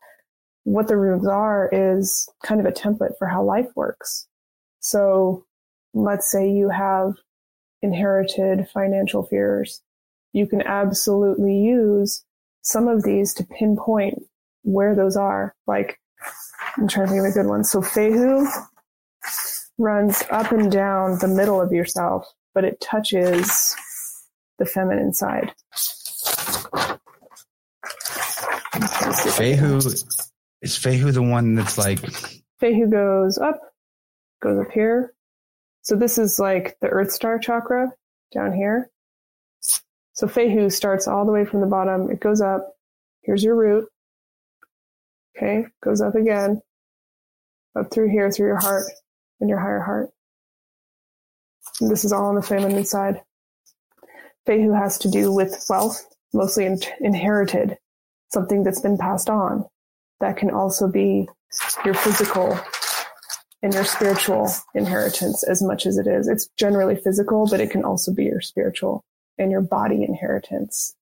[0.70, 4.28] what the runes are is kind of a template for how life works.
[4.78, 5.44] So
[5.94, 7.14] let's say you have
[7.82, 9.82] inherited financial fears.
[10.32, 12.24] You can absolutely use
[12.62, 14.22] some of these to pinpoint
[14.62, 15.56] where those are.
[15.66, 15.98] Like,
[16.76, 17.64] I'm trying to think of a good one.
[17.64, 18.46] So Fehu
[19.76, 23.74] runs up and down the middle of yourself, but it touches
[24.60, 25.52] the feminine side.
[29.34, 30.29] Fehu
[30.62, 32.00] is Fehu the one that's like
[32.60, 33.60] Fehu goes up,
[34.42, 35.14] goes up here.
[35.82, 37.90] So this is like the Earth Star chakra
[38.32, 38.90] down here.
[40.12, 42.10] So Fehu starts all the way from the bottom.
[42.10, 42.74] It goes up.
[43.22, 43.88] Here's your root.
[45.36, 46.60] Okay, goes up again,
[47.78, 48.84] up through here, through your heart
[49.40, 50.10] and your higher heart.
[51.80, 53.22] And this is all on the feminine side.
[54.46, 56.04] Fehu has to do with wealth,
[56.34, 57.78] mostly in- inherited,
[58.32, 59.64] something that's been passed on.
[60.20, 61.28] That can also be
[61.84, 62.58] your physical
[63.62, 66.28] and your spiritual inheritance as much as it is.
[66.28, 69.04] It's generally physical, but it can also be your spiritual
[69.38, 70.94] and your body inheritance.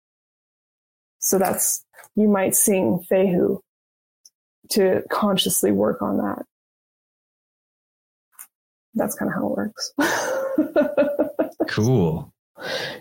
[1.19, 1.85] So that's,
[2.15, 3.61] you might sing Fehu
[4.71, 6.45] to consciously work on that.
[8.95, 9.93] That's kind of how it works.
[11.69, 12.33] cool.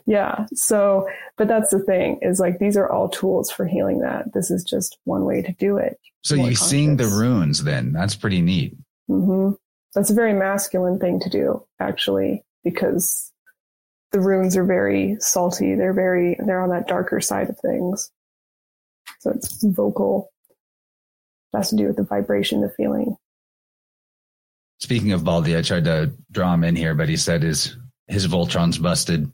[0.05, 0.45] Yeah.
[0.53, 4.33] So, but that's the thing is like these are all tools for healing that.
[4.33, 5.99] This is just one way to do it.
[6.23, 6.69] So you conscious.
[6.69, 7.93] seeing the runes then.
[7.93, 8.75] That's pretty neat.
[9.09, 9.53] Mm-hmm.
[9.95, 13.31] That's a very masculine thing to do, actually, because
[14.11, 15.75] the runes are very salty.
[15.75, 18.11] They're very, they're on that darker side of things.
[19.19, 20.29] So it's vocal.
[21.53, 23.15] It has to do with the vibration, the feeling.
[24.79, 27.75] Speaking of Baldy, I tried to draw him in here, but he said his
[28.07, 29.31] his Voltron's busted.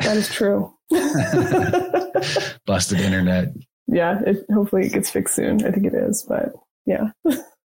[0.00, 0.72] That is true.
[2.66, 3.48] busted internet.
[3.86, 5.64] Yeah, it, hopefully it gets fixed soon.
[5.64, 6.52] I think it is, but
[6.86, 7.10] yeah.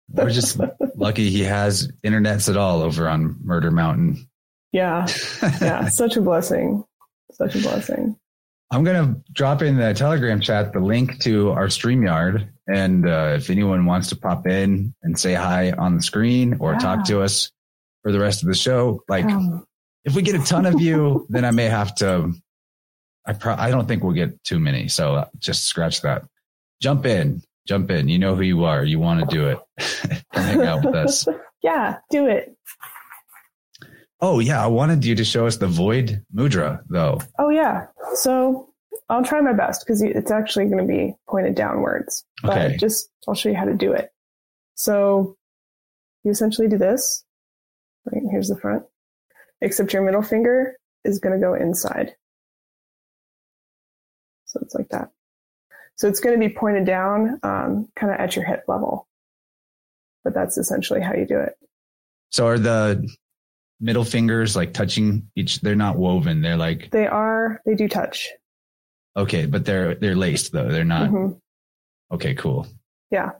[0.09, 0.59] We're just
[0.95, 4.29] lucky he has internets at all over on Murder Mountain.
[4.71, 5.07] Yeah.
[5.61, 5.87] Yeah.
[5.89, 6.83] Such a blessing.
[7.31, 8.17] Such a blessing.
[8.71, 12.49] I'm going to drop in the Telegram chat the link to our StreamYard.
[12.67, 16.73] And uh, if anyone wants to pop in and say hi on the screen or
[16.73, 16.79] yeah.
[16.79, 17.51] talk to us
[18.03, 19.65] for the rest of the show, like um.
[20.05, 22.33] If we get a ton of you, then I may have to.
[23.25, 24.87] I pro- I don't think we'll get too many.
[24.87, 26.23] So uh, just scratch that.
[26.81, 28.07] Jump in, jump in.
[28.07, 28.83] You know who you are.
[28.83, 30.23] You want to do it.
[30.31, 31.27] hang out with us.
[31.63, 32.55] Yeah, do it.
[34.21, 37.19] Oh yeah, I wanted you to show us the void mudra though.
[37.39, 37.87] Oh yeah.
[38.13, 38.69] So
[39.09, 42.23] I'll try my best because it's actually going to be pointed downwards.
[42.43, 42.77] But okay.
[42.77, 44.11] just I'll show you how to do it.
[44.75, 45.35] So
[46.23, 47.23] you essentially do this.
[48.05, 48.83] Right, here's the front.
[49.61, 52.15] Except your middle finger is going to go inside.
[54.45, 55.09] So it's like that.
[55.95, 59.07] So it's going to be pointed down, um, kind of at your hip level.
[60.23, 61.53] But that's essentially how you do it.
[62.31, 63.07] So are the
[63.79, 65.61] middle fingers like touching each?
[65.61, 66.41] They're not woven.
[66.41, 67.61] They're like they are.
[67.65, 68.29] They do touch.
[69.15, 70.69] Okay, but they're they're laced though.
[70.69, 71.09] They're not.
[71.09, 71.37] Mm-hmm.
[72.15, 72.67] Okay, cool.
[73.11, 73.31] Yeah.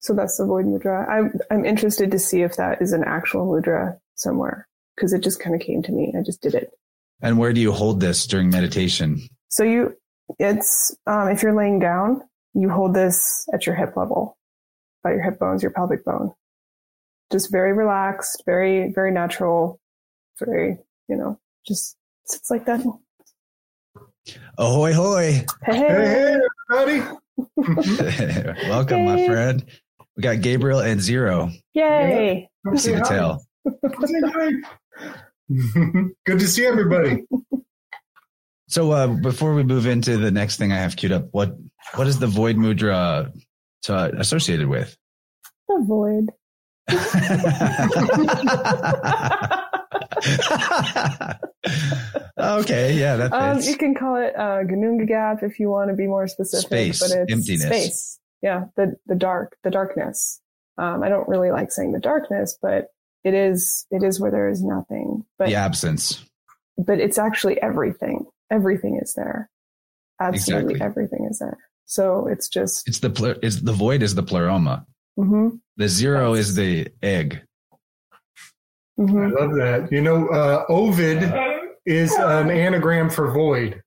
[0.00, 1.08] So that's the void mudra.
[1.08, 5.40] I'm I'm interested to see if that is an actual mudra somewhere because it just
[5.40, 6.12] kind of came to me.
[6.18, 6.70] I just did it.
[7.20, 9.20] And where do you hold this during meditation?
[9.48, 9.96] So you
[10.38, 12.22] it's um, if you're laying down,
[12.54, 14.36] you hold this at your hip level,
[15.04, 16.32] by your hip bones, your pelvic bone.
[17.30, 19.80] Just very relaxed, very very natural,
[20.38, 20.78] very
[21.08, 21.96] you know just
[22.26, 22.84] sits like that.
[24.58, 25.44] Ahoy hoy!
[25.64, 26.38] Hey, hey,
[26.70, 27.18] everybody!
[28.68, 29.04] Welcome, hey.
[29.04, 29.64] my friend.
[30.16, 31.50] We got Gabriel and Zero.
[31.74, 32.48] Yay!
[32.64, 32.74] Yeah.
[32.76, 33.42] See the tail.
[35.48, 37.24] Good to see everybody.
[38.68, 41.56] So uh, before we move into the next thing I have queued up, what
[41.94, 43.30] what is the void mudra
[43.82, 44.96] to, uh, associated with?
[45.68, 46.30] The void.
[52.38, 56.06] okay, yeah, that um, you can call it uh, Ginnungagap if you want to be
[56.06, 56.66] more specific.
[56.66, 57.66] Space, but it's emptiness.
[57.66, 60.40] Space, yeah, the the dark, the darkness.
[60.78, 62.86] Um, I don't really like saying the darkness, but
[63.24, 65.24] it is it is where there is nothing.
[65.38, 66.24] But the absence.
[66.78, 69.50] But it's actually everything everything is there.
[70.20, 70.86] Absolutely exactly.
[70.86, 71.58] everything is there.
[71.86, 74.86] So it's just it's the plur, is the void is the pleroma.
[75.18, 75.56] Mm-hmm.
[75.76, 77.42] The zero is the egg.
[78.98, 79.18] Mm-hmm.
[79.18, 79.88] I love that.
[79.90, 81.32] You know, uh, Ovid
[81.86, 83.82] is an anagram for void.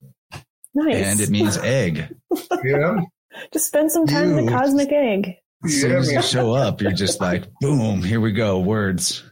[0.74, 0.95] Nice.
[0.95, 2.14] And it means egg.
[2.64, 3.02] yeah.
[3.53, 5.36] Just spend some time you, in the cosmic egg.
[5.64, 9.25] As soon as you show up, you're just like, boom, here we go, words.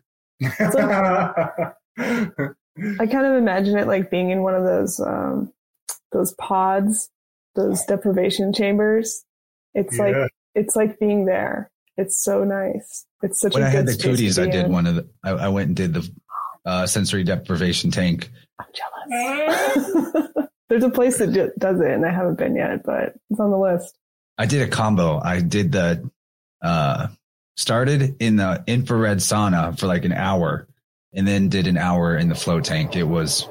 [1.98, 5.52] I kind of imagine it like being in one of those um,
[6.12, 7.10] those pods,
[7.56, 9.24] those deprivation chambers.
[9.74, 10.04] It's yeah.
[10.04, 11.72] like it's like being there.
[11.98, 13.06] It's so nice.
[13.22, 14.72] It's such when a I had the cooties, I did in.
[14.72, 15.08] one of the.
[15.24, 16.12] I, I, went and did the
[16.66, 18.32] uh, sensory deprivation tank.
[18.60, 20.32] I'm jealous.
[20.70, 23.58] There's a place that does it, and I haven't been yet, but it's on the
[23.58, 23.96] list.
[24.40, 25.22] I did a combo.
[25.24, 26.10] I did the
[26.64, 27.08] uh,
[27.56, 30.68] started in the infrared sauna for like an hour
[31.14, 32.96] and then did an hour in the float tank.
[32.96, 33.48] It was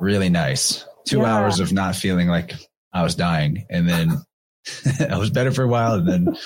[0.00, 0.84] really nice.
[1.06, 1.34] Two yeah.
[1.34, 2.54] hours of not feeling like
[2.92, 3.66] I was dying.
[3.70, 4.12] And then
[5.10, 6.36] I was better for a while and then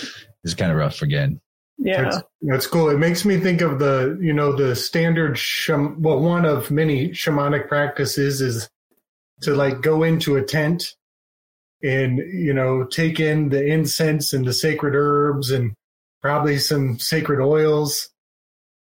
[0.42, 1.40] it's kind of rough again.
[1.78, 2.02] Yeah.
[2.02, 2.88] That's, that's, cool.
[2.88, 7.10] It makes me think of the, you know, the standard, sham- well, one of many
[7.10, 8.68] shamanic practices is
[9.42, 10.94] to like go into a tent
[11.82, 15.74] and, you know, take in the incense and the sacred herbs and
[16.26, 18.08] probably some sacred oils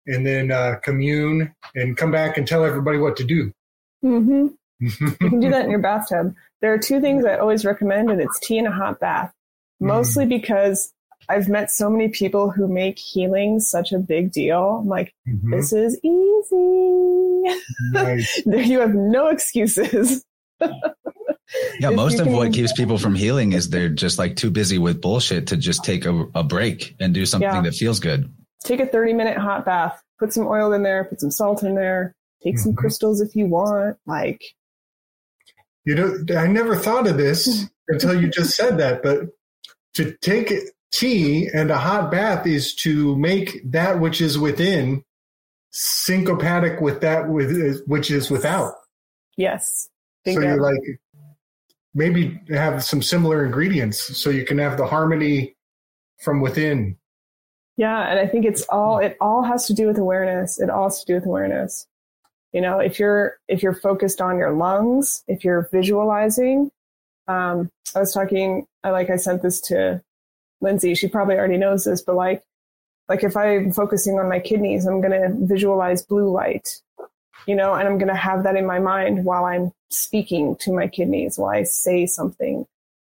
[0.08, 3.52] and then uh, commune and come back and tell everybody what to do.
[4.02, 4.48] Mm-hmm.
[4.80, 6.34] you can do that in your bathtub.
[6.62, 9.34] There are two things I always recommend, and it's tea and a hot bath.
[9.82, 10.30] Mostly mm.
[10.30, 10.94] because
[11.28, 14.80] I've met so many people who make healing such a big deal.
[14.82, 15.52] I'm like, mm-hmm.
[15.52, 17.20] this is easy.
[17.92, 18.42] Nice.
[18.46, 20.24] you have no excuses.
[21.80, 24.78] Yeah, most of can, what keeps people from healing is they're just like too busy
[24.78, 27.62] with bullshit to just take a, a break and do something yeah.
[27.62, 28.34] that feels good.
[28.64, 31.76] Take a 30 minute hot bath, put some oil in there, put some salt in
[31.76, 32.64] there, take mm-hmm.
[32.64, 33.98] some crystals if you want.
[34.06, 34.42] Like,
[35.86, 39.30] you know, I never thought of this until you just said that, but
[39.96, 40.52] to take
[40.92, 45.04] tea and a hot bath is to make that which is within
[45.72, 48.74] syncopatic with that with which is without.
[49.36, 49.90] Yes.
[50.26, 50.80] So you're like
[51.94, 55.56] maybe have some similar ingredients so you can have the harmony
[56.22, 56.98] from within.
[57.78, 60.60] Yeah, and I think it's all it all has to do with awareness.
[60.60, 61.88] It all has to do with awareness.
[62.52, 66.72] You know, if you're if you're focused on your lungs, if you're visualizing,
[67.28, 68.66] um, I was talking.
[68.84, 70.02] I like I sent this to
[70.62, 70.94] Lindsay.
[70.94, 72.44] She probably already knows this, but like
[73.10, 76.82] like if I'm focusing on my kidneys, I'm going to visualize blue light,
[77.46, 80.74] you know, and I'm going to have that in my mind while I'm speaking to
[80.74, 82.66] my kidneys, while I say something,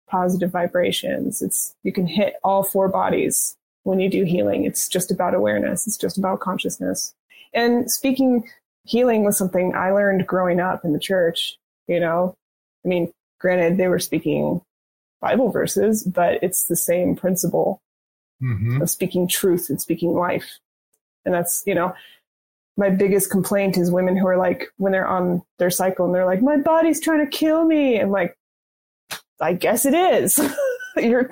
[0.08, 1.42] positive vibrations.
[1.42, 4.64] It's you can hit all four bodies when you do healing.
[4.64, 5.86] It's just about awareness.
[5.86, 7.14] It's just about consciousness.
[7.52, 8.48] And speaking
[8.84, 11.56] healing was something I learned growing up in the church,
[11.86, 12.34] you know.
[12.84, 14.60] I mean, granted, they were speaking
[15.20, 17.80] Bible verses, but it's the same principle
[18.42, 18.82] mm-hmm.
[18.82, 20.58] of speaking truth and speaking life.
[21.24, 21.94] And that's, you know,
[22.76, 26.26] my biggest complaint is women who are like, when they're on their cycle and they're
[26.26, 28.00] like, my body's trying to kill me.
[28.00, 28.36] I'm like,
[29.40, 30.40] I guess it is.
[30.96, 31.30] You're,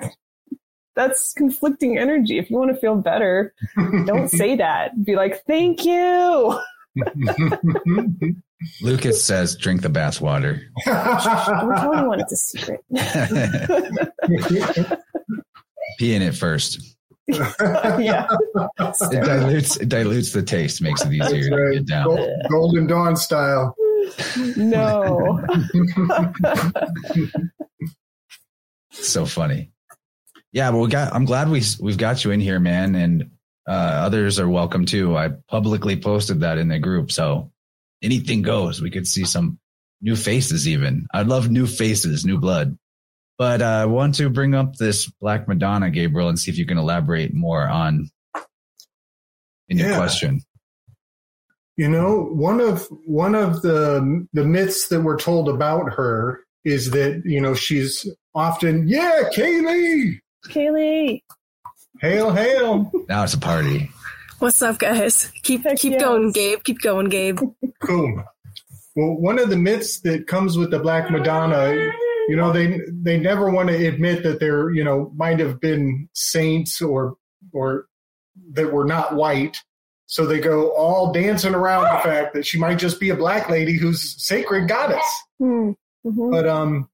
[0.95, 2.37] that's conflicting energy.
[2.37, 3.53] If you want to feel better,
[4.05, 5.03] don't say that.
[5.03, 6.59] Be like, thank you.
[8.81, 12.81] Lucas says, "Drink the bath water." We're telling one it's a secret.
[15.97, 16.95] Pee in it first.
[17.27, 21.73] yeah, it dilutes it dilutes the taste, makes it easier right.
[21.73, 22.17] to get down.
[22.49, 23.75] Golden Dawn style.
[24.57, 25.39] No.
[28.91, 29.71] so funny.
[30.51, 31.13] Yeah, well, we got.
[31.13, 33.31] I'm glad we we've got you in here, man, and
[33.67, 35.17] uh, others are welcome too.
[35.17, 37.51] I publicly posted that in the group, so
[38.03, 38.81] anything goes.
[38.81, 39.57] We could see some
[40.01, 41.07] new faces, even.
[41.13, 42.77] I'd love new faces, new blood.
[43.43, 46.65] But uh, I want to bring up this Black Madonna, Gabriel, and see if you
[46.65, 48.09] can elaborate more on
[49.67, 49.97] in your yeah.
[49.97, 50.41] question.
[51.75, 56.91] You know, one of one of the the myths that we're told about her is
[56.91, 61.21] that you know she's often yeah Kaylee, Kaylee,
[61.99, 62.89] hail hail.
[63.09, 63.91] Now it's a party.
[64.39, 65.33] What's up, guys?
[65.43, 66.01] Keep Heck keep yes.
[66.01, 66.63] going, Gabe.
[66.63, 67.39] Keep going, Gabe.
[67.81, 68.23] Cool.
[68.95, 71.91] Well, one of the myths that comes with the Black Madonna
[72.27, 76.07] you know they they never want to admit that there you know might have been
[76.13, 77.15] saints or
[77.51, 77.87] or
[78.53, 79.57] that were not white
[80.05, 83.49] so they go all dancing around the fact that she might just be a black
[83.49, 85.71] lady who's sacred goddess hmm.
[86.05, 86.31] mm-hmm.
[86.31, 86.89] but um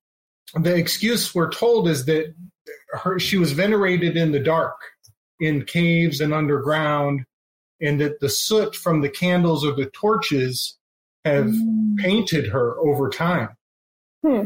[0.56, 2.34] the excuse we're told is that
[2.92, 4.80] her she was venerated in the dark
[5.40, 7.24] in caves and underground
[7.82, 10.78] and that the soot from the candles or the torches
[11.24, 11.98] have mm.
[11.98, 13.50] painted her over time
[14.26, 14.46] hmm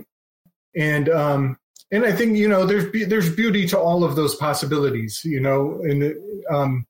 [0.76, 1.58] and um,
[1.92, 5.80] and I think you know there's there's beauty to all of those possibilities, you know,
[5.84, 6.16] and
[6.52, 6.86] um,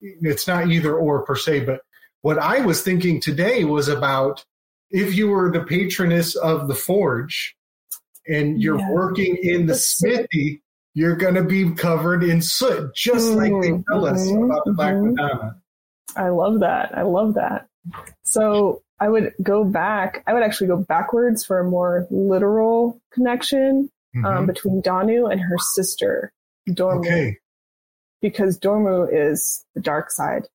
[0.00, 1.60] it's not either or per se.
[1.60, 1.80] But
[2.22, 4.44] what I was thinking today was about
[4.90, 7.54] if you were the patroness of the forge
[8.26, 8.90] and you're yeah.
[8.90, 10.62] working in the smithy,
[10.94, 13.54] you're going to be covered in soot, just mm-hmm.
[13.54, 14.44] like they tell us mm-hmm.
[14.44, 15.14] about the Black mm-hmm.
[15.14, 15.56] Madonna.
[16.16, 16.96] I love that.
[16.96, 17.68] I love that.
[18.22, 20.22] So I would go back.
[20.26, 24.26] I would actually go backwards for a more literal connection um, mm-hmm.
[24.26, 26.32] um, between Danu and her sister
[26.68, 27.36] Domnu, okay.
[28.20, 30.46] because Domnu is the dark side.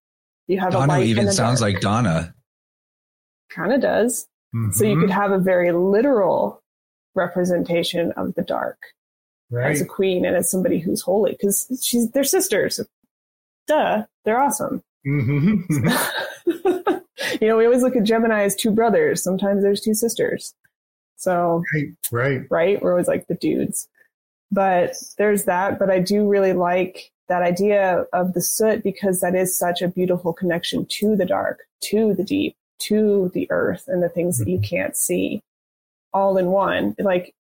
[0.48, 1.74] You have Danu a light even sounds dark.
[1.74, 2.34] like Donna.
[3.50, 4.28] Kind of does.
[4.56, 4.72] Mm-hmm.
[4.72, 6.62] So you could have a very literal
[7.16, 8.78] representation of the dark
[9.50, 9.72] right.
[9.72, 12.80] as a queen and as somebody who's holy because she's they're sisters.
[13.68, 14.84] Duh, they're awesome.
[15.08, 15.88] Mm-hmm.
[17.42, 19.24] you know, we always look at Gemini as two brothers.
[19.24, 20.54] Sometimes there's two sisters.
[21.18, 22.82] So, right, right, right.
[22.82, 23.88] We're always like the dudes.
[24.52, 25.80] But there's that.
[25.80, 29.88] But I do really like that idea of the soot because that is such a
[29.88, 34.48] beautiful connection to the dark, to the deep, to the earth and the things that
[34.48, 34.76] you mm-hmm.
[34.76, 35.42] can't see
[36.14, 36.96] all in one.
[37.00, 37.34] Like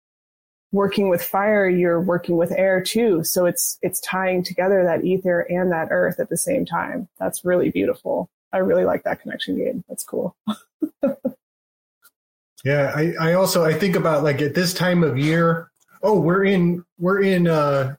[0.71, 3.25] working with fire, you're working with air too.
[3.25, 7.09] So it's, it's tying together that ether and that earth at the same time.
[7.19, 8.31] That's really beautiful.
[8.53, 9.85] I really like that connection game.
[9.89, 10.37] That's cool.
[12.65, 15.71] Yeah, I, I also I think about like at this time of year,
[16.03, 17.97] oh, we're in we're in uh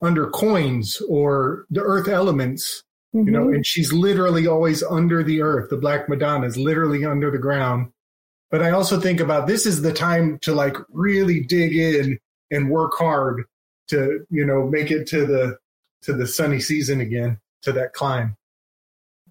[0.00, 2.82] under coins or the earth elements,
[3.14, 3.26] Mm-hmm.
[3.26, 5.68] you know, and she's literally always under the earth.
[5.68, 7.92] The Black Madonna is literally under the ground.
[8.50, 12.18] But I also think about this is the time to like really dig in
[12.50, 13.44] and work hard
[13.88, 15.58] to, you know, make it to the
[16.02, 18.34] to the sunny season again, to that climb.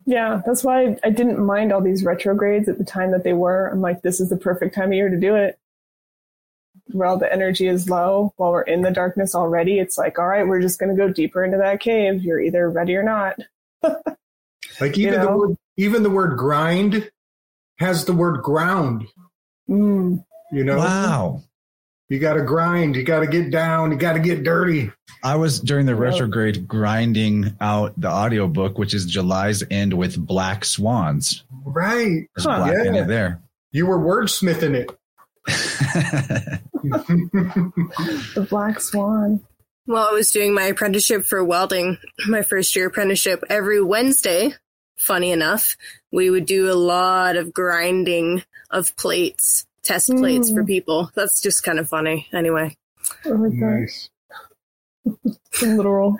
[0.05, 3.67] Yeah, that's why I didn't mind all these retrogrades at the time that they were.
[3.67, 5.59] I'm like, this is the perfect time of year to do it.
[6.87, 10.27] Where all the energy is low, while we're in the darkness already, it's like, all
[10.27, 12.23] right, we're just going to go deeper into that cave.
[12.23, 13.39] You're either ready or not.
[14.79, 17.11] Like You even the word even the word grind
[17.79, 19.05] has the word ground,
[19.69, 20.23] Mm.
[20.51, 20.77] you know?
[20.77, 21.43] Wow.
[22.11, 24.91] You got to grind, you got to get down, you got to get dirty.
[25.23, 30.65] I was during the retrograde grinding out the audiobook, which is July's End with Black
[30.65, 31.45] Swans.
[31.63, 32.27] Right.
[32.35, 32.65] There's Huh.
[32.65, 33.03] black in Yeah.
[33.03, 33.39] it there.
[33.71, 34.89] You were wordsmithing it.
[36.83, 39.39] The black swan.
[39.85, 41.97] While I was doing my apprenticeship for welding,
[42.27, 44.53] my first year apprenticeship, every Wednesday,
[44.97, 45.77] funny enough,
[46.11, 50.67] we would do a lot of grinding of plates, test plates for Mm.
[50.67, 51.11] people.
[51.15, 52.27] That's just kind of funny.
[52.33, 52.75] Anyway,
[53.25, 54.09] I like nice.
[55.61, 56.17] Literal.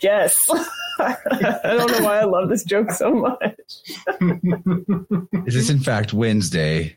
[0.00, 0.48] yes.
[0.98, 1.16] I
[1.64, 3.54] don't know why I love this joke so much.
[4.20, 5.20] It
[5.54, 6.96] is in fact Wednesday.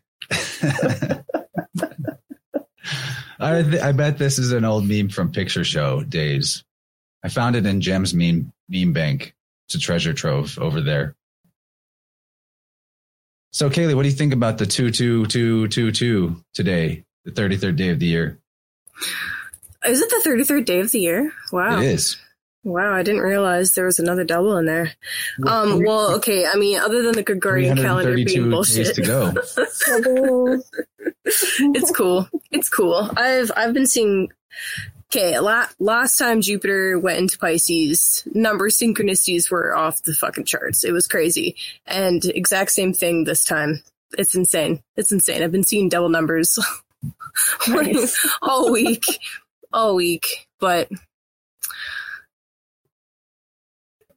[3.41, 6.63] I, th- I bet this is an old meme from Picture Show days.
[7.23, 9.33] I found it in Jem's meme meme bank.
[9.67, 11.15] It's a treasure trove over there.
[13.51, 17.31] So, Kaylee, what do you think about the two two two two two today, the
[17.31, 18.39] thirty third day of the year?
[19.85, 21.31] is it the 33rd day of the year?
[21.51, 21.79] Wow.
[21.79, 22.17] It is.
[22.65, 24.91] Wow, I didn't realize there was another double in there.
[25.47, 28.43] Um, well, okay, I mean, other than the Gregorian calendar being 332
[28.75, 29.01] days bullshit, to
[30.45, 30.61] go.
[31.25, 32.27] It's cool.
[32.51, 33.09] It's cool.
[33.15, 34.29] I've I've been seeing.
[35.11, 40.83] Okay, la- last time Jupiter went into Pisces, number synchronicities were off the fucking charts.
[40.83, 41.55] It was crazy,
[41.87, 43.81] and exact same thing this time.
[44.17, 44.83] It's insane.
[44.97, 45.41] It's insane.
[45.41, 46.59] I've been seeing double numbers
[48.41, 49.03] all week,
[49.73, 50.47] all week.
[50.59, 50.89] But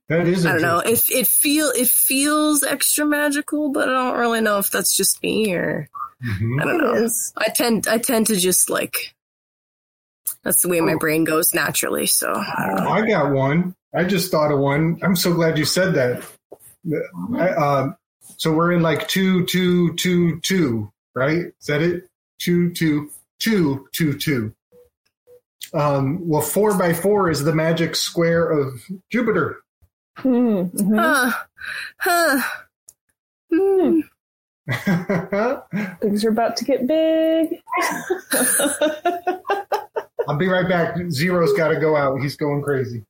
[0.09, 0.78] That is I don't know.
[0.82, 1.16] interesting.
[1.19, 5.23] If it feel it feels extra magical, but I don't really know if that's just
[5.23, 5.89] me or
[6.23, 6.60] Mhm.
[6.60, 7.09] I don't know.
[7.39, 9.14] I tend I tend to just like
[10.42, 12.06] that's the way my brain goes naturally.
[12.06, 13.00] So I.
[13.00, 13.74] I got one.
[13.94, 14.98] I just thought of one.
[15.02, 16.24] I'm so glad you said that.
[17.36, 17.96] I, um,
[18.36, 21.46] so we're in like two, two, two, two, right?
[21.60, 22.09] Is that it?
[22.38, 24.54] Two, two, two, two, two.
[25.74, 29.59] Um, well, four by four is the magic square of Jupiter.
[30.16, 30.98] Hmm, mhm.
[30.98, 31.32] Huh.
[31.98, 32.42] Huh.
[33.52, 34.00] Hmm.
[36.00, 37.60] Things are about to get big.
[40.28, 40.96] I'll be right back.
[41.10, 42.20] Zero's got to go out.
[42.20, 43.04] He's going crazy.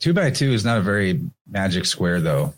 [0.00, 2.54] Two by two is not a very magic square, though.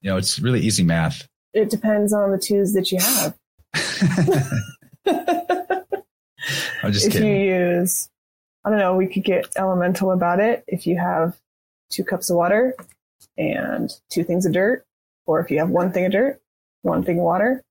[0.00, 1.26] You know, it's really easy math.
[1.52, 3.36] it depends on the twos that you have.
[6.82, 7.28] I'm just if kidding.
[7.28, 8.08] you use,
[8.64, 10.64] I don't know, we could get elemental about it.
[10.66, 11.36] If you have
[11.90, 12.74] two cups of water
[13.36, 14.84] and two things of dirt,
[15.26, 16.40] or if you have one thing of dirt,
[16.82, 17.62] one thing of water,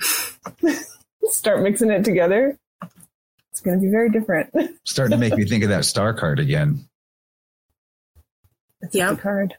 [1.24, 2.56] start mixing it together.
[3.52, 4.50] It's going to be very different.
[4.84, 6.88] Starting to make me think of that star card again.
[8.82, 9.08] It's Yeah.
[9.10, 9.54] a good card.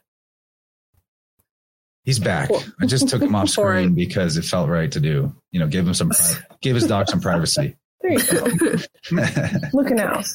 [2.04, 2.50] He's back.
[2.80, 5.34] I just took him off screen because it felt right to do.
[5.52, 7.76] You know, give him some, pri- give his dog some privacy.
[8.00, 8.76] There you go.
[9.72, 10.26] Looking out.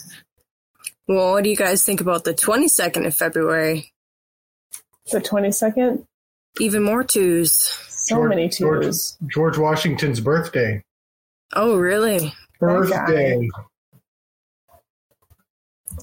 [1.08, 3.92] Well, what do you guys think about the 22nd of February?
[5.12, 6.06] The 22nd,
[6.62, 7.52] Even more twos.
[7.90, 9.18] so George- many George- twos.
[9.28, 10.82] George Washington's birthday.
[11.54, 12.34] Oh, really?
[12.60, 13.48] Birthday.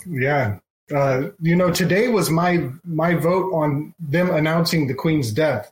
[0.06, 0.58] Yeah.
[0.94, 5.70] Uh, you know, today was my my vote on them announcing the Queen's death.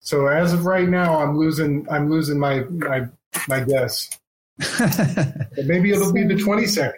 [0.00, 3.06] So as of right now, I'm losing I'm losing my my
[3.48, 4.10] my guess.
[4.78, 6.92] But maybe it'll be the 22nd.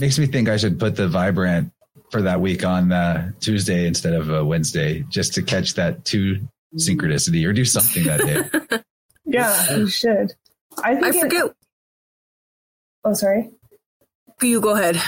[0.00, 1.72] Makes me think I should put the vibrant
[2.10, 6.40] for that week on uh, Tuesday instead of uh, Wednesday, just to catch that two
[6.76, 8.78] synchronicity or do something that day.
[9.26, 10.32] Yeah, you should.
[10.82, 11.44] I think I it- forget.
[13.04, 13.50] Oh, sorry.
[14.42, 15.00] You go ahead.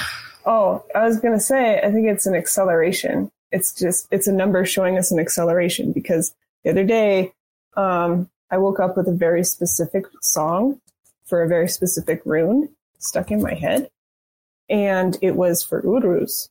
[0.45, 3.31] Oh, I was going to say, I think it's an acceleration.
[3.51, 7.33] It's just, it's a number showing us an acceleration because the other day,
[7.77, 10.81] um, I woke up with a very specific song
[11.25, 13.91] for a very specific rune stuck in my head.
[14.69, 16.51] And it was for Uruz.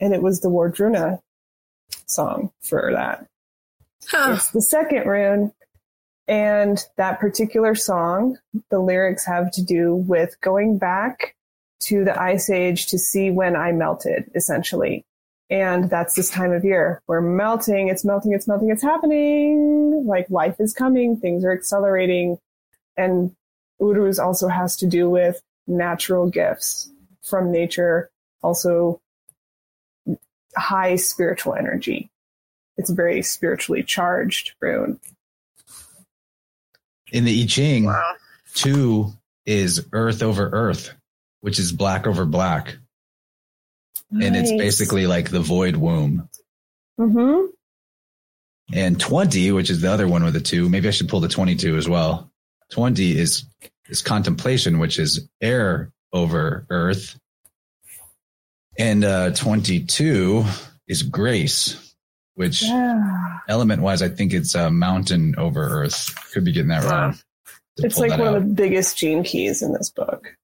[0.00, 1.20] And it was the Wardruna
[2.06, 3.26] song for that.
[4.08, 4.34] Huh.
[4.36, 5.52] It's the second rune.
[6.28, 8.38] And that particular song,
[8.70, 11.34] the lyrics have to do with going back
[11.80, 15.04] to the ice age to see when I melted, essentially.
[15.50, 17.02] And that's this time of year.
[17.06, 20.04] We're melting, it's melting, it's melting, it's happening.
[20.06, 22.38] Like life is coming, things are accelerating.
[22.96, 23.34] And
[23.80, 26.90] Uruz also has to do with natural gifts
[27.22, 28.10] from nature,
[28.42, 29.00] also
[30.56, 32.10] high spiritual energy.
[32.76, 35.00] It's a very spiritually charged rune.
[37.12, 38.14] In the I Ching, wow.
[38.54, 39.12] two
[39.46, 40.92] is earth over earth,
[41.40, 42.76] which is black over black.
[44.10, 44.26] Nice.
[44.26, 46.28] And it's basically like the void womb.
[46.98, 47.46] Mm-hmm.
[48.74, 51.28] And 20, which is the other one with the two, maybe I should pull the
[51.28, 52.30] 22 as well.
[52.70, 53.44] 20 is
[53.88, 57.18] is contemplation, which is air over earth.
[58.78, 60.44] And uh, 22
[60.86, 61.91] is grace,
[62.34, 63.38] which yeah.
[63.48, 66.14] element wise, I think it's a mountain over earth.
[66.32, 67.18] Could be getting that wrong.
[67.78, 68.36] It's like one out.
[68.36, 70.36] of the biggest gene keys in this book.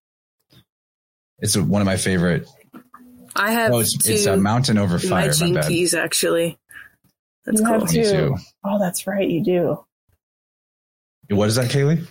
[1.38, 2.48] It's a, one of my favorite.
[3.36, 3.72] I have.
[3.72, 5.28] Oh, it's, it's, a mountain over fire.
[5.28, 6.58] My gene my keys, actually.
[7.44, 7.80] That's you cool.
[7.80, 8.36] have two.
[8.64, 9.28] Oh, that's right.
[9.28, 9.84] You do.
[11.30, 12.06] What is that, Kaylee?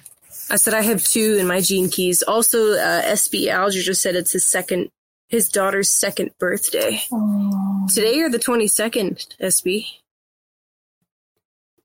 [0.49, 2.22] I said I have two in my gene keys.
[2.22, 4.90] Also, uh, SB Alger just said it's his second,
[5.28, 7.02] his daughter's second birthday.
[7.12, 7.66] Aww.
[7.93, 9.85] Today or the 22nd, SB?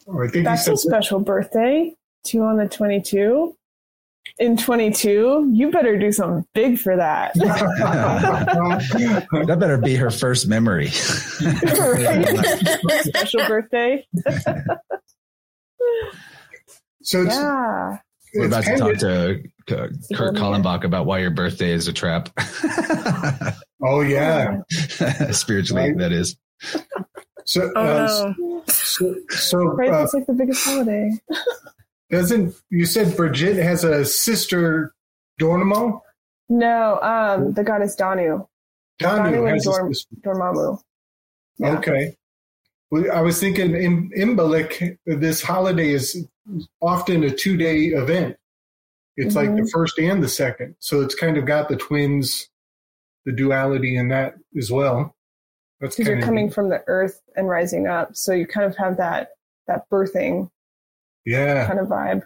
[0.09, 1.95] Oh, I think That's a special birthday.
[2.25, 3.57] Two on the 22.
[4.39, 7.35] In 22, you better do something big for that.
[7.35, 7.47] that
[9.59, 10.89] better be her first memory.
[13.03, 14.07] special birthday.
[17.03, 17.99] so yeah.
[18.35, 22.31] We're about to talk to Kurt Kallenbach about why your birthday is a trap.
[23.83, 24.61] Oh yeah,
[25.33, 25.99] spiritually right.
[25.99, 26.37] that is.
[27.45, 28.63] So, oh, uh, no.
[28.69, 31.11] so, so right, uh, that's like the biggest holiday.
[32.11, 34.95] doesn't you said Brigitte has a sister
[35.41, 36.01] Domnu?
[36.49, 38.47] No, um, the goddess Danu.
[38.99, 40.79] Danu, Danu has and Dormammu.
[41.59, 41.79] Yeah.
[41.79, 42.17] Okay.
[42.91, 46.27] Well, I was thinking in Imbolc, this holiday is
[46.81, 48.37] often a two day event.
[49.17, 49.37] It's mm-hmm.
[49.37, 49.69] like the mm-hmm.
[49.73, 50.77] first and the second.
[50.79, 52.49] So it's kind of got the twins,
[53.25, 55.15] the duality in that as well.
[55.81, 56.55] That's because you're coming neat.
[56.55, 58.17] from the earth and rising up.
[58.17, 59.31] So you kind of have that
[59.67, 60.51] that birthing
[61.25, 62.23] yeah kind of vibe.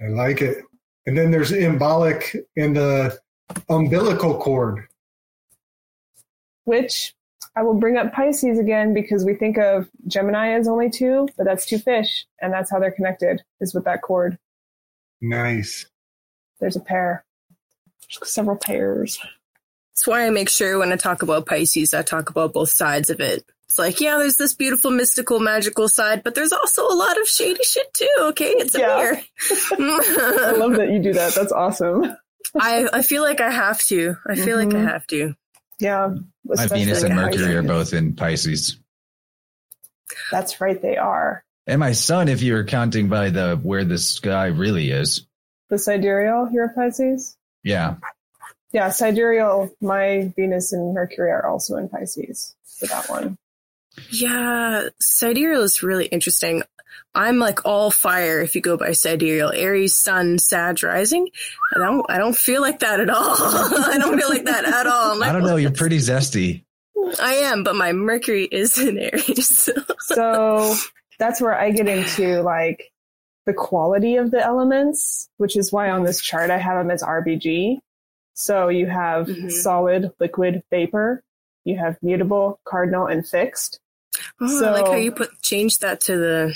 [0.00, 0.64] I like it.
[1.06, 3.18] And then there's Imbolc in the
[3.68, 4.86] umbilical cord.
[6.64, 7.14] Which
[7.56, 11.44] I will bring up Pisces again because we think of Gemini as only two, but
[11.44, 14.38] that's two fish, and that's how they're connected is with that cord.
[15.20, 15.86] Nice.
[16.58, 17.24] There's a pair.
[18.08, 19.20] There's several pairs.
[19.94, 23.10] That's why I make sure when I talk about Pisces, I talk about both sides
[23.10, 23.44] of it.
[23.66, 27.28] It's like, yeah, there's this beautiful, mystical, magical side, but there's also a lot of
[27.28, 28.08] shady shit too.
[28.18, 29.20] Okay, it's yeah.
[29.78, 31.34] I love that you do that.
[31.34, 32.16] That's awesome.
[32.60, 34.16] I I feel like I have to.
[34.28, 34.68] I feel mm-hmm.
[34.68, 34.88] like I mm-hmm.
[34.88, 35.34] have to.
[35.78, 36.14] Yeah.
[36.44, 38.78] My Venus and Mercury are both in Pisces.
[40.30, 41.44] That's right, they are.
[41.66, 45.26] And my sun, if you're counting by the where the sky really is.
[45.70, 47.36] The sidereal here at Pisces?
[47.62, 47.96] Yeah.
[48.74, 53.38] Yeah, sidereal, my Venus and Mercury are also in Pisces for that one.
[54.10, 56.64] Yeah, sidereal is really interesting.
[57.14, 59.52] I'm like all fire if you go by sidereal.
[59.54, 61.28] Aries, Sun, Sag, Rising.
[61.72, 62.04] I don't.
[62.10, 63.36] I don't feel like that at all.
[63.38, 65.22] I don't feel like that at all.
[65.22, 65.54] I don't know.
[65.54, 66.64] You're pretty zesty.
[67.22, 69.70] I am, but my Mercury is in Aries.
[70.00, 70.74] so
[71.20, 72.90] that's where I get into like
[73.46, 77.04] the quality of the elements, which is why on this chart I have them as
[77.04, 77.78] RBG.
[78.34, 79.48] So you have mm-hmm.
[79.48, 81.22] solid, liquid, vapor.
[81.64, 83.80] You have mutable, cardinal, and fixed.
[84.40, 86.54] Oh, so, I like how you put change that to the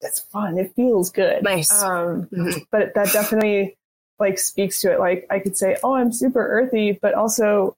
[0.00, 0.58] that's fun.
[0.58, 1.42] It feels good.
[1.42, 1.82] Nice.
[1.82, 2.58] Um, mm-hmm.
[2.70, 3.76] But that definitely
[4.18, 5.00] like speaks to it.
[5.00, 7.76] Like I could say, oh, I'm super earthy, but also,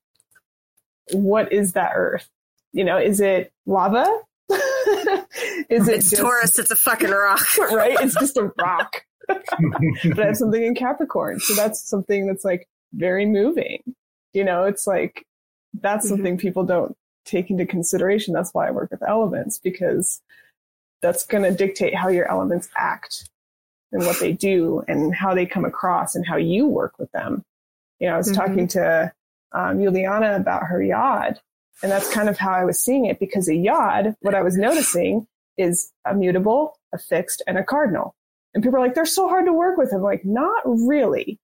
[1.13, 2.29] what is that earth?
[2.73, 4.07] You know, is it lava?
[4.51, 6.59] is it it's just, Taurus?
[6.59, 7.97] It's a fucking rock, right?
[8.01, 9.05] It's just a rock.
[9.29, 13.83] but I have something in Capricorn, so that's something that's like very moving.
[14.33, 15.27] You know, it's like
[15.75, 16.15] that's mm-hmm.
[16.17, 18.35] something people don't take into consideration.
[18.35, 20.21] That's why I work with elements because
[21.03, 23.29] that's going to dictate how your elements act
[23.93, 27.45] and what they do and how they come across and how you work with them.
[27.99, 28.41] You know, I was mm-hmm.
[28.41, 29.13] talking to
[29.53, 31.41] um, Juliana about her yod,
[31.83, 34.57] and that's kind of how I was seeing it because a yod, what I was
[34.57, 35.27] noticing
[35.57, 38.15] is a mutable, a fixed, and a cardinal.
[38.55, 39.93] And people are like, they're so hard to work with.
[39.93, 41.39] I'm like, not really.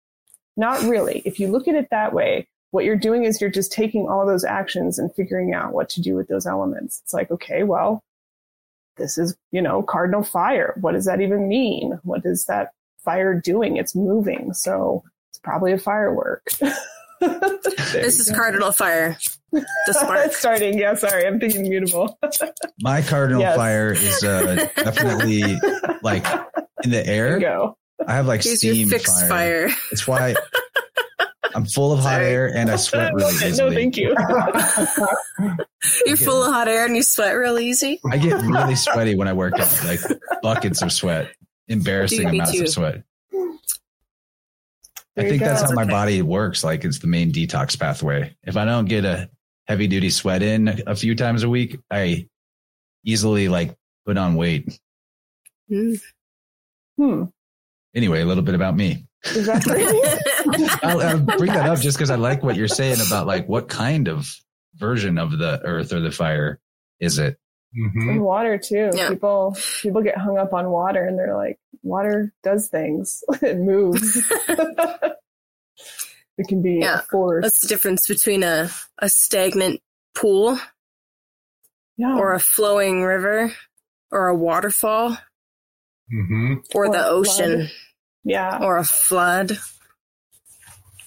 [0.56, 1.22] Not really.
[1.24, 4.26] If you look at it that way, what you're doing is you're just taking all
[4.26, 7.00] those actions and figuring out what to do with those elements.
[7.02, 8.02] It's like, okay, well,
[8.96, 10.74] this is, you know, cardinal fire.
[10.80, 11.98] What does that even mean?
[12.02, 12.72] What is that
[13.04, 13.76] fire doing?
[13.76, 14.52] It's moving.
[14.52, 16.44] So it's probably a firework.
[17.20, 18.36] this is go.
[18.36, 19.16] cardinal fire.
[19.52, 20.32] The spark.
[20.32, 20.78] starting.
[20.78, 21.26] Yeah, sorry.
[21.26, 22.18] I'm thinking mutable.
[22.80, 23.56] My cardinal yes.
[23.56, 25.58] fire is uh, definitely
[26.02, 26.26] like
[26.84, 27.38] in the air.
[27.98, 28.06] Go.
[28.06, 29.28] I have like Here's steam fire.
[29.28, 29.68] fire.
[29.90, 30.34] It's why
[31.54, 33.70] I'm full of hot air and I sweat really easily.
[33.70, 34.14] No, thank you.
[36.06, 37.98] You're full of hot air and you sweat real easy.
[38.10, 40.00] I get really sweaty when I work out, like
[40.42, 41.32] buckets of sweat,
[41.68, 42.62] embarrassing Dude, amounts too.
[42.64, 43.02] of sweat.
[43.32, 46.62] There I think that's how my body works.
[46.62, 48.36] Like it's the main detox pathway.
[48.42, 49.30] If I don't get a
[49.66, 52.28] heavy duty sweat in a few times a week, I
[53.02, 53.74] easily like
[54.04, 54.78] put on weight.
[55.70, 56.00] Mm.
[56.98, 57.24] Hmm.
[57.96, 59.06] Anyway, a little bit about me.
[59.24, 59.82] Exactly.
[60.82, 63.68] I'll, I'll, bring that up just because I like what you're saying about like what
[63.68, 64.30] kind of
[64.74, 66.60] version of the earth or the fire
[67.00, 67.38] is it?
[67.76, 68.08] Mm-hmm.
[68.08, 68.90] And water too.
[68.94, 69.08] Yeah.
[69.08, 73.22] People people get hung up on water and they're like, water does things.
[73.42, 74.16] it moves.
[76.38, 76.98] it can be yeah.
[76.98, 77.42] a force.
[77.42, 79.80] That's the difference between a, a stagnant
[80.14, 80.58] pool
[81.96, 82.16] yeah.
[82.16, 83.52] or a flowing river
[84.10, 85.18] or a waterfall
[86.12, 86.54] mm-hmm.
[86.74, 87.58] or, or, the ocean.
[87.58, 87.70] Flood.
[88.26, 88.58] Yeah.
[88.60, 89.56] Or a flood.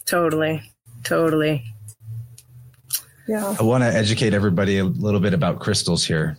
[0.06, 0.64] Totally.
[1.04, 1.66] Totally.
[3.28, 3.56] Yeah.
[3.60, 6.38] I want to educate everybody a little bit about crystals here.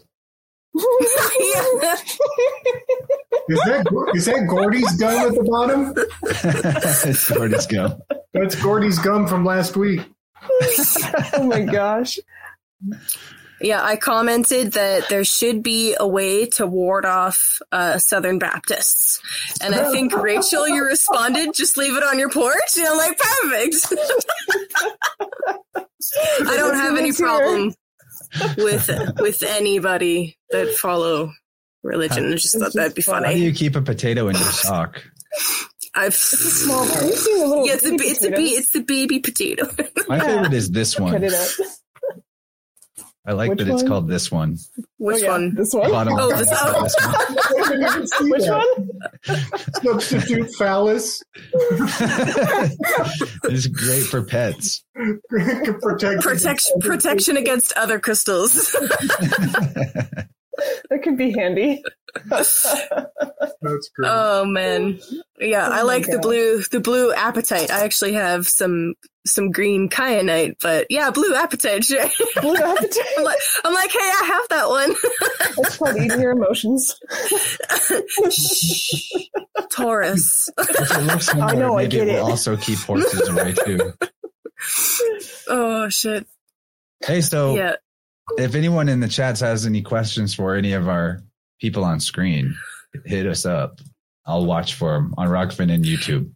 [0.75, 0.83] is
[3.67, 5.93] that is that Gordy's gum at the bottom?
[7.05, 8.01] it's Gordy's gum.
[8.33, 10.01] That's Gordy's gum from last week.
[11.35, 12.19] oh my gosh.
[13.61, 19.21] Yeah, I commented that there should be a way to ward off uh, Southern Baptists.
[19.61, 22.79] And I think, Rachel, you responded, just leave it on your porch.
[22.79, 23.87] And I'm like, perfect.
[26.41, 27.75] I don't have any problem
[28.57, 31.33] with with anybody that follow
[31.83, 32.33] religion.
[32.33, 33.27] I just thought that'd be funny.
[33.27, 35.03] How do you keep a potato in your sock?
[35.95, 36.87] I've it's a small.
[36.87, 39.69] yeah, it's a, it's a, it's the baby potato.
[40.09, 41.29] My favorite is this one.
[43.27, 43.79] I like Which that one?
[43.79, 44.57] it's called this one.
[44.97, 45.31] Which oh, yeah.
[45.31, 45.55] one?
[45.55, 45.91] This one?
[45.91, 46.51] Bottom oh, this,
[48.19, 48.21] one.
[48.31, 48.89] Which one?
[49.83, 51.23] Substitute phallus.
[53.45, 54.83] it's great for pets.
[55.29, 56.23] protection.
[56.23, 58.73] Protection, protection against other crystals.
[58.73, 60.25] that
[61.03, 61.83] could be handy.
[62.27, 62.67] That's
[63.63, 64.09] great.
[64.11, 65.01] Oh man,
[65.39, 66.15] yeah, oh I like God.
[66.15, 67.71] the blue, the blue apatite.
[67.71, 68.95] I actually have some
[69.27, 71.89] some green kyanite, but yeah, blue apatite.
[72.41, 72.99] blue apatite.
[73.19, 74.95] I'm, like, I'm like, hey, I have that one.
[75.57, 76.99] That's called eating your emotions.
[78.31, 79.05] Shh,
[79.71, 80.49] Taurus.
[80.59, 81.77] I know.
[81.77, 82.15] I get it.
[82.15, 83.93] Will also keep horses away too.
[85.49, 86.27] Oh shit.
[87.05, 87.77] Hey, so yeah.
[88.37, 91.23] if anyone in the chats has any questions for any of our
[91.61, 92.57] people on screen,
[93.05, 93.81] hit us up.
[94.27, 96.31] I'll watch for them on Rokfin and YouTube.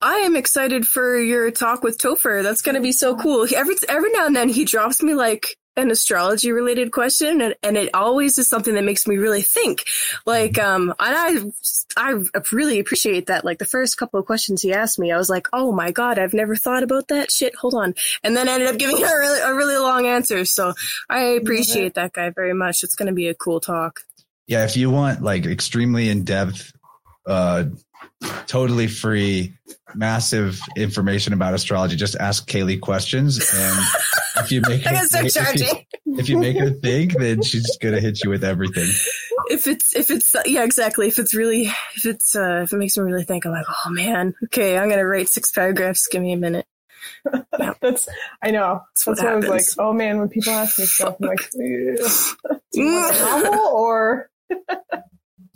[0.00, 2.42] I am excited for your talk with Topher.
[2.42, 3.46] That's going to be so cool.
[3.54, 7.76] Every every now and then he drops me like an astrology related question and, and
[7.76, 9.84] it always is something that makes me really think
[10.26, 11.54] like um and
[11.96, 15.16] i i really appreciate that like the first couple of questions he asked me i
[15.16, 17.94] was like oh my god i've never thought about that shit hold on
[18.24, 20.74] and then ended up giving a really a really long answer so
[21.08, 24.00] i appreciate that guy very much it's going to be a cool talk
[24.48, 26.72] yeah if you want like extremely in-depth
[27.26, 27.64] uh
[28.46, 29.54] totally free,
[29.94, 31.96] massive information about astrology.
[31.96, 33.78] Just ask Kaylee questions, and
[34.36, 38.00] if you make her think, if, you, if you make her think, then she's gonna
[38.00, 38.88] hit you with everything.
[39.50, 41.66] If it's if it's yeah exactly if it's really
[41.96, 44.88] if it's uh if it makes me really think, I'm like oh man okay I'm
[44.88, 46.08] gonna write six paragraphs.
[46.08, 46.66] Give me a minute.
[47.58, 47.74] Yeah.
[47.80, 48.08] That's
[48.42, 48.82] I know.
[48.90, 51.50] That's, That's why I was like, oh man, when people ask me stuff, I'm like,
[51.52, 51.98] do
[52.74, 54.30] you want a novel or?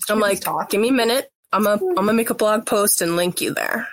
[0.08, 0.70] I'm like, talk?
[0.70, 1.30] give me a minute.
[1.52, 3.88] I'm gonna I'm gonna make a blog post and link you there.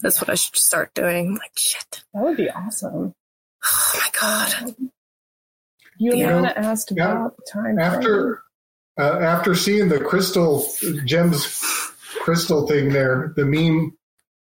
[0.00, 1.28] That's what I should start doing.
[1.28, 2.02] I'm like shit.
[2.12, 3.14] That would be awesome.
[3.64, 4.74] Oh my god.
[5.98, 8.42] You and Anna asked about time after
[8.98, 10.66] uh, after seeing the crystal
[11.04, 11.46] gems
[12.20, 13.96] crystal thing there, the meme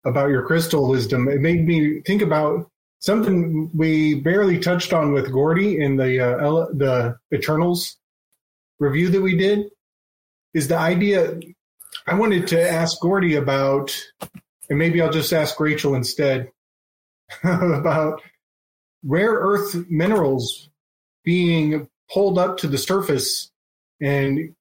[0.05, 5.31] about your crystal wisdom, it made me think about something we barely touched on with
[5.31, 7.97] Gordy in the uh, the Eternals
[8.79, 9.69] review that we did.
[10.53, 11.39] Is the idea
[12.07, 13.95] I wanted to ask Gordy about,
[14.69, 16.51] and maybe I'll just ask Rachel instead,
[17.43, 18.21] about
[19.03, 20.69] rare earth minerals
[21.23, 23.51] being pulled up to the surface
[24.01, 24.55] and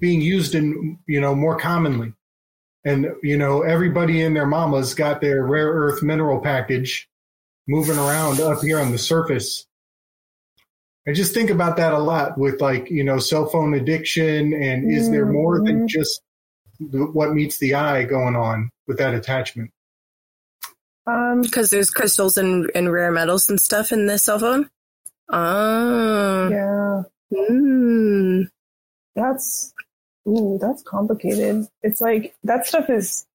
[0.00, 2.12] being used in, you know, more commonly.
[2.84, 7.08] And, you know, everybody and their mamas got their rare earth mineral package
[7.66, 9.66] moving around up here on the surface.
[11.08, 14.52] I just think about that a lot with like, you know, cell phone addiction.
[14.52, 16.20] And is there more than just
[16.78, 19.70] what meets the eye going on with that attachment?
[21.06, 24.68] Um, Because there's crystals and, and rare metals and stuff in the cell phone.
[25.28, 26.48] Oh.
[26.48, 27.02] yeah,
[27.32, 28.48] Mm.
[29.16, 29.72] that's
[30.28, 31.66] ooh, that's complicated.
[31.82, 33.26] It's like that stuff is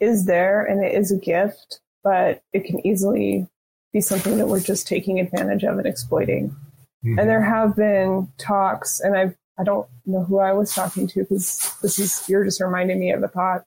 [0.00, 3.46] is there and it is a gift, but it can easily
[3.92, 6.56] be something that we're just taking advantage of and exploiting.
[7.04, 11.20] And there have been talks, and I I don't know who I was talking to
[11.20, 13.64] because this is you're just reminding me of a thought.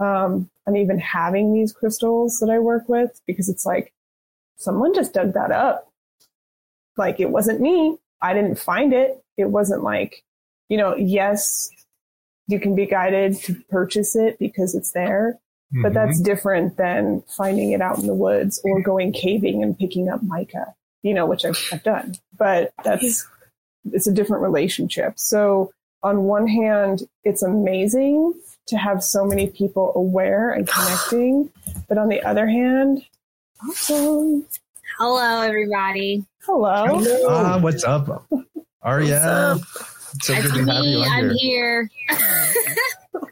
[0.00, 3.92] Um, I'm even having these crystals that I work with because it's like
[4.56, 5.90] someone just dug that up.
[6.96, 7.96] Like it wasn't me.
[8.20, 9.22] I didn't find it.
[9.36, 10.22] It wasn't like,
[10.68, 11.70] you know, yes,
[12.48, 15.38] you can be guided to purchase it because it's there,
[15.82, 15.94] but Mhm.
[15.94, 20.22] that's different than finding it out in the woods or going caving and picking up
[20.22, 22.14] mica, you know, which I've, I've done.
[22.36, 23.28] But that's
[23.92, 25.18] it's a different relationship.
[25.18, 25.72] So
[26.02, 28.34] on one hand, it's amazing
[28.66, 31.50] to have so many people aware and connecting,
[31.88, 33.04] but on the other hand,
[33.68, 34.46] awesome.
[34.98, 36.24] Hello, everybody.
[36.44, 36.84] Hello.
[37.28, 38.28] Ah, what's up,
[38.82, 39.58] Aria?
[40.20, 41.04] So it's good to have you me.
[41.06, 41.88] on I'm here.
[42.08, 42.18] here.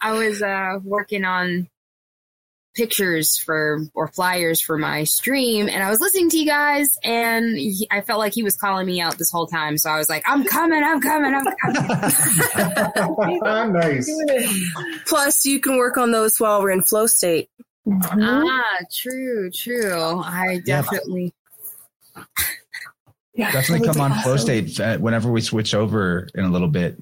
[0.00, 1.68] I was uh, working on
[2.74, 7.56] pictures for or flyers for my stream, and I was listening to you guys, and
[7.56, 9.78] he, I felt like he was calling me out this whole time.
[9.78, 13.40] So I was like, "I'm coming, I'm coming, I'm coming."
[13.72, 14.10] nice.
[15.06, 17.48] Plus, you can work on those while we're in flow state.
[17.86, 18.44] Mhm.
[18.46, 20.20] ah, true, true.
[20.24, 21.32] I definitely.
[23.34, 26.68] Yeah, Definitely come be on flow state uh, whenever we switch over in a little
[26.68, 26.98] bit.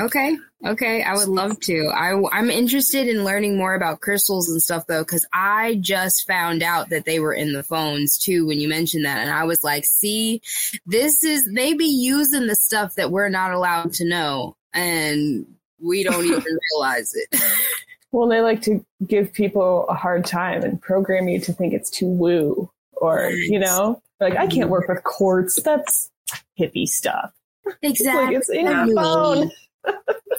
[0.00, 0.36] Okay.
[0.64, 1.02] Okay.
[1.02, 1.90] I would love to.
[1.94, 6.62] I, I'm interested in learning more about crystals and stuff though, because I just found
[6.62, 9.18] out that they were in the phones too when you mentioned that.
[9.18, 10.42] And I was like, see,
[10.86, 14.56] this is, they be using the stuff that we're not allowed to know.
[14.72, 15.46] And
[15.78, 17.40] we don't even realize it.
[18.12, 21.90] Well, they like to give people a hard time and program you to think it's
[21.90, 24.94] too woo, or you know, like I can't work mm-hmm.
[24.94, 25.62] with quartz.
[25.62, 26.10] That's
[26.58, 27.32] hippie stuff.
[27.82, 28.24] exactly.
[28.24, 29.50] Like it's in your phone.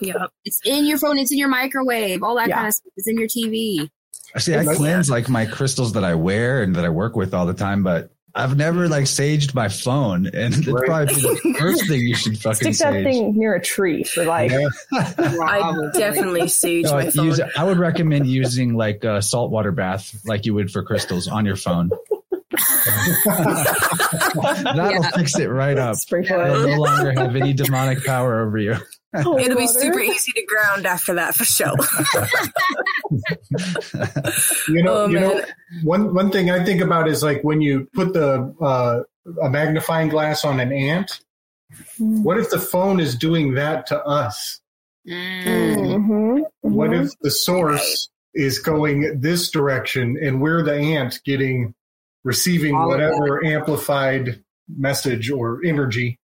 [0.02, 0.26] Yeah.
[0.46, 1.20] It's in your phone.
[1.20, 2.24] It's in your microwave.
[2.24, 2.56] All that Yeah.
[2.56, 3.90] kind of stuff is in your TV.
[4.38, 7.46] See, I cleanse like my crystals that I wear and that I work with all
[7.46, 10.86] the time, but I've never like saged my phone, and it's Right.
[10.86, 13.04] probably the first thing you should fucking Stick that sage.
[13.04, 14.52] thing near a tree for like.
[14.52, 14.70] Yeah.
[14.94, 15.14] I
[15.60, 15.90] Probably.
[16.00, 17.26] definitely sage No, my phone.
[17.26, 21.46] use, I would recommend using like a saltwater bath, like you would for crystals, on
[21.46, 21.92] your phone.
[23.26, 25.10] That'll Yeah.
[25.16, 25.96] fix it right up.
[25.98, 28.76] Sprinkle It'll no longer have any demonic power over you.
[29.24, 31.76] Cold It'll be super easy to ground after that for sure.
[34.70, 35.44] You know, Oh, you know,
[35.84, 39.04] one one thing I think about is like when you put the uh,
[39.42, 41.20] a magnifying glass on an ant.
[42.00, 42.24] Mm.
[42.24, 44.60] What if the phone is doing that to us?
[45.08, 45.46] Mm.
[45.76, 47.06] Mhm, What mhm.
[47.06, 51.74] if the source is going this direction and we're the ant getting
[52.24, 56.20] receiving All whatever amplified message or energy?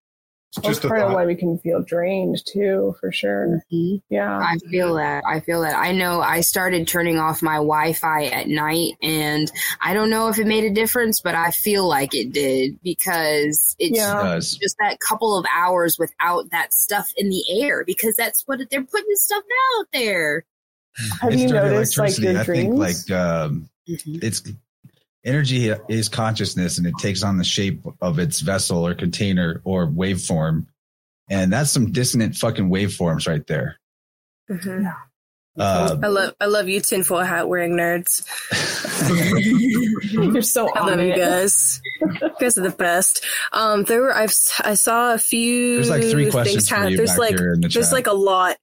[0.56, 3.61] It's That's just part of why we can feel drained too, for sure.
[3.72, 4.02] Mhm.
[4.10, 4.40] Yeah.
[4.40, 5.24] I feel that.
[5.28, 5.76] I feel that.
[5.76, 9.52] I know I started turning off my Wi Fi at night, and
[9.82, 13.76] I don't know if it made a difference, but I feel like it did because
[13.78, 14.14] it's Yeah.
[14.24, 14.53] does.
[14.53, 18.84] just that couple of hours without that stuff in the air because that's what they're
[18.84, 19.44] putting stuff
[19.78, 20.45] out there.
[21.22, 22.28] Have It's you noticed like electricity.
[22.34, 24.41] your I think like um, it's
[25.28, 29.86] energy is consciousness and it takes on the shape of its vessel or container or
[29.86, 30.66] waveform.
[31.30, 33.78] And that's some dissonant fucking waveforms right there.
[34.49, 34.91] Mhm.
[35.60, 38.22] Uh, I love I love you tinfoil hat wearing nerds.
[40.14, 41.82] You're so I on love you guys.
[42.02, 43.26] you guys are the best.
[43.52, 44.34] Um, there were I've
[44.64, 45.76] I saw a few.
[45.76, 47.91] There's like three questions things for ha- you There's back like here in the there's
[47.91, 48.58] like a lot.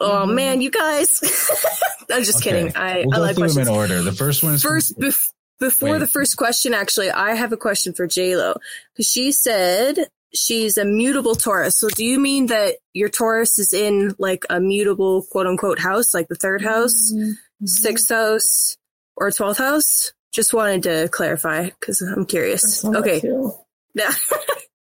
[0.00, 0.34] Oh Mhm.
[0.34, 1.18] man, you guys.
[2.10, 2.50] I'm just Okay.
[2.52, 2.76] kidding.
[2.76, 4.02] I we'll I go like through them in order.
[4.02, 5.28] The first one is First, bef-
[5.60, 5.98] before Wait.
[5.98, 8.54] the first question, actually, I have a question for J Lo
[8.92, 11.78] because she said she's a mutable Taurus.
[11.78, 16.14] So, do you mean that your Taurus is in like a mutable quote unquote house,
[16.14, 17.66] like the third house, Mm-hmm.
[17.66, 18.76] sixth house,
[19.16, 20.12] or twelfth house?
[20.32, 22.84] Just wanted to clarify because I'm curious.
[22.84, 23.20] Okay,
[23.94, 24.12] yeah,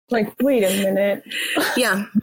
[0.10, 1.24] Like, wait a minute.
[1.78, 2.06] yeah.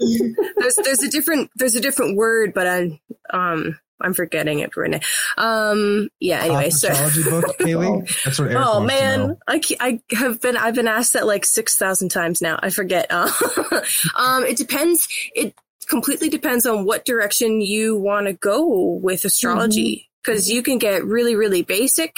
[0.57, 3.01] There's there's a different there's a different word, but I
[3.33, 5.01] um I'm forgetting it now.
[5.39, 6.43] Um, yeah.
[6.43, 6.89] Anyway, so.
[6.89, 8.23] book, Kaylee.
[8.24, 9.27] That's what Eric Oh wants to know.
[9.27, 12.59] man, I, I have been I've been asked that like six thousand times now.
[12.62, 13.07] I forget.
[13.11, 13.31] Uh,
[14.16, 15.09] um, it depends.
[15.35, 15.55] It
[15.87, 20.09] completely depends on what direction you want to go with astrology.
[20.24, 22.16] Because you can get really, really basic,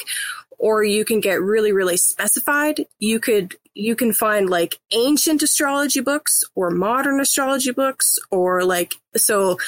[0.64, 2.86] or you can get really, really specified.
[2.98, 8.94] You could, you can find like ancient astrology books or modern astrology books or like,
[9.14, 9.58] so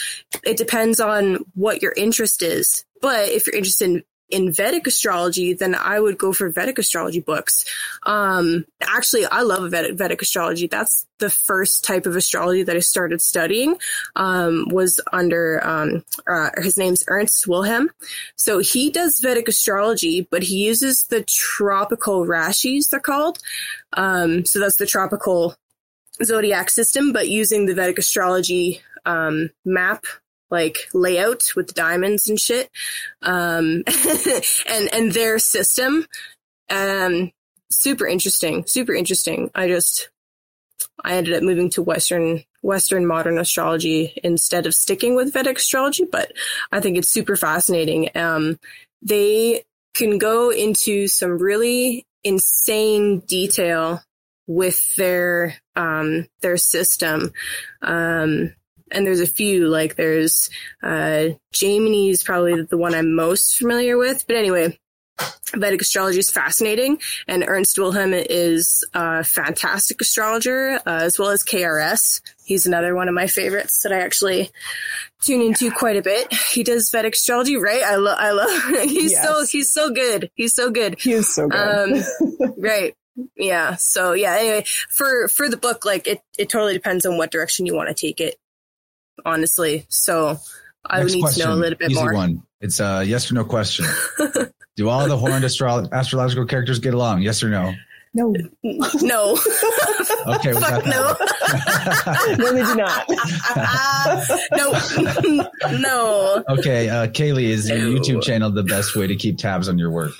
[0.43, 2.87] it depends on what your interest is.
[3.03, 7.21] But if you're interested in in Vedic astrology, then I would go for Vedic astrology
[7.21, 7.65] books.
[8.03, 10.67] Um, actually, I love Vedic, Vedic astrology.
[10.67, 13.79] That's the first type of astrology that I started studying.
[14.17, 17.91] Um, was under um, uh, his name's Ernst Wilhelm.
[18.35, 22.91] So he does Vedic astrology, but he uses the tropical rashis.
[22.91, 23.39] They're called.
[23.93, 25.57] Um, so that's the tropical
[26.25, 30.05] zodiac system, but using the Vedic astrology um, map
[30.51, 32.71] like layout with diamonds and shit,
[33.23, 33.83] um,
[34.69, 36.07] and and their system.
[36.71, 37.33] Um,
[37.71, 39.51] super interesting, super interesting.
[39.55, 40.11] I just
[41.05, 46.05] I ended up moving to Western Western modern astrology instead of sticking with Vedic astrology,
[46.05, 46.33] but
[46.73, 48.11] I think it's super fascinating.
[48.15, 48.59] Um,
[49.03, 49.63] they
[49.95, 54.03] can go into some really insane detail
[54.47, 57.33] with their um, their system.
[57.83, 58.55] Um,
[58.91, 60.51] and there's a few like there's
[60.83, 64.27] uh Jaimini is probably the one I'm most familiar with.
[64.27, 64.79] But anyway,
[65.55, 71.45] Vedic astrology is fascinating, and Ernst Wilhelm is a fantastic astrologer, uh, as well as
[71.45, 72.21] KRS.
[72.45, 74.51] He's another one of my favorites that I actually
[75.23, 76.33] tune into quite a bit.
[76.53, 77.83] He does Vedic astrology, right?
[77.83, 78.63] I love, I love.
[78.83, 79.27] he's yes.
[79.27, 80.31] so he's so good.
[80.35, 81.01] He's so good.
[81.01, 82.05] He's so good.
[82.39, 82.95] Um, right.
[83.37, 83.77] Yeah.
[83.77, 84.37] So yeah.
[84.39, 87.89] Anyway, for for the book, like it, it totally depends on what direction you want
[87.89, 88.37] to take it
[89.25, 89.87] honestly.
[89.89, 90.39] So
[90.85, 91.43] I Next would need question.
[91.43, 92.13] to know a little bit Easy more.
[92.15, 92.43] One.
[92.61, 93.87] It's a yes or no question.
[94.77, 97.23] Do all the horned astro- astrological characters get along?
[97.23, 97.73] Yes or no?
[98.15, 98.35] No.
[99.03, 99.37] No.
[100.27, 101.15] okay, we got no.
[102.37, 103.09] no, they do not.
[104.53, 105.79] no.
[105.79, 106.45] no.
[106.49, 109.91] Okay, uh, Kaylee, is your YouTube channel the best way to keep tabs on your
[109.91, 110.13] work?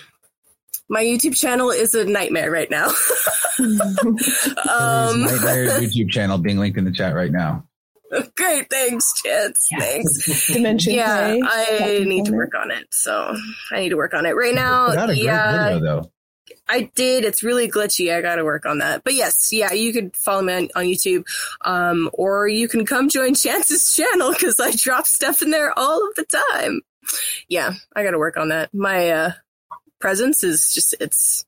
[0.89, 2.89] My YouTube channel is a nightmare right now.
[3.59, 7.65] um, nightmare YouTube channel being linked in the chat right now.
[8.37, 9.69] Great, thanks, Chance.
[9.71, 9.79] Yeah.
[9.79, 10.47] Thanks.
[10.53, 10.95] Dimension.
[10.95, 12.01] Yeah, play.
[12.01, 12.87] I need to work on it.
[12.91, 13.35] So
[13.71, 14.93] I need to work on it right now.
[15.13, 16.11] yeah, video, though.
[16.69, 17.25] I did.
[17.25, 18.15] It's really glitchy.
[18.15, 19.05] I got to work on that.
[19.05, 21.25] But yes, yeah, you could follow me on, on YouTube,
[21.65, 26.09] um, or you can come join Chance's channel because I drop stuff in there all
[26.09, 26.81] of the time.
[27.49, 28.75] Yeah, I got to work on that.
[28.75, 29.33] My uh,
[30.01, 31.45] presence is just it's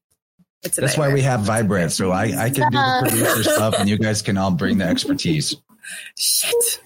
[0.63, 1.09] it's That's nightmare.
[1.11, 1.93] why we have Vibrant.
[1.93, 4.85] So I, I can do the producer stuff and you guys can all bring the
[4.85, 5.57] expertise.
[6.19, 6.81] Shit.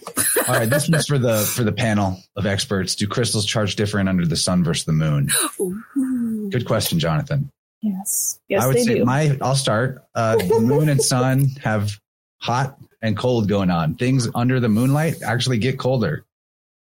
[0.48, 2.94] All right, this one's for the for the panel of experts.
[2.94, 5.28] Do crystals charge different under the sun versus the moon?
[5.60, 6.50] Ooh.
[6.50, 7.50] Good question, Jonathan.
[7.80, 8.38] Yes.
[8.48, 9.04] Yes, I would say do.
[9.04, 10.04] my I'll start.
[10.14, 11.98] Uh, the moon and sun have
[12.40, 13.96] hot and cold going on.
[13.96, 16.24] Things under the moonlight actually get colder.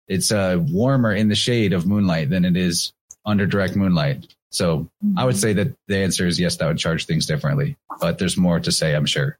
[0.07, 2.93] It's uh, warmer in the shade of moonlight than it is
[3.25, 4.33] under direct moonlight.
[4.49, 5.19] So mm-hmm.
[5.19, 5.41] I would mm-hmm.
[5.41, 7.77] say that the answer is yes, that would charge things differently.
[7.99, 9.37] But there's more to say, I'm sure.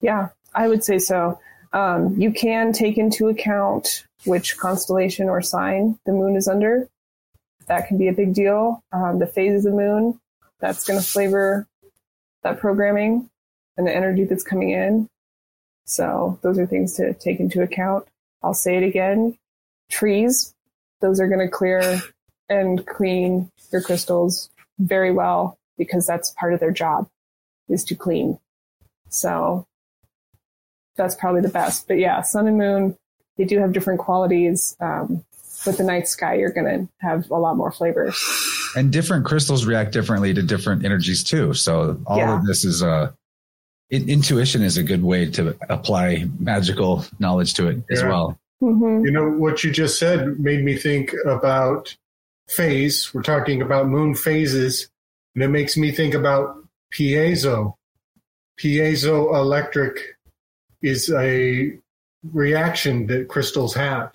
[0.00, 1.38] Yeah, I would say so.
[1.72, 6.88] Um, you can take into account which constellation or sign the moon is under.
[7.66, 8.82] That can be a big deal.
[8.92, 10.20] Um, the phases of the moon,
[10.60, 11.66] that's going to flavor
[12.42, 13.28] that programming
[13.76, 15.08] and the energy that's coming in.
[15.84, 18.06] So those are things to take into account.
[18.42, 19.36] I'll say it again.
[19.90, 20.54] Trees,
[21.00, 22.00] those are going to clear
[22.48, 27.08] and clean your crystals very well because that's part of their job
[27.68, 28.38] is to clean.
[29.08, 29.66] So
[30.96, 31.88] that's probably the best.
[31.88, 32.96] But yeah, sun and moon,
[33.36, 34.76] they do have different qualities.
[34.80, 35.24] Um,
[35.66, 38.16] with the night sky, you're going to have a lot more flavors.
[38.76, 41.54] And different crystals react differently to different energies too.
[41.54, 42.38] So all yeah.
[42.38, 43.10] of this is a uh,
[43.90, 47.96] intuition is a good way to apply magical knowledge to it yeah.
[47.96, 48.38] as well.
[48.62, 49.04] Mm-hmm.
[49.04, 51.96] You know what you just said made me think about
[52.48, 53.12] phase.
[53.12, 54.88] We're talking about moon phases,
[55.34, 56.56] and it makes me think about
[56.92, 57.74] piezo.
[58.58, 59.98] Piezoelectric
[60.82, 61.78] is a
[62.32, 64.12] reaction that crystals have.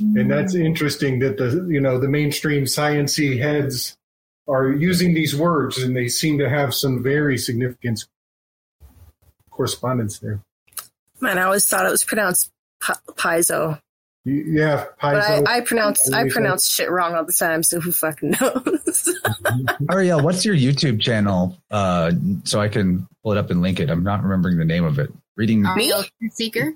[0.00, 0.20] Mm.
[0.20, 3.96] And that's interesting that the you know the mainstream sciency heads
[4.48, 8.04] are using these words and they seem to have some very significant
[9.50, 10.40] correspondence there.
[11.20, 12.50] Man, I always thought it was pronounced
[12.82, 13.78] piezo.
[14.24, 15.44] Yeah, piezo.
[15.44, 19.20] But I, I pronounce I pronounce shit wrong all the time, so who fucking knows?
[19.90, 21.56] Ariel, what's your YouTube channel?
[21.70, 22.12] Uh,
[22.44, 23.90] so I can pull it up and link it.
[23.90, 25.12] I'm not remembering the name of it.
[25.40, 26.74] Reading Ariel Seeker.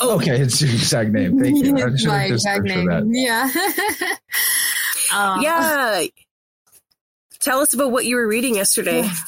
[0.00, 1.38] Oh, okay, it's your exact name.
[1.38, 1.76] Thank you.
[1.76, 3.10] I My exact name.
[3.12, 3.42] Yeah.
[5.14, 6.04] um, yeah.
[7.40, 9.06] Tell us about what you were reading yesterday.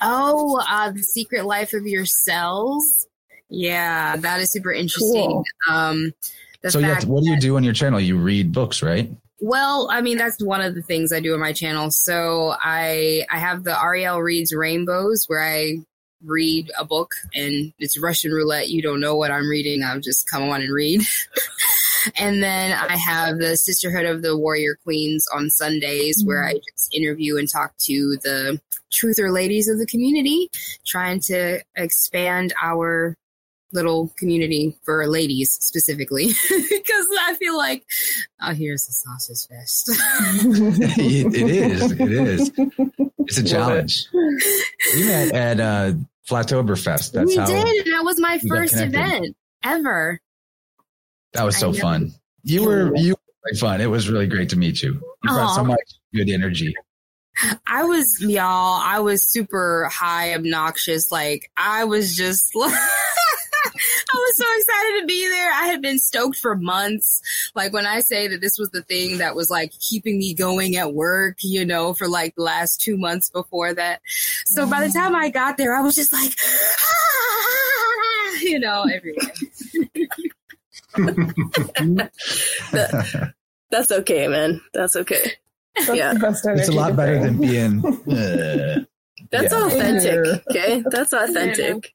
[0.00, 3.08] Oh, uh, the secret life of your cells.
[3.48, 5.28] Yeah, that is super interesting.
[5.28, 5.44] Cool.
[5.68, 6.12] Um,
[6.68, 7.98] so, yeah, what do you do on your channel?
[7.98, 9.10] You read books, right?
[9.40, 11.90] Well, I mean that's one of the things I do on my channel.
[11.90, 15.78] So I I have the Ariel reads rainbows where I
[16.24, 18.68] read a book and it's Russian roulette.
[18.68, 19.82] You don't know what I'm reading.
[19.82, 21.02] I'll just come on and read.
[22.18, 26.48] and then I have the Sisterhood of the Warrior Queens on Sundays where mm.
[26.48, 30.50] I just interview and talk to the truther ladies of the community,
[30.86, 33.16] trying to expand our
[33.72, 37.84] little community for ladies specifically because I feel like
[38.42, 39.90] oh here's the sausage fest.
[40.98, 41.92] it, it is.
[41.92, 42.52] It is.
[43.18, 44.06] It's a challenge.
[44.12, 45.92] We met at uh,
[46.28, 47.12] Flattoberfest.
[47.12, 50.20] That's we how did, and that was my first event ever.
[51.34, 51.78] that was so I know.
[51.78, 52.14] fun.
[52.42, 53.80] You were you were really fun.
[53.80, 54.94] It was really great to meet you.
[55.24, 55.80] You brought so much
[56.14, 56.74] good energy.
[57.66, 61.12] I was y'all, I was super high obnoxious.
[61.12, 62.52] Like I was just
[63.66, 65.52] I was so excited to be there.
[65.52, 67.20] I had been stoked for months.
[67.54, 70.76] Like when I say that this was the thing that was like keeping me going
[70.76, 74.00] at work, you know, for like the last two months before that.
[74.46, 76.32] So by the time I got there, I was just like,
[78.42, 79.32] you know, everywhere.
[83.70, 84.60] That's okay, man.
[84.72, 85.32] That's okay.
[85.76, 86.14] That's Yeah.
[86.20, 87.82] it's a lot better than being.
[88.08, 88.84] Uh,
[89.30, 89.66] That's Yeah.
[89.66, 90.42] authentic.
[90.48, 91.92] Okay, that's authentic.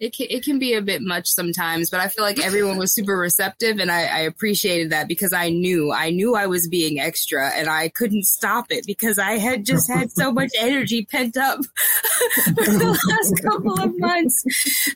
[0.00, 2.92] It can, it can be a bit much sometimes, but I feel like everyone was
[2.92, 6.98] super receptive and I, I appreciated that because I knew, I knew I was being
[6.98, 11.36] extra and I couldn't stop it because I had just had so much energy pent
[11.36, 11.60] up
[12.44, 14.44] for the last couple of months.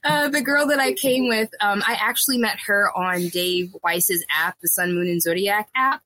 [0.02, 4.24] Uh, the girl that I came with, um, I actually met her on Dave Weiss's
[4.36, 6.02] app, the Sun, Moon, and Zodiac app.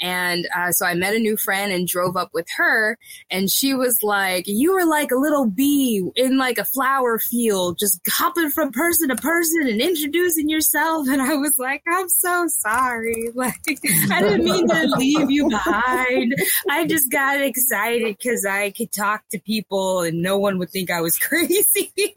[0.00, 2.98] And uh, so I met a new friend and drove up with her,
[3.30, 7.78] and she was like, "You were like a little bee in like a flower field,
[7.78, 12.46] just hopping from person to person and introducing yourself." And I was like, "I'm so
[12.48, 13.28] sorry.
[13.40, 13.54] Like,
[14.10, 16.34] I didn't mean to leave you behind.
[16.68, 20.90] I just got excited because I could talk to people and no one would think
[20.90, 21.92] I was crazy."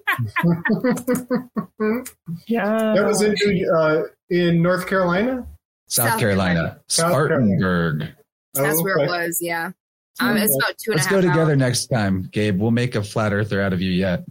[2.47, 2.93] Yeah.
[2.95, 3.35] That was in
[3.75, 5.45] uh, in North Carolina.
[5.93, 7.45] South, South Carolina, South Carolina.
[7.59, 8.07] Spartanburg.
[8.55, 9.37] That's Oh, where it was.
[9.41, 9.71] Yeah.
[10.19, 11.57] Um, it's about two and a Let's go together hours.
[11.57, 12.59] next time, Gabe.
[12.59, 14.23] We'll make a flat earther out of you yet.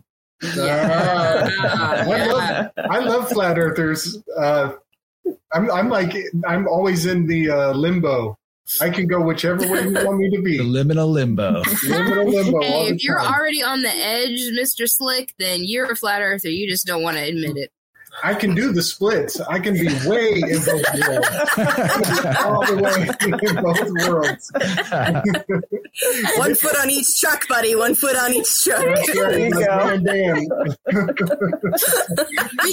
[0.57, 1.49] Yeah.
[1.61, 4.19] I love, I love flat earthers.
[4.37, 4.73] Uh,
[5.53, 6.15] I'm, I'm like,
[6.47, 8.37] I'm always in the uh, limbo.
[8.81, 10.57] I can go whichever way you want me to be.
[10.59, 11.63] The liminal limbo.
[11.63, 12.61] Liminal limbo.
[12.61, 13.33] Hey, if you're time.
[13.35, 14.89] already on the edge, Mr.
[14.89, 16.49] Slick, then you're a flat earther.
[16.49, 17.71] You just don't want to admit it.
[18.23, 19.41] I can do the splits.
[19.41, 21.29] I can be way in both worlds.
[22.45, 23.09] All the way
[23.49, 24.53] in both worlds.
[26.39, 27.75] One foot on each truck, buddy.
[27.75, 28.83] One foot on each truck.
[28.85, 29.13] That's.
[29.13, 29.97] There you go.
[29.99, 30.45] damn.
[30.45, 30.49] Be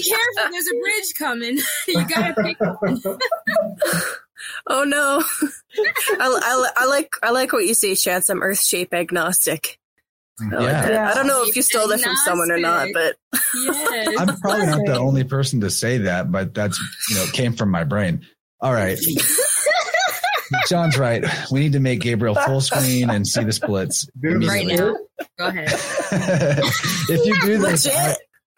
[0.03, 1.57] careful, there's a bridge coming.
[1.87, 2.57] you gotta pick
[4.67, 5.23] Oh no.
[6.19, 8.29] I, I, I like I like what you say, Chance.
[8.29, 9.79] I'm Earth shape agnostic.
[10.41, 10.81] I, Yeah.
[10.81, 10.91] that.
[10.91, 11.09] Yeah.
[11.11, 13.15] I don't know if you stole that from someone or not, but
[13.55, 14.15] Yes.
[14.19, 16.79] I'm probably not the only person to say that, but that's
[17.09, 18.25] you know came from my brain.
[18.61, 18.97] All right.
[20.67, 21.23] John's right.
[21.51, 24.75] We need to make Gabriel full screen and see the splits right immediately.
[24.77, 24.95] now.
[25.37, 25.67] Go ahead.
[25.71, 28.15] if you do this, I-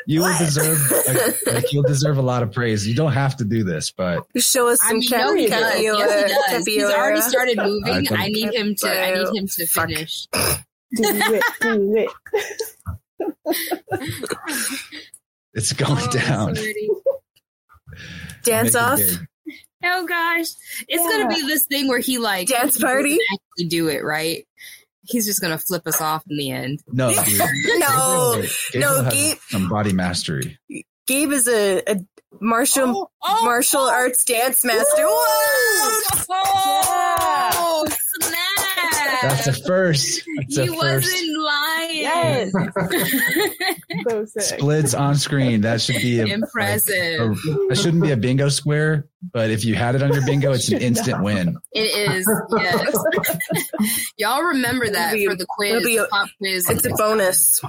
[0.08, 2.88] you will deserve like, like, you'll deserve a lot of praise.
[2.88, 5.62] You don't have to do this, but show us I some mean, no, he does.
[5.62, 5.86] Yes, he
[6.56, 6.66] does.
[6.66, 8.08] He's already started moving.
[8.08, 8.16] Okay.
[8.16, 8.88] I need him to.
[8.90, 9.90] I need him to Fuck.
[9.90, 10.28] finish.
[10.96, 11.44] Do it.
[11.62, 12.10] Do it.
[15.54, 16.56] it's going Oh, down.
[18.44, 19.00] Dance off.
[19.84, 20.48] Oh gosh,
[20.88, 21.10] it's Yeah.
[21.10, 23.18] gonna be this thing where he like Dance party?
[23.34, 24.48] Actually, do it right.
[25.04, 26.82] He's just gonna flip us off in the end.
[26.92, 27.18] No, dude.
[27.80, 30.60] No, Gabriel- no, Gabriel Gabe- some body mastery.
[31.08, 32.00] Gabe is a, a
[32.40, 33.90] martial oh, oh martial oh.
[33.92, 35.04] arts dance master.
[35.04, 36.22] Whoa!
[36.34, 37.86] Oh,
[38.22, 38.38] snap!
[39.22, 40.24] That's a first.
[40.38, 40.78] That's he a first.
[40.78, 42.02] wasn't lying.
[42.02, 42.52] Yes.
[44.10, 44.42] So sick.
[44.60, 45.62] Splits on screen.
[45.62, 47.20] That should be a, Impressive.
[47.20, 50.54] a- that shouldn't be a bingo square, but if you had it on your bingo,
[50.54, 51.58] it's an instant win.
[51.74, 52.28] It is,
[52.58, 52.96] yes.
[54.18, 56.70] Y'all remember that be- for the quiz, it'll be a- pop quiz.
[56.70, 57.60] It's a bonus.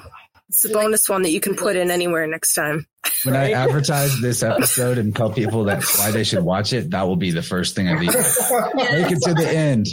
[0.49, 2.87] It's a bonus one that you can put in anywhere next time.
[3.25, 7.03] When I advertise this episode and tell people that why they should watch it, that
[7.09, 8.09] will be the first thing I leave.
[8.15, 9.87] Make it to the end.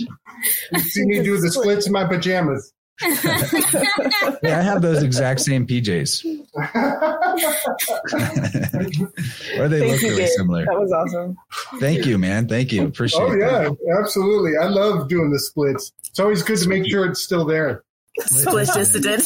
[0.71, 2.73] You see me do the splits in my pajamas.
[3.01, 6.25] Yeah, I have those exact same PJs.
[9.59, 10.29] or they Thank look you, really Gabe.
[10.29, 10.65] similar.
[10.65, 11.37] That was awesome.
[11.79, 12.47] Thank you, man.
[12.47, 12.85] Thank you.
[12.85, 13.39] Appreciate oh it.
[13.39, 14.57] yeah, absolutely.
[14.57, 15.93] I love doing the splits.
[16.09, 17.83] It's always good to make sure it's still there.
[18.19, 19.21] Split just did.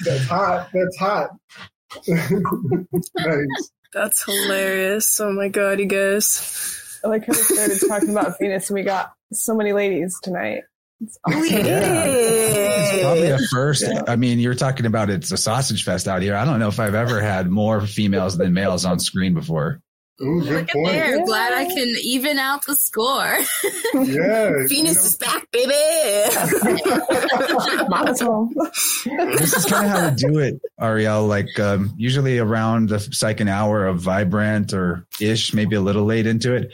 [0.00, 0.68] That's hot.
[0.72, 1.30] That's hot.
[2.08, 3.70] nice.
[3.96, 5.18] That's hilarious.
[5.20, 7.00] Oh my god, you guys.
[7.02, 10.64] I like how we started talking about Venus and we got so many ladies tonight.
[11.00, 11.48] It's We awesome.
[11.48, 13.48] did It's probably a it.
[13.50, 13.84] first.
[14.06, 16.36] I mean, you're talking about it's a sausage fest out here.
[16.36, 19.80] I don't know if I've ever had more females than males on screen before.
[20.22, 20.86] Ooh, good Look at point.
[20.92, 21.16] there.
[21.18, 21.24] Yeah.
[21.26, 23.36] Glad I can even out the score.
[23.94, 24.52] Yeah.
[24.68, 25.72] Venus is back, baby.
[27.88, 28.48] Mazel.
[29.04, 31.26] This is kind of how we do it, Ariel.
[31.26, 36.26] Like um, usually around the second hour of Vibrant or ish, maybe a little late
[36.26, 36.70] into it.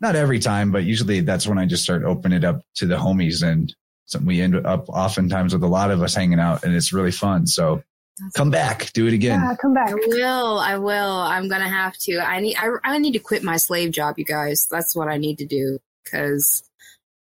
[0.00, 2.96] Not every time, but usually that's when I just start opening it up to the
[2.96, 3.74] homies, and
[4.06, 7.12] so we end up oftentimes with a lot of us hanging out, and it's really
[7.12, 7.46] fun.
[7.46, 7.82] So
[8.34, 9.40] come back, do it again.
[9.40, 9.90] Yeah, come back.
[9.90, 10.58] I will.
[10.58, 11.10] I will.
[11.18, 12.18] I'm gonna have to.
[12.18, 12.56] I need.
[12.56, 14.66] I, I need to quit my slave job, you guys.
[14.70, 16.62] That's what I need to do because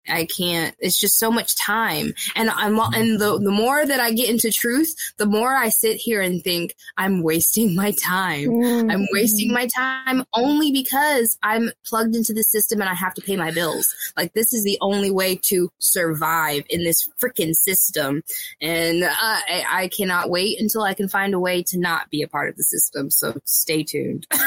[0.07, 0.75] I can't.
[0.79, 4.51] It's just so much time, and I'm and the the more that I get into
[4.51, 8.49] truth, the more I sit here and think I'm wasting my time.
[8.49, 8.91] Mm-hmm.
[8.91, 13.21] I'm wasting my time only because I'm plugged into the system and I have to
[13.21, 13.93] pay my bills.
[14.17, 18.23] Like this is the only way to survive in this freaking system,
[18.61, 22.21] and uh, I, I cannot wait until I can find a way to not be
[22.21, 23.09] a part of the system.
[23.09, 24.27] So stay tuned.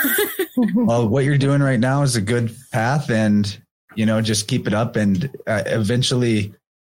[0.74, 3.60] Well, what you're doing right now is a good path, and
[3.98, 6.54] you know, just keep it up, and uh, eventually,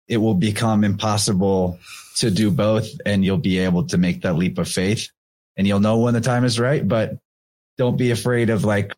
[0.09, 1.79] it will become impossible
[2.17, 5.07] to do both, and you'll be able to make that leap of faith,
[5.55, 6.85] and you'll know when the time is right.
[6.85, 7.17] But
[7.77, 8.93] don't be afraid of like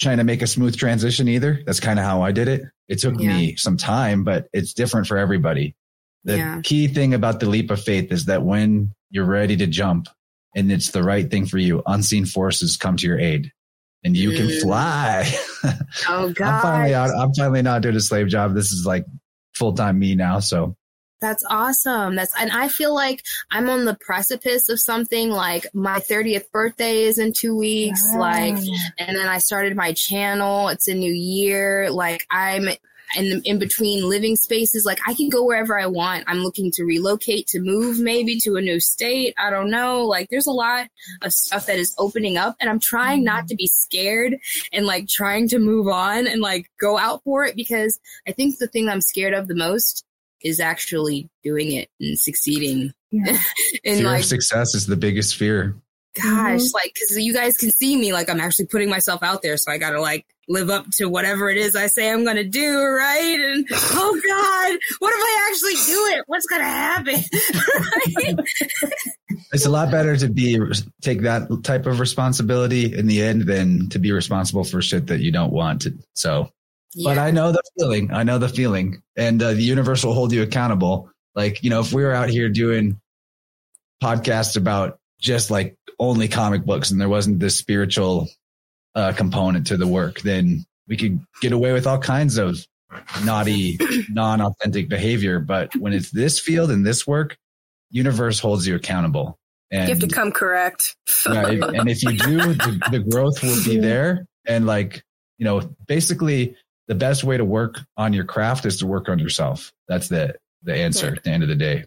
[0.00, 1.60] trying to make a smooth transition either.
[1.66, 2.62] That's kind of how I did it.
[2.86, 3.36] It took Yeah.
[3.36, 5.74] me some time, but it's different for everybody.
[6.22, 6.60] The Yeah.
[6.62, 10.06] key thing about the leap of faith is that when you're ready to jump
[10.54, 13.50] and it's the right thing for you, unseen forces come to your aid
[14.04, 14.60] and you can Mm.
[14.62, 15.32] fly.
[16.08, 17.16] Oh I'm finally God, out.
[17.18, 18.54] I'm finally not doing a slave job.
[18.54, 19.04] This is like
[19.54, 20.40] full time me now.
[20.40, 20.76] So
[21.20, 22.16] that's awesome.
[22.16, 25.28] That's and I feel like I'm on the precipice of something.
[25.30, 28.02] Like my 30th birthday is in two weeks.
[28.16, 28.56] Like
[28.98, 30.68] and then I started my channel.
[30.68, 31.90] It's a new year.
[31.90, 32.68] Like I'm
[33.16, 34.84] in in between living spaces.
[34.84, 36.24] Like I can go wherever I want.
[36.26, 39.34] I'm looking to relocate, to move maybe to a new state.
[39.38, 40.04] I don't know.
[40.04, 40.88] Like there's a lot
[41.22, 44.36] of stuff that is opening up, and I'm trying not to be scared
[44.72, 48.58] and like trying to move on and like go out for it because I think
[48.58, 50.04] the thing I'm scared of the most
[50.42, 52.92] is actually doing it and succeeding.
[53.10, 53.38] Yeah.
[53.84, 55.76] and fear like of success is the biggest fear.
[56.14, 56.74] Gosh, Mhm.
[56.74, 59.56] like, cause you guys can see me, like, I'm actually putting myself out there.
[59.56, 62.78] So I gotta, like, live up to whatever it is I say I'm gonna do,
[62.82, 63.38] right?
[63.40, 66.24] And, oh God, what if I actually do it?
[66.26, 67.16] What's gonna happen?
[69.52, 70.58] It's a lot better to be
[71.00, 75.20] take that type of responsibility in the end than to be responsible for shit that
[75.20, 75.98] you don't want to.
[76.14, 76.50] So
[77.02, 78.12] But I know the feeling.
[78.12, 81.10] I know the feeling, and uh, the universe will hold you accountable.
[81.34, 83.00] Like you know, if we were out here doing
[84.02, 88.28] podcasts about just like only comic books, and there wasn't this spiritual
[88.94, 92.66] uh, component to the work, then we could get away with all kinds of
[93.24, 93.78] naughty,
[94.10, 95.38] non-authentic behavior.
[95.38, 97.36] But when it's this field and this work,
[97.90, 99.38] universe holds you accountable.
[99.70, 100.96] And You have to come correct.
[101.26, 104.26] yeah, and if you do, the, the growth will be there.
[104.46, 105.04] And like,
[105.38, 106.56] you know, basically
[106.88, 109.72] the best way to work on your craft is to work on yourself.
[109.86, 111.84] That's the the answer at the end of the day.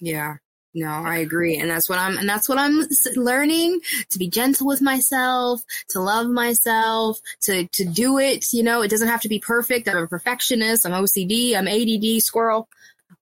[0.00, 0.36] Yeah.
[0.74, 1.56] No, I agree.
[1.56, 2.82] And that's what I'm, and that's what I'm
[3.14, 3.80] learning
[4.10, 8.52] to be gentle with myself, to love myself, to, to do it.
[8.52, 9.88] You know, it doesn't have to be perfect.
[9.88, 10.84] I'm a perfectionist.
[10.84, 11.56] I'm OCD.
[11.56, 12.68] I'm ADD squirrel.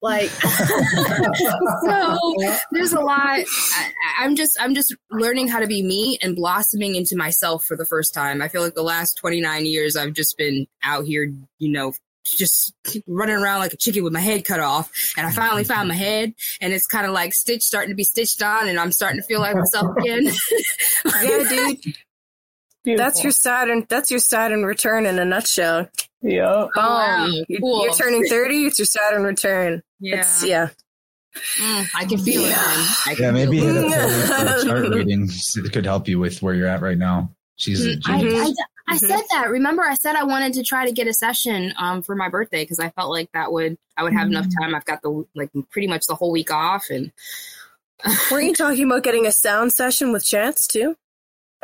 [0.01, 0.31] Like,
[1.85, 2.19] so
[2.73, 3.39] there's a lot.
[3.39, 7.77] I, I'm just, I'm just learning how to be me and blossoming into myself for
[7.77, 8.43] the first time.
[8.43, 11.93] I feel like the last 29 years I've just been out here, you know,
[12.24, 12.73] just
[13.07, 14.90] running around like a chicken with my head cut off.
[15.16, 18.05] And I finally found my head and it's kind of like stitch starting to be
[18.05, 20.24] stitched on and I'm starting to feel like myself again.
[21.23, 21.78] yeah, dude.
[22.85, 23.05] Beautiful.
[23.05, 23.86] That's your Saturn.
[23.89, 25.89] That's your Saturn return in a nutshell.
[26.20, 26.47] Yeah.
[26.53, 27.27] Oh, wow.
[27.49, 27.85] You're, Cool.
[27.85, 28.65] you're turning thirty.
[28.66, 29.82] It's your Saturn return.
[30.01, 30.20] yeah.
[30.20, 30.69] It's, yeah.
[31.61, 32.51] Mm, I can feel it.
[32.51, 32.59] Man.
[33.07, 33.85] I can Yeah, maybe feel it.
[33.85, 33.90] up
[34.47, 35.28] the the chart reading
[35.70, 37.31] could help you with where you're at right now.
[37.57, 38.57] She's a Mm, I, genius.
[38.88, 39.48] I, I said that.
[39.48, 42.62] Remember, I said I wanted to try to get a session um, for my birthday
[42.62, 44.74] because I felt like that would I would have enough time.
[44.74, 47.12] I've got the like pretty much the whole week off, and
[48.30, 50.96] Weren't you talking about getting a sound session with Chance too?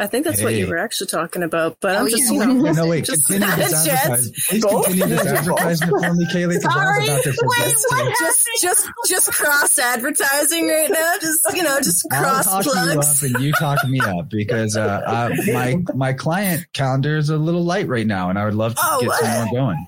[0.00, 1.78] I think that's what you were actually talking about.
[1.80, 2.44] But Oh, I'm just, yeah.
[2.44, 3.04] you know, no, wait.
[3.04, 4.36] Just- Continue this advertisement.
[4.48, 4.84] Please both?
[4.86, 7.76] continue this advertisement for me, Kaylee, because I was about to Wait,
[8.06, 8.14] what?
[8.20, 11.14] Just, just, just cross advertising right now.
[11.20, 14.28] Just, you know, just cross I'll cross talk you up and you talk me up
[14.30, 18.44] because uh, uh, my my client calendar is a little light right now, and I
[18.44, 19.86] would love to Oh, get some more going.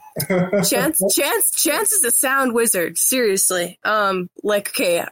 [0.65, 2.99] Chance, Chance, Chance is a sound wizard.
[2.99, 3.79] Seriously.
[3.85, 5.05] Um, like, okay,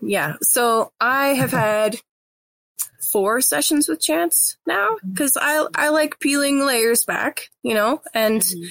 [0.00, 0.34] yeah.
[0.42, 1.96] So I have had
[3.10, 8.40] four sessions with Chance now because I I like peeling layers back, you know, and
[8.40, 8.68] mm-hmm.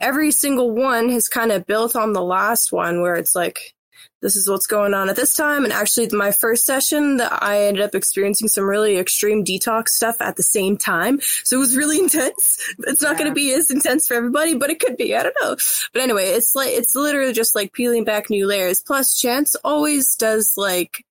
[0.00, 3.76] every single one has kind of built on the last one where it's like
[4.22, 5.64] this is what's going on at this time.
[5.64, 10.20] And actually, my first session that I ended up experiencing some really extreme detox stuff
[10.20, 11.20] at the same time.
[11.44, 12.58] So it was really intense.
[12.80, 13.18] It's not yeah.
[13.18, 15.14] going to be as intense for everybody, but it could be.
[15.14, 15.56] I don't know.
[15.92, 18.82] But anyway, it's like, it's literally just like peeling back new layers.
[18.82, 21.04] Plus, Chance always does like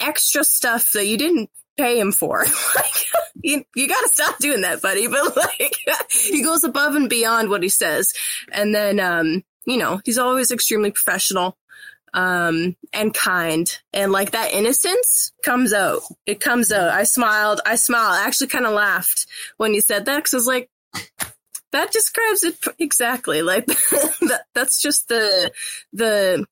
[0.00, 2.44] extra stuff that you didn't pay him for.
[2.76, 3.06] like,
[3.42, 5.06] you, you got to stop doing that, buddy.
[5.06, 5.76] But like,
[6.10, 8.12] he goes above and beyond what he says.
[8.52, 11.56] And then, um, you know, he's always extremely professional
[12.14, 13.66] um, and kind.
[13.92, 16.02] And like that innocence comes out.
[16.26, 16.90] It comes out.
[16.90, 17.60] I smiled.
[17.64, 18.14] I smiled.
[18.14, 19.26] I actually kind of laughed
[19.56, 20.70] when you said that because I was like,
[21.72, 23.42] that describes it exactly.
[23.42, 25.52] Like that, that's just the,
[25.92, 26.44] the,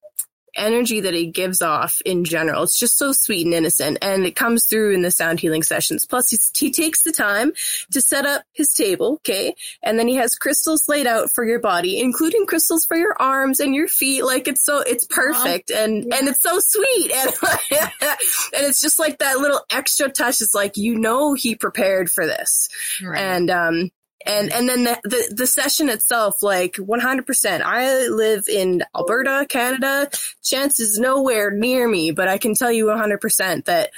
[0.59, 2.63] energy that he gives off in general.
[2.63, 6.07] It's just so sweet and innocent, and it comes through in the sound healing sessions.
[6.07, 7.53] Plus, he takes the time
[7.93, 11.61] to set up his table, okay, and then he has crystals laid out for your
[11.61, 14.25] body, including crystals for your arms and your feet.
[14.25, 16.17] Like it's so it's perfect, and yeah.
[16.17, 17.33] and it's so sweet, and
[17.71, 20.41] and it's just like that little extra touch.
[20.41, 22.69] It's like you know he prepared for this,
[23.03, 23.21] right.
[23.21, 23.91] and um
[24.27, 30.11] and and then the, the, the session itself like 100% i live in alberta canada.
[30.43, 33.91] Chance is nowhere near me but i can tell you 100% that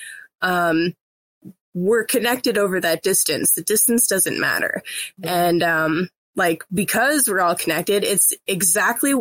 [0.42, 0.94] um
[1.74, 3.52] we're connected over that distance.
[3.52, 4.82] The distance doesn't matter.
[5.22, 9.12] And um like because we're all connected it's exactly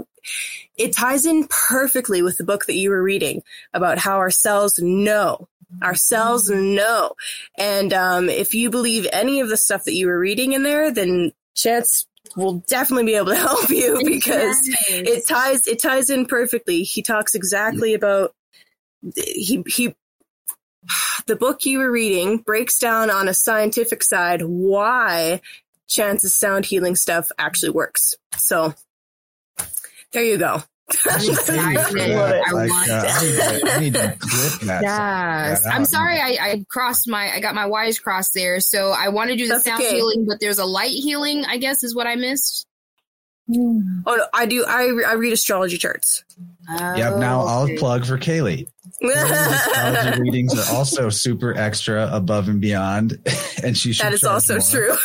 [0.78, 3.42] it ties in perfectly with the book that you were reading
[3.74, 5.49] about how our cells know
[5.82, 7.12] our cells know.
[7.58, 10.92] And um, if you believe any of the stuff that you were reading in there,
[10.92, 14.58] then Chance will definitely be able to help you because
[14.90, 16.84] it ties it ties in perfectly.
[16.84, 18.34] He talks exactly about
[19.16, 19.96] he he
[21.28, 25.42] the book you were reading breaks down on a scientific side why
[25.88, 28.16] Chance's sound healing stuff actually works.
[28.38, 28.74] So
[30.12, 30.64] there you go.
[31.06, 31.78] I'm excited.
[32.48, 33.04] I, like, want uh,
[33.76, 34.82] I, need to, clip that.
[34.82, 35.66] Yes.
[35.66, 38.60] I'm sorry I, I, crossed my I got my wires crossed there.
[38.60, 39.96] So I want to do the That's sound okay.
[39.96, 42.66] healing, but there's a light healing, I guess, is what I missed.
[43.52, 44.64] Oh no, I do.
[44.68, 46.24] I I read astrology charts.
[46.70, 47.18] Oh, yep.
[47.18, 48.68] Now I'll plug for Kaylee.
[49.02, 53.18] astrology readings are also super extra, above and beyond,
[53.64, 54.70] and she that is also more.
[54.70, 54.96] true.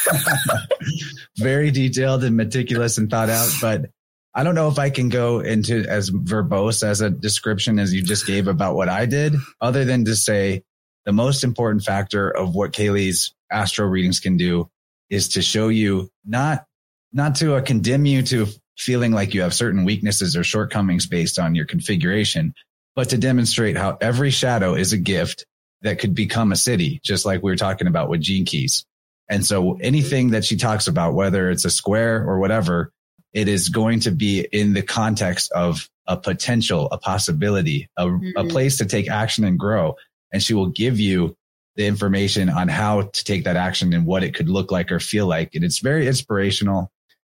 [1.38, 3.86] Very detailed and meticulous and thought out, but
[4.34, 8.02] I don't know if I can go into as verbose as a description as you
[8.02, 10.62] just gave about what I did, other than to say
[11.04, 14.68] the most important factor of what Kaylee's astro readings can do
[15.10, 16.64] is to show you not
[17.12, 18.46] not to uh, condemn you to
[18.76, 22.52] feeling like you have certain weaknesses or shortcomings based on your configuration,
[22.96, 25.46] but to demonstrate how every shadow is a gift
[25.82, 28.84] that could become a siddhi, just like we were talking about with gene keys.
[29.28, 32.90] And so anything that she talks about, whether it's a square or whatever,
[33.34, 38.30] it is going to be in the context of a potential, a possibility, a, mm-hmm.
[38.36, 39.96] a place to take action and grow.
[40.32, 41.36] And she will give you
[41.76, 45.00] the information on how to take that action and what it could look like or
[45.00, 45.54] feel like.
[45.54, 46.90] And it's very inspirational.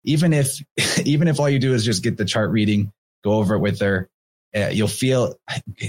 [0.05, 0.61] Even if,
[1.05, 2.93] even if all you do is just get the chart reading,
[3.23, 4.09] go over it with her,
[4.55, 5.35] uh, you'll feel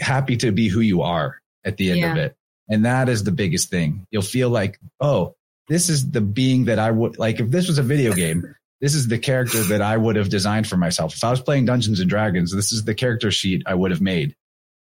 [0.01, 2.13] happy to be who you are at the end yeah.
[2.13, 2.37] of it.
[2.69, 4.07] And that is the biggest thing.
[4.11, 5.35] You'll feel like, oh,
[5.69, 7.41] this is the being that I would like.
[7.41, 10.67] If this was a video game, this is the character that I would have designed
[10.67, 11.15] for myself.
[11.15, 14.01] If I was playing Dungeons and Dragons, this is the character sheet I would have
[14.01, 14.35] made.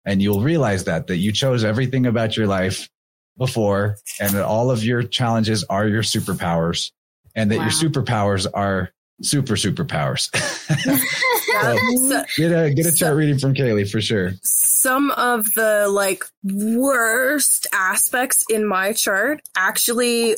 [0.05, 2.89] And you'll realize that, that you chose everything about your life
[3.38, 6.91] before and that all of your challenges are your superpowers
[7.35, 7.63] and that wow.
[7.63, 10.30] your superpowers are super superpowers.
[12.07, 14.31] so, get a get a chart reading from Kaylee for sure.
[14.43, 20.35] Some of the like worst aspects in my chart actually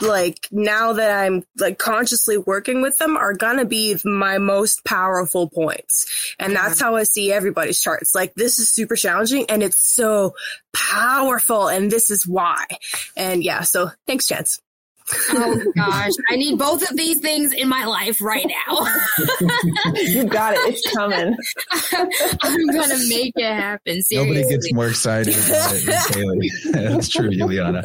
[0.00, 5.48] like now that I'm like consciously working with them are gonna be my most powerful
[5.48, 6.34] points.
[6.38, 8.14] And that's how I see everybody's charts.
[8.14, 10.34] Like this is super challenging and it's so
[10.72, 12.64] powerful and this is why.
[13.16, 14.60] And yeah, so thanks, Chance.
[15.30, 18.86] Oh gosh, I need both of these things in my life right now.
[19.94, 20.60] you got it.
[20.68, 21.36] It's coming.
[22.42, 24.02] I'm gonna make it happen.
[24.02, 24.16] Seriously.
[24.16, 27.82] Nobody gets more excited about it than That's true, Juliana.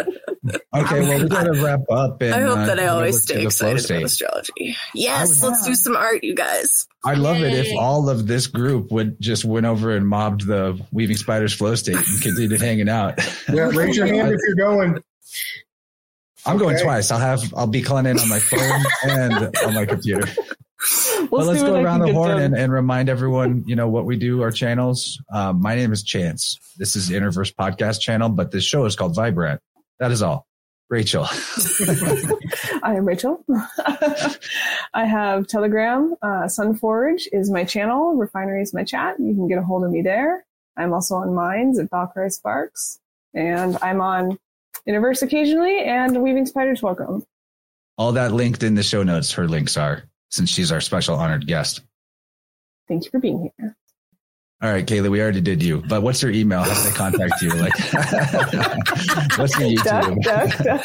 [0.74, 2.22] Okay, well, we're gonna wrap up.
[2.22, 4.78] And, I hope uh, that I always stay excited about astrology.
[4.94, 6.88] Yes, would, let's do some art, you guys.
[7.04, 7.52] I'd love Yay.
[7.52, 11.54] it if all of this group would just went over and mobbed the Weaving Spiders
[11.54, 13.20] flow state and continued hanging out.
[13.52, 15.02] Yeah, raise your hand if you're going.
[16.48, 16.66] I'm okay.
[16.66, 17.12] going twice.
[17.12, 20.28] I'll have I'll be calling in on my phone and on my computer.
[21.32, 24.44] We'll let's go around the horn and, and, remind everyone, you know, what we do,
[24.44, 25.22] our channels.
[25.34, 26.60] Um, my name is Chance.
[26.78, 29.60] This is Interverse Podcast channel, but this show is called Vibrant.
[30.00, 30.48] That is all.
[30.90, 31.26] Rachel.
[32.84, 33.44] I am Rachel.
[34.94, 36.16] I have Telegram.
[36.22, 38.16] Uh, Sunforge is my channel.
[38.16, 39.20] Refinery is my chat.
[39.20, 40.46] You can get a hold of me there.
[40.78, 43.00] I'm also on Minds at Valkyrie Sparks.
[43.34, 44.38] And I'm on
[44.88, 47.24] Universe occasionally and Weaving Spiders Welcome.
[47.98, 49.34] All that linked in the show notes.
[49.34, 51.82] Her links are, since she's our special honored guest.
[52.88, 53.76] Thank you for being here.
[54.60, 56.64] All right, Kaylee, we already did you, but what's your email?
[56.64, 57.50] How do they contact you?
[57.50, 57.78] Like,
[59.38, 60.22] what's your YouTube?
[60.24, 60.84] Duck, duck,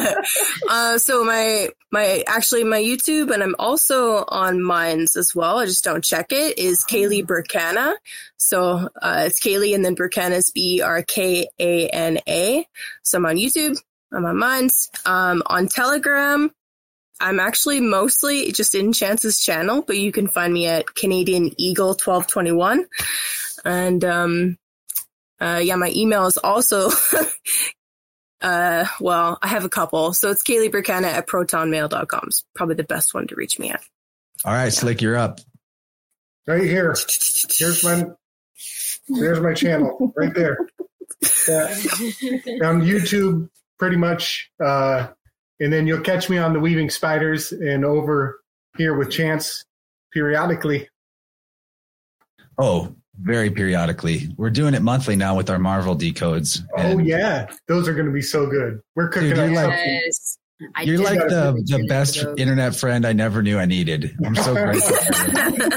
[0.00, 0.24] duck.
[0.68, 5.60] uh, so my my actually my YouTube, and I'm also on Minds as well.
[5.60, 6.58] I just don't check it.
[6.58, 7.94] Is Kaylee Berkana?
[8.36, 12.66] So uh, it's Kaylee, and then Berkana is B R K A N A.
[13.04, 13.76] So I'm on YouTube.
[14.12, 14.90] I'm on Minds.
[15.06, 16.50] Um, on Telegram,
[17.20, 21.88] I'm actually mostly just in Chance's channel, but you can find me at Canadian Eagle
[21.88, 22.86] 1221.
[23.64, 24.58] And, um,
[25.40, 26.90] uh, yeah, my email is also,
[28.40, 30.12] uh, well, I have a couple.
[30.12, 32.24] So it's Kaylee Berkana at protonmail.com.
[32.26, 33.82] It's probably the best one to reach me at.
[34.44, 35.40] All right, Slick, you're up.
[36.46, 36.94] Right here.
[37.56, 38.04] Here's my,
[39.08, 40.58] there's my channel right there.
[41.48, 41.68] Yeah.
[42.64, 45.08] On YouTube, pretty much, uh,
[45.60, 48.40] and then you'll catch me on the Weaving Spiders and over
[48.76, 49.64] here with Chance
[50.12, 50.88] periodically.
[52.58, 54.28] Oh, very periodically.
[54.36, 56.62] We're doing it monthly now with our Marvel decodes.
[56.76, 58.80] Oh yeah, those are going to be so good.
[58.96, 60.38] We're cooking Dude, you're up like, yes.
[60.82, 64.16] You're like the, the best internet friend I never knew I needed.
[64.24, 64.96] I'm so grateful.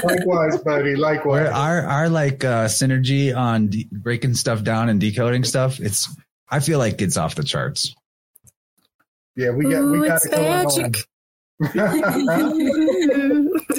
[0.08, 0.94] likewise, buddy.
[0.94, 1.48] Likewise.
[1.48, 5.80] Our our like uh, synergy on de- breaking stuff down and decoding stuff.
[5.80, 6.08] It's
[6.48, 7.94] I feel like it's off the charts.
[9.38, 10.94] Yeah, we got Ooh, we got it going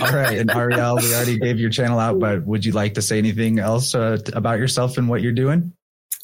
[0.02, 3.02] All right, and Ariel, we already gave your channel out, but would you like to
[3.02, 5.74] say anything else uh, about yourself and what you're doing?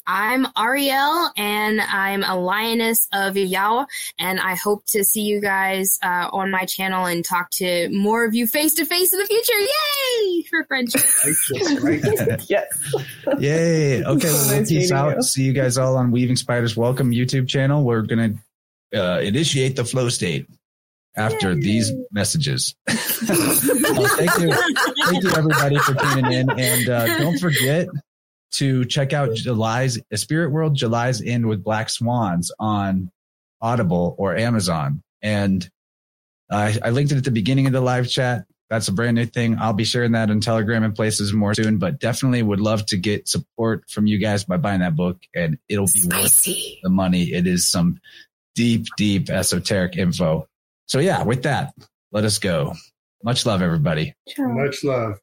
[0.06, 3.86] I'm Ariel, and I'm a lioness of Yao,
[4.18, 8.24] and I hope to see you guys uh, on my channel and talk to more
[8.24, 9.58] of you face to face in the future.
[9.58, 11.02] Yay for friendship!
[12.48, 12.94] yes.
[13.38, 14.02] Yay.
[14.02, 15.16] Okay, well, nice peace out.
[15.16, 15.22] You.
[15.22, 17.84] See you guys all on Weaving Spiders Welcome YouTube channel.
[17.84, 18.34] We're gonna
[18.94, 20.46] uh, initiate the flow state
[21.16, 21.60] after Yay.
[21.60, 22.74] these messages.
[22.88, 22.96] well,
[24.16, 24.52] thank you,
[25.04, 27.88] thank you everybody for tuning in, and uh, don't forget
[28.52, 33.10] to check out July's Spirit World July's End with Black Swans on
[33.60, 35.68] Audible or Amazon, and
[36.50, 38.44] I, I linked it at the beginning of the live chat.
[38.68, 39.58] That's a brand new thing.
[39.58, 42.96] I'll be sharing that on Telegram and places more soon, but definitely would love to
[42.96, 46.50] get support from you guys by buying that book and it'll be Spicy.
[46.50, 47.22] worth the money.
[47.32, 48.00] It is some
[48.56, 50.48] deep, deep esoteric info.
[50.86, 51.72] So yeah, with that,
[52.10, 52.74] let us go.
[53.22, 54.14] Much love, everybody.
[54.28, 54.48] Ciao.
[54.48, 55.18] Much love.